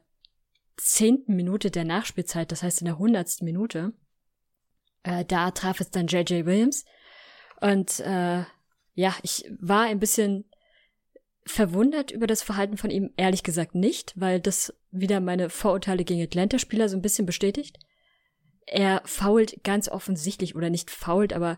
zehnten 0.76 1.36
Minute 1.36 1.72
der 1.72 1.86
Nachspielzeit, 1.86 2.51
das 2.51 2.61
heißt 2.61 2.82
in 2.82 2.86
der 2.86 2.97
hundertsten 2.97 3.45
Minute. 3.45 3.93
Äh, 5.03 5.24
da 5.24 5.51
traf 5.51 5.80
es 5.80 5.89
dann 5.89 6.07
J.J. 6.07 6.45
Williams. 6.45 6.84
Und 7.61 8.01
äh, 8.01 8.43
ja, 8.93 9.15
ich 9.24 9.49
war 9.59 9.84
ein 9.84 9.99
bisschen 9.99 10.49
verwundert 11.47 12.11
über 12.11 12.27
das 12.27 12.43
Verhalten 12.43 12.77
von 12.77 12.89
ihm, 12.89 13.11
ehrlich 13.17 13.43
gesagt 13.43 13.73
nicht, 13.73 14.13
weil 14.15 14.39
das 14.39 14.73
wieder 14.91 15.19
meine 15.19 15.49
Vorurteile 15.49 16.03
gegen 16.03 16.21
Atlanta-Spieler 16.21 16.89
so 16.89 16.97
ein 16.97 17.01
bisschen 17.01 17.25
bestätigt. 17.25 17.79
Er 18.65 19.01
fault 19.05 19.63
ganz 19.63 19.89
offensichtlich, 19.89 20.55
oder 20.55 20.69
nicht 20.69 20.91
fault, 20.91 21.33
aber 21.33 21.57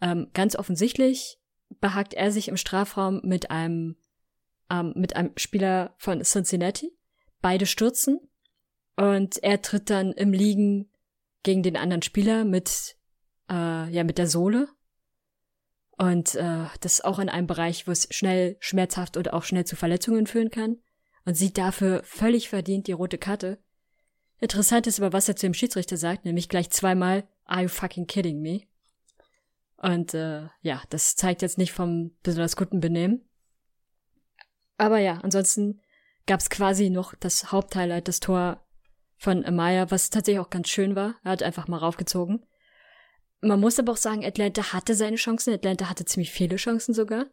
ähm, 0.00 0.28
ganz 0.34 0.54
offensichtlich 0.54 1.38
behagt 1.80 2.14
er 2.14 2.30
sich 2.30 2.48
im 2.48 2.56
Strafraum 2.56 3.20
mit 3.24 3.50
einem, 3.50 3.96
ähm, 4.70 4.92
mit 4.96 5.16
einem 5.16 5.32
Spieler 5.36 5.94
von 5.96 6.22
Cincinnati. 6.22 6.92
Beide 7.40 7.66
stürzen 7.66 8.20
und 8.96 9.42
er 9.42 9.62
tritt 9.62 9.90
dann 9.90 10.12
im 10.12 10.32
Liegen 10.32 10.90
gegen 11.42 11.62
den 11.62 11.76
anderen 11.76 12.02
Spieler 12.02 12.44
mit, 12.44 12.96
äh, 13.50 13.90
ja, 13.90 14.04
mit 14.04 14.18
der 14.18 14.26
Sohle. 14.26 14.68
Und 15.98 16.34
äh, 16.34 16.66
das 16.80 16.94
ist 16.94 17.04
auch 17.04 17.18
in 17.18 17.28
einem 17.28 17.46
Bereich, 17.46 17.86
wo 17.86 17.92
es 17.92 18.08
schnell 18.10 18.56
schmerzhaft 18.60 19.16
und 19.16 19.32
auch 19.32 19.44
schnell 19.44 19.64
zu 19.64 19.76
Verletzungen 19.76 20.26
führen 20.26 20.50
kann. 20.50 20.78
Und 21.24 21.34
sieht 21.34 21.58
dafür 21.58 22.02
völlig 22.04 22.48
verdient 22.48 22.88
die 22.88 22.92
rote 22.92 23.18
Karte. 23.18 23.58
Interessant 24.40 24.88
ist 24.88 24.98
aber, 24.98 25.12
was 25.12 25.28
er 25.28 25.36
zu 25.36 25.46
dem 25.46 25.54
Schiedsrichter 25.54 25.96
sagt, 25.96 26.24
nämlich 26.24 26.48
gleich 26.48 26.70
zweimal, 26.70 27.28
are 27.44 27.62
you 27.62 27.68
fucking 27.68 28.08
kidding 28.08 28.40
me? 28.40 28.62
Und 29.76 30.14
äh, 30.14 30.48
ja, 30.62 30.82
das 30.90 31.14
zeigt 31.14 31.42
jetzt 31.42 31.58
nicht 31.58 31.72
vom 31.72 32.12
besonders 32.22 32.56
guten 32.56 32.80
Benehmen. 32.80 33.28
Aber 34.78 34.98
ja, 34.98 35.18
ansonsten 35.22 35.80
gab 36.26 36.40
es 36.40 36.50
quasi 36.50 36.90
noch 36.90 37.14
das 37.14 37.52
Haupthighlight, 37.52 38.08
das 38.08 38.20
Tor 38.20 38.64
von 39.16 39.44
Amaya, 39.44 39.90
was 39.90 40.10
tatsächlich 40.10 40.40
auch 40.40 40.50
ganz 40.50 40.68
schön 40.68 40.96
war. 40.96 41.14
Er 41.22 41.32
hat 41.32 41.42
einfach 41.42 41.68
mal 41.68 41.78
raufgezogen. 41.78 42.44
Man 43.42 43.60
muss 43.60 43.78
aber 43.78 43.92
auch 43.92 43.96
sagen, 43.96 44.24
Atlanta 44.24 44.72
hatte 44.72 44.94
seine 44.94 45.16
Chancen. 45.16 45.52
Atlanta 45.52 45.90
hatte 45.90 46.04
ziemlich 46.04 46.30
viele 46.30 46.56
Chancen 46.56 46.94
sogar. 46.94 47.26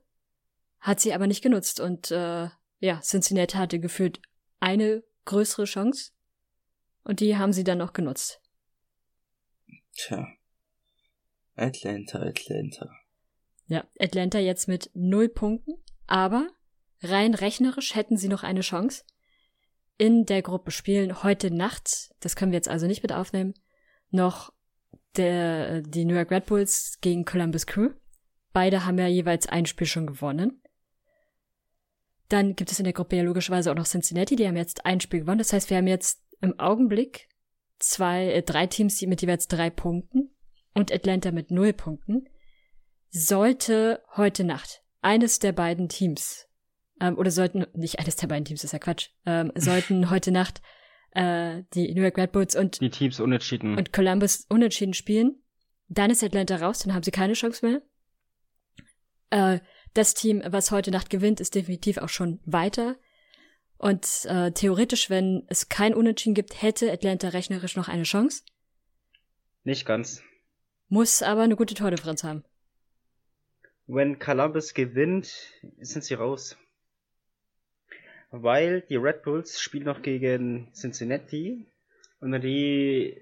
Hat 0.80 1.00
sie 1.00 1.14
aber 1.14 1.28
nicht 1.28 1.44
genutzt. 1.44 1.80
Und 1.80 2.10
äh, 2.10 2.50
ja, 2.80 3.00
Cincinnati 3.02 3.58
hatte 3.58 3.80
gefühlt 3.80 4.20
eine 4.60 5.04
größere 5.26 5.66
Chance. 5.66 6.12
Und 7.04 7.20
die 7.20 7.38
haben 7.38 7.54
sie 7.54 7.64
dann 7.64 7.82
auch 7.82 7.94
genutzt. 7.94 8.42
Tja. 9.94 10.28
Atlanta, 11.56 12.20
Atlanta. 12.20 12.90
Ja, 13.68 13.86
Atlanta 14.00 14.40
jetzt 14.40 14.68
mit 14.68 14.90
null 14.96 15.30
Punkten, 15.30 15.74
aber 16.08 16.48
rein 17.02 17.36
rechnerisch 17.36 17.94
hätten 17.94 18.18
sie 18.18 18.30
noch 18.30 18.44
eine 18.44 18.62
Chance. 18.62 19.04
In 19.98 20.26
der 20.26 20.42
Gruppe 20.42 20.72
spielen 20.72 21.22
heute 21.22 21.52
Nacht, 21.52 22.12
das 22.22 22.36
können 22.36 22.52
wir 22.52 22.58
jetzt 22.58 22.70
also 22.70 22.88
nicht 22.88 23.04
mit 23.04 23.12
aufnehmen, 23.12 23.54
noch 24.10 24.54
der, 25.18 25.82
die 25.82 26.06
New 26.06 26.16
York 26.16 26.32
Red 26.32 26.46
Bulls 26.46 26.98
gegen 27.02 27.26
Columbus 27.26 27.66
Crew. 27.66 27.90
Beide 28.54 28.86
haben 28.86 28.98
ja 28.98 29.08
jeweils 29.08 29.48
ein 29.48 29.66
Spiel 29.66 29.88
schon 29.88 30.08
gewonnen. 30.08 30.62
Dann 32.30 32.56
gibt 32.56 32.72
es 32.72 32.80
in 32.80 32.84
der 32.84 32.94
Gruppe 32.94 33.16
ja 33.16 33.24
logischerweise 33.24 33.72
auch 33.72 33.76
noch 33.76 33.88
Cincinnati, 33.88 34.36
die 34.36 34.48
haben 34.48 34.56
jetzt 34.56 34.86
ein 34.86 35.00
Spiel 35.00 35.22
gewonnen. 35.22 35.40
Das 35.40 35.54
heißt, 35.54 35.70
wir 35.70 35.78
haben 35.78 35.88
jetzt 35.88 36.24
im 36.42 36.60
Augenblick 36.60 37.28
zwei, 37.80 38.32
äh, 38.32 38.44
drei 38.44 38.68
Teams 38.68 38.98
die 38.98 39.08
mit 39.08 39.22
jeweils 39.22 39.48
drei 39.48 39.70
Punkten 39.70 40.36
und 40.74 40.92
Atlanta 40.92 41.32
mit 41.32 41.52
null 41.52 41.74
Punkten. 41.74 42.28
Sollte 43.10 44.04
heute 44.16 44.44
Nacht 44.44 44.84
eines 45.02 45.40
der 45.40 45.54
beiden 45.54 45.90
Teams 45.90 46.48
ähm, 47.02 47.18
oder 47.18 47.32
sollten, 47.32 47.66
nicht 47.74 48.00
eines 48.00 48.16
der 48.16 48.28
beiden 48.28 48.46
Teams, 48.46 48.64
ist 48.64 48.74
ja 48.74 48.80
Quatsch, 48.80 49.10
ähm, 49.26 49.52
sollten 49.56 50.10
heute 50.12 50.32
Nacht 50.32 50.62
äh, 51.12 51.64
die 51.74 51.94
New 51.94 52.02
York 52.02 52.18
Red 52.18 52.32
Bulls 52.32 52.56
und, 52.56 52.80
Die 52.82 52.90
Teams 52.90 53.20
unentschieden. 53.20 53.78
und 53.78 53.94
Columbus 53.94 54.46
unentschieden 54.50 54.94
spielen, 54.94 55.42
dann 55.88 56.12
ist 56.12 56.24
Atlanta 56.24 56.58
raus, 56.58 56.80
dann 56.80 56.94
haben 56.94 57.04
sie 57.04 57.12
keine 57.12 57.34
Chance 57.34 57.66
mehr. 57.66 57.82
Äh, 59.32 59.60
das 59.94 60.14
Team, 60.14 60.42
was 60.46 60.72
heute 60.72 60.92
Nacht 60.92 61.10
gewinnt, 61.10 61.40
ist 61.40 61.56
definitiv 61.56 61.98
auch 61.98 62.10
schon 62.10 62.40
weiter. 62.46 62.98
Und 63.78 64.06
äh, 64.26 64.52
theoretisch, 64.52 65.10
wenn 65.10 65.46
es 65.48 65.70
kein 65.70 65.94
Unentschieden 65.94 66.36
gibt, 66.36 66.62
hätte 66.62 66.92
Atlanta 66.92 67.30
rechnerisch 67.30 67.76
noch 67.76 67.88
eine 67.88 68.04
Chance. 68.04 68.44
Nicht 69.64 69.86
ganz. 69.86 70.22
Muss 70.90 71.22
aber 71.22 71.42
eine 71.42 71.56
gute 71.56 71.76
Tordifferenz 71.76 72.24
haben. 72.24 72.44
Wenn 73.88 74.20
Columbus 74.20 74.74
gewinnt, 74.74 75.34
sind 75.80 76.04
sie 76.04 76.14
raus. 76.14 76.58
Weil 78.32 78.82
die 78.82 78.96
Red 78.96 79.24
Bulls 79.24 79.60
spielen 79.60 79.86
noch 79.86 80.02
gegen 80.02 80.72
Cincinnati 80.74 81.66
und 82.20 82.32
wenn 82.32 82.42
die 82.42 83.22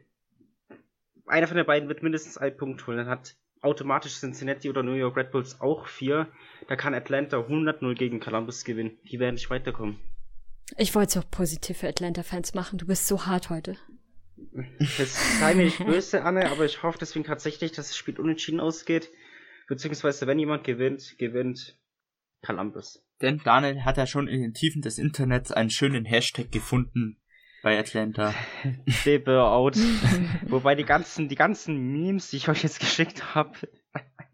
einer 1.27 1.47
von 1.47 1.57
den 1.57 1.65
beiden 1.65 1.89
wird 1.89 2.03
mindestens 2.03 2.37
einen 2.37 2.57
Punkt 2.57 2.85
holen, 2.87 2.97
dann 2.97 3.09
hat 3.09 3.35
automatisch 3.61 4.19
Cincinnati 4.19 4.69
oder 4.69 4.83
New 4.83 4.93
York 4.93 5.17
Red 5.17 5.31
Bulls 5.31 5.59
auch 5.61 5.87
vier. 5.87 6.27
Da 6.67 6.75
kann 6.75 6.93
Atlanta 6.93 7.37
100-0 7.37 7.95
gegen 7.95 8.19
Columbus 8.19 8.63
gewinnen. 8.63 8.97
Die 9.03 9.19
werden 9.19 9.35
nicht 9.35 9.49
weiterkommen. 9.49 9.99
Ich 10.77 10.93
wollte 10.95 11.19
es 11.19 11.25
auch 11.25 11.29
positiv 11.29 11.77
für 11.77 11.87
Atlanta-Fans 11.87 12.53
machen. 12.53 12.77
Du 12.77 12.87
bist 12.87 13.07
so 13.07 13.25
hart 13.25 13.49
heute. 13.49 13.77
Das 14.97 15.39
sei 15.39 15.55
mir 15.55 15.65
nicht 15.65 15.79
böse, 15.85 16.23
Anne, 16.23 16.49
aber 16.51 16.65
ich 16.65 16.83
hoffe 16.83 16.97
deswegen 16.99 17.25
tatsächlich, 17.25 17.71
dass 17.71 17.87
das 17.87 17.97
Spiel 17.97 18.19
unentschieden 18.19 18.59
ausgeht. 18.59 19.09
Beziehungsweise, 19.67 20.27
wenn 20.27 20.39
jemand 20.39 20.63
gewinnt, 20.63 21.17
gewinnt 21.17 21.77
Columbus. 22.47 23.03
Denn 23.21 23.41
Daniel 23.43 23.83
hat 23.83 23.97
ja 23.97 24.07
schon 24.07 24.29
in 24.29 24.41
den 24.41 24.53
Tiefen 24.53 24.81
des 24.81 24.97
Internets 24.97 25.51
einen 25.51 25.69
schönen 25.69 26.05
Hashtag 26.05 26.49
gefunden 26.49 27.19
bei 27.61 27.77
Atlanta. 27.77 28.33
Debe 29.05 29.43
out. 29.43 29.75
Wobei 30.47 30.75
die 30.75 30.85
ganzen, 30.85 31.27
die 31.27 31.35
ganzen 31.35 31.77
Memes, 31.91 32.29
die 32.29 32.37
ich 32.37 32.47
euch 32.47 32.63
jetzt 32.63 32.79
geschickt 32.79 33.35
habe, 33.35 33.57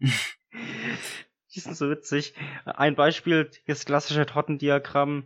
die 0.00 1.60
sind 1.60 1.76
so 1.76 1.90
witzig. 1.90 2.34
Ein 2.64 2.94
Beispiel, 2.94 3.50
das 3.66 3.84
klassische 3.84 4.26
Tortendiagramm. 4.26 5.24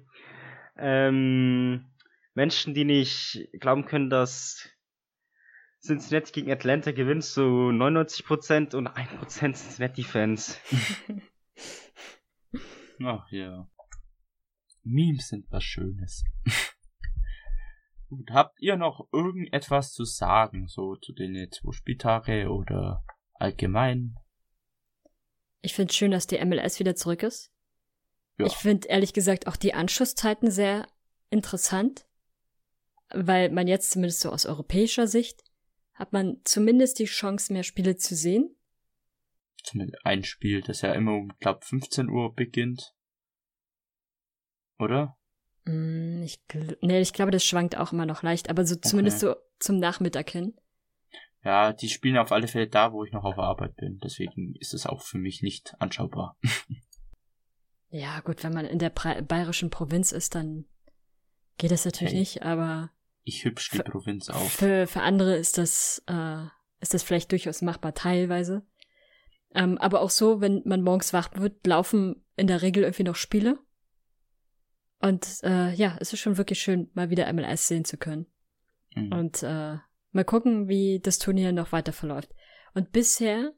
Ähm, 0.79 1.85
Menschen, 2.33 2.73
die 2.73 2.85
nicht 2.85 3.49
glauben 3.61 3.85
können, 3.85 4.09
dass 4.09 4.67
Cincinnati 5.83 6.33
gegen 6.33 6.51
Atlanta 6.51 6.93
gewinnt, 6.93 7.25
so 7.25 7.43
99% 7.43 8.75
und 8.75 8.89
1% 8.89 9.29
Cincinnati-Fans. 9.29 10.59
Ach 13.05 13.31
ja. 13.31 13.69
Memes 14.83 15.29
sind 15.29 15.47
was 15.51 15.65
Schönes. 15.65 16.25
Gut, 18.09 18.31
habt 18.31 18.61
ihr 18.61 18.77
noch 18.77 19.07
irgendetwas 19.13 19.93
zu 19.93 20.05
sagen, 20.05 20.67
so 20.67 20.97
zu 20.97 21.13
den 21.13 21.51
zwei 21.53 21.73
Spieltage 21.73 22.49
oder 22.49 23.05
allgemein? 23.35 24.17
Ich 25.61 25.75
finde 25.75 25.93
schön, 25.93 26.11
dass 26.11 26.27
die 26.27 26.43
MLS 26.43 26.79
wieder 26.79 26.97
zurück 26.97 27.23
ist. 27.23 27.53
Ja. 28.39 28.47
Ich 28.47 28.55
finde 28.55 28.89
ehrlich 28.89 29.13
gesagt 29.13 29.47
auch 29.47 29.57
die 29.57 29.75
Anschlusszeiten 29.75 30.51
sehr 30.51 30.87
interessant, 31.29 32.07
weil 33.11 33.51
man 33.51 33.67
jetzt 33.67 33.91
zumindest 33.91 34.21
so 34.21 34.31
aus 34.31 34.47
europäischer 34.47 35.07
Sicht 35.07 35.43
hat 35.93 36.13
man 36.13 36.41
zumindest 36.45 37.01
die 37.01 37.07
Chance, 37.07 37.53
mehr 37.53 37.65
Spiele 37.65 37.97
zu 37.97 38.15
sehen. 38.15 38.55
Zumindest 39.65 40.05
ein 40.05 40.25
Spiel, 40.25 40.63
das 40.63 40.83
ja 40.83 40.93
immer 40.93 41.13
um, 41.15 41.33
glaub, 41.41 41.65
15 41.65 42.09
Uhr 42.09 42.35
beginnt. 42.35 42.95
Oder? 44.79 45.17
Mm, 45.65 46.23
Ich, 46.23 46.41
nee, 46.81 47.01
ich 47.01 47.13
glaube, 47.13 47.31
das 47.31 47.45
schwankt 47.45 47.77
auch 47.77 47.93
immer 47.93 48.07
noch 48.07 48.23
leicht, 48.23 48.51
aber 48.51 48.65
so 48.65 48.77
zumindest 48.77 49.21
so 49.21 49.35
zum 49.59 49.79
Nachmittag 49.79 50.31
hin. 50.31 50.55
Ja, 51.45 51.73
die 51.73 51.89
spielen 51.89 52.19
auf 52.19 52.33
alle 52.33 52.49
Fälle 52.49 52.69
da, 52.69 52.93
wo 52.93 53.05
ich 53.05 53.13
noch 53.13 53.25
auf 53.25 53.39
Arbeit 53.39 53.77
bin. 53.77 53.99
Deswegen 54.03 54.55
ist 54.57 54.75
es 54.75 54.87
auch 54.87 55.03
für 55.03 55.19
mich 55.19 55.43
nicht 55.43 55.75
anschaubar. 55.81 56.37
Ja, 57.91 58.21
gut, 58.21 58.45
wenn 58.45 58.53
man 58.53 58.67
in 58.67 58.79
der 58.79 58.91
bayerischen 58.91 59.71
Provinz 59.71 60.13
ist, 60.13 60.35
dann 60.35 60.67
geht 61.57 61.71
das 61.71 61.87
natürlich 61.87 62.13
Hey. 62.13 62.19
nicht, 62.21 62.43
aber 62.43 62.91
Ich 63.25 63.47
hübsch 63.47 63.71
die 63.71 63.79
Provinz 63.79 64.29
auf. 64.29 64.53
Für, 64.53 64.87
für 64.87 65.01
andere 65.01 65.37
ist 65.37 65.57
das, 65.57 66.03
äh, 66.07 66.45
ist 66.81 66.93
das 66.93 67.03
vielleicht 67.03 67.33
durchaus 67.33 67.63
machbar, 67.63 67.95
teilweise. 67.95 68.67
Ähm, 69.55 69.79
aber 69.79 70.01
auch 70.03 70.11
so, 70.11 70.41
wenn 70.41 70.63
man 70.65 70.83
morgens 70.83 71.13
wach 71.13 71.31
wird, 71.35 71.67
laufen 71.67 72.25
in 72.37 72.47
der 72.47 72.63
Regel 72.63 72.83
irgendwie 72.85 73.05
noch 73.05 73.17
Spiele. 73.17 73.59
Und 75.01 75.27
äh, 75.43 75.73
ja, 75.75 75.97
es 76.01 76.13
ist 76.13 76.21
schon 76.21 76.37
wirklich 76.39 76.61
schön, 76.61 76.91
mal 76.95 77.11
wieder 77.11 77.33
MLS 77.33 77.69
sehen 77.69 77.85
zu 77.85 77.97
können. 77.97 78.27
Mhm. 78.95 79.13
Und 79.13 79.43
äh, 79.43 79.77
mal 80.11 80.25
gucken, 80.25 80.69
wie 80.69 81.01
das 81.01 81.19
Turnier 81.19 81.53
noch 81.53 81.73
weiter 81.73 81.93
verläuft. 81.93 82.31
Und 82.75 82.93
bisher 82.93 83.53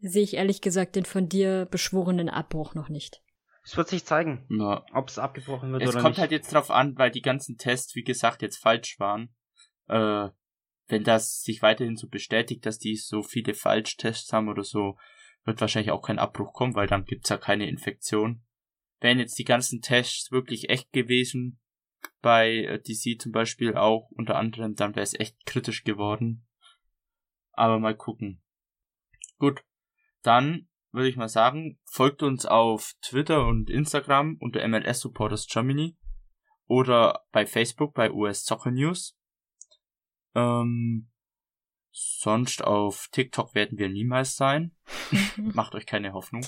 sehe 0.00 0.24
ich 0.24 0.34
ehrlich 0.34 0.60
gesagt 0.60 0.96
den 0.96 1.04
von 1.04 1.28
dir 1.28 1.66
beschworenen 1.70 2.28
Abbruch 2.28 2.74
noch 2.74 2.88
nicht. 2.88 3.22
Es 3.64 3.76
wird 3.76 3.88
sich 3.88 4.04
zeigen, 4.04 4.44
Ja. 4.50 4.84
ob 4.92 5.08
es 5.08 5.20
abgebrochen 5.20 5.72
wird 5.72 5.82
Es 5.84 5.90
oder 5.90 6.00
kommt 6.00 6.14
nicht. 6.14 6.20
halt 6.20 6.32
jetzt 6.32 6.52
drauf 6.52 6.70
an, 6.72 6.98
weil 6.98 7.12
die 7.12 7.22
ganzen 7.22 7.56
Tests, 7.56 7.94
wie 7.94 8.02
gesagt, 8.02 8.42
jetzt 8.42 8.56
falsch 8.58 8.98
waren. 8.98 9.32
Äh, 9.86 10.30
wenn 10.88 11.04
das 11.04 11.42
sich 11.42 11.62
weiterhin 11.62 11.96
so 11.96 12.08
bestätigt, 12.08 12.66
dass 12.66 12.78
die 12.78 12.96
so 12.96 13.22
viele 13.22 13.54
Falschtests 13.54 14.32
haben 14.32 14.48
oder 14.48 14.64
so, 14.64 14.96
wird 15.44 15.60
wahrscheinlich 15.60 15.90
auch 15.90 16.02
kein 16.02 16.18
Abbruch 16.18 16.52
kommen, 16.52 16.74
weil 16.74 16.86
dann 16.86 17.04
gibt's 17.04 17.28
ja 17.28 17.36
keine 17.36 17.68
Infektion. 17.68 18.44
Wären 19.00 19.18
jetzt 19.18 19.38
die 19.38 19.44
ganzen 19.44 19.80
Tests 19.80 20.30
wirklich 20.30 20.70
echt 20.70 20.92
gewesen, 20.92 21.60
bei 22.20 22.64
äh, 22.64 22.80
DC 22.80 23.20
zum 23.20 23.32
Beispiel 23.32 23.76
auch 23.76 24.10
unter 24.10 24.36
anderem, 24.36 24.74
dann 24.74 24.94
wäre 24.94 25.02
es 25.02 25.18
echt 25.18 25.44
kritisch 25.46 25.84
geworden. 25.84 26.46
Aber 27.52 27.78
mal 27.78 27.96
gucken. 27.96 28.42
Gut, 29.38 29.64
dann 30.22 30.68
würde 30.92 31.08
ich 31.08 31.16
mal 31.16 31.28
sagen, 31.28 31.80
folgt 31.84 32.22
uns 32.22 32.46
auf 32.46 32.94
Twitter 33.02 33.46
und 33.46 33.70
Instagram 33.70 34.36
unter 34.40 34.66
MLS 34.68 35.00
Supporters 35.00 35.46
Germany 35.46 35.96
oder 36.66 37.24
bei 37.32 37.46
Facebook 37.46 37.94
bei 37.94 38.10
US 38.12 38.44
Soccer 38.44 38.70
News. 38.70 39.18
Ähm, 40.34 41.10
sonst 41.90 42.62
auf 42.62 43.08
TikTok 43.10 43.54
werden 43.54 43.78
wir 43.78 43.88
niemals 43.88 44.36
sein. 44.36 44.74
Macht 45.36 45.74
euch 45.74 45.86
keine 45.86 46.12
Hoffnung. 46.12 46.44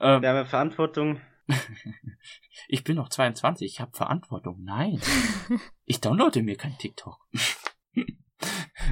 Ähm, 0.00 0.22
Wir 0.22 0.28
haben 0.30 0.36
ja 0.36 0.44
Verantwortung. 0.44 1.20
ich 2.68 2.84
bin 2.84 2.96
noch 2.96 3.08
22, 3.08 3.66
ich 3.72 3.80
habe 3.80 3.96
Verantwortung. 3.96 4.62
Nein. 4.62 5.00
Ich 5.90 6.02
downloade 6.02 6.42
mir 6.42 6.56
kein 6.56 6.76
TikTok. 6.76 7.16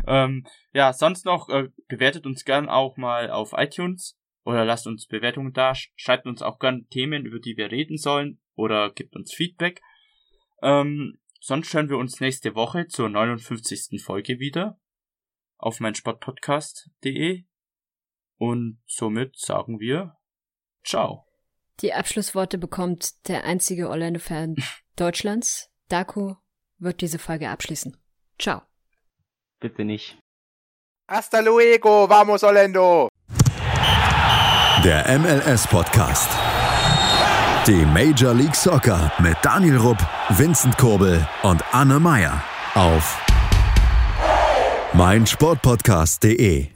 ähm, 0.07 0.47
ja, 0.73 0.95
sonst 0.95 1.27
noch, 1.27 1.51
äh, 1.51 1.69
bewertet 1.89 2.25
uns 2.25 2.45
gern 2.47 2.71
auch 2.71 2.97
mal 2.97 3.31
auf 3.31 3.53
iTunes 3.55 4.19
oder 4.45 4.65
lasst 4.65 4.87
uns 4.87 5.07
Bewertungen 5.07 5.53
da. 5.53 5.73
Sch- 5.73 5.91
Schreibt 5.97 6.27
uns 6.27 6.41
auch 6.41 6.59
gern 6.59 6.87
Themen, 6.89 7.27
über 7.27 7.39
die 7.39 7.59
wir 7.59 7.71
reden 7.71 7.99
sollen 7.99 8.41
oder 8.55 8.91
gibt 8.93 9.15
uns 9.15 9.35
Feedback. 9.35 9.83
Ähm, 10.63 11.19
sonst 11.39 11.75
hören 11.75 11.91
wir 11.91 11.99
uns 11.99 12.19
nächste 12.21 12.55
Woche 12.55 12.87
zur 12.89 13.11
59. 13.11 14.03
Folge 14.03 14.39
wieder 14.39 14.81
auf 15.59 15.81
meinsportpodcast.de 15.81 17.45
und 18.39 18.79
somit 18.87 19.39
sagen 19.39 19.81
wir 19.81 20.17
Ciao. 20.85 21.27
Die 21.81 21.93
Abschlussworte 21.93 22.59
bekommt 22.59 23.29
der 23.29 23.45
einzige 23.45 23.91
Orlando-Fan 23.91 24.57
Deutschlands. 24.97 25.69
Daku 25.89 26.35
wird 26.79 27.01
diese 27.01 27.19
Folge 27.19 27.51
abschließen. 27.51 27.97
Ciao. 28.39 28.63
Bitte 29.61 29.85
nicht. 29.85 30.19
Hasta 31.09 31.41
luego, 31.41 32.09
vamos 32.09 32.43
Orlando! 32.43 33.09
Der 34.85 35.19
MLS-Podcast. 35.19 36.31
Die 37.67 37.85
Major 37.87 38.35
League 38.35 38.55
Soccer 38.55 39.11
mit 39.19 39.37
Daniel 39.43 39.79
Rupp, 39.79 39.99
Vincent 40.31 40.77
Kurbel 40.79 41.27
und 41.43 41.63
Anne 41.75 41.99
Meyer 41.99 42.43
auf 42.75 43.21
meinsportpodcast.de. 44.95 46.76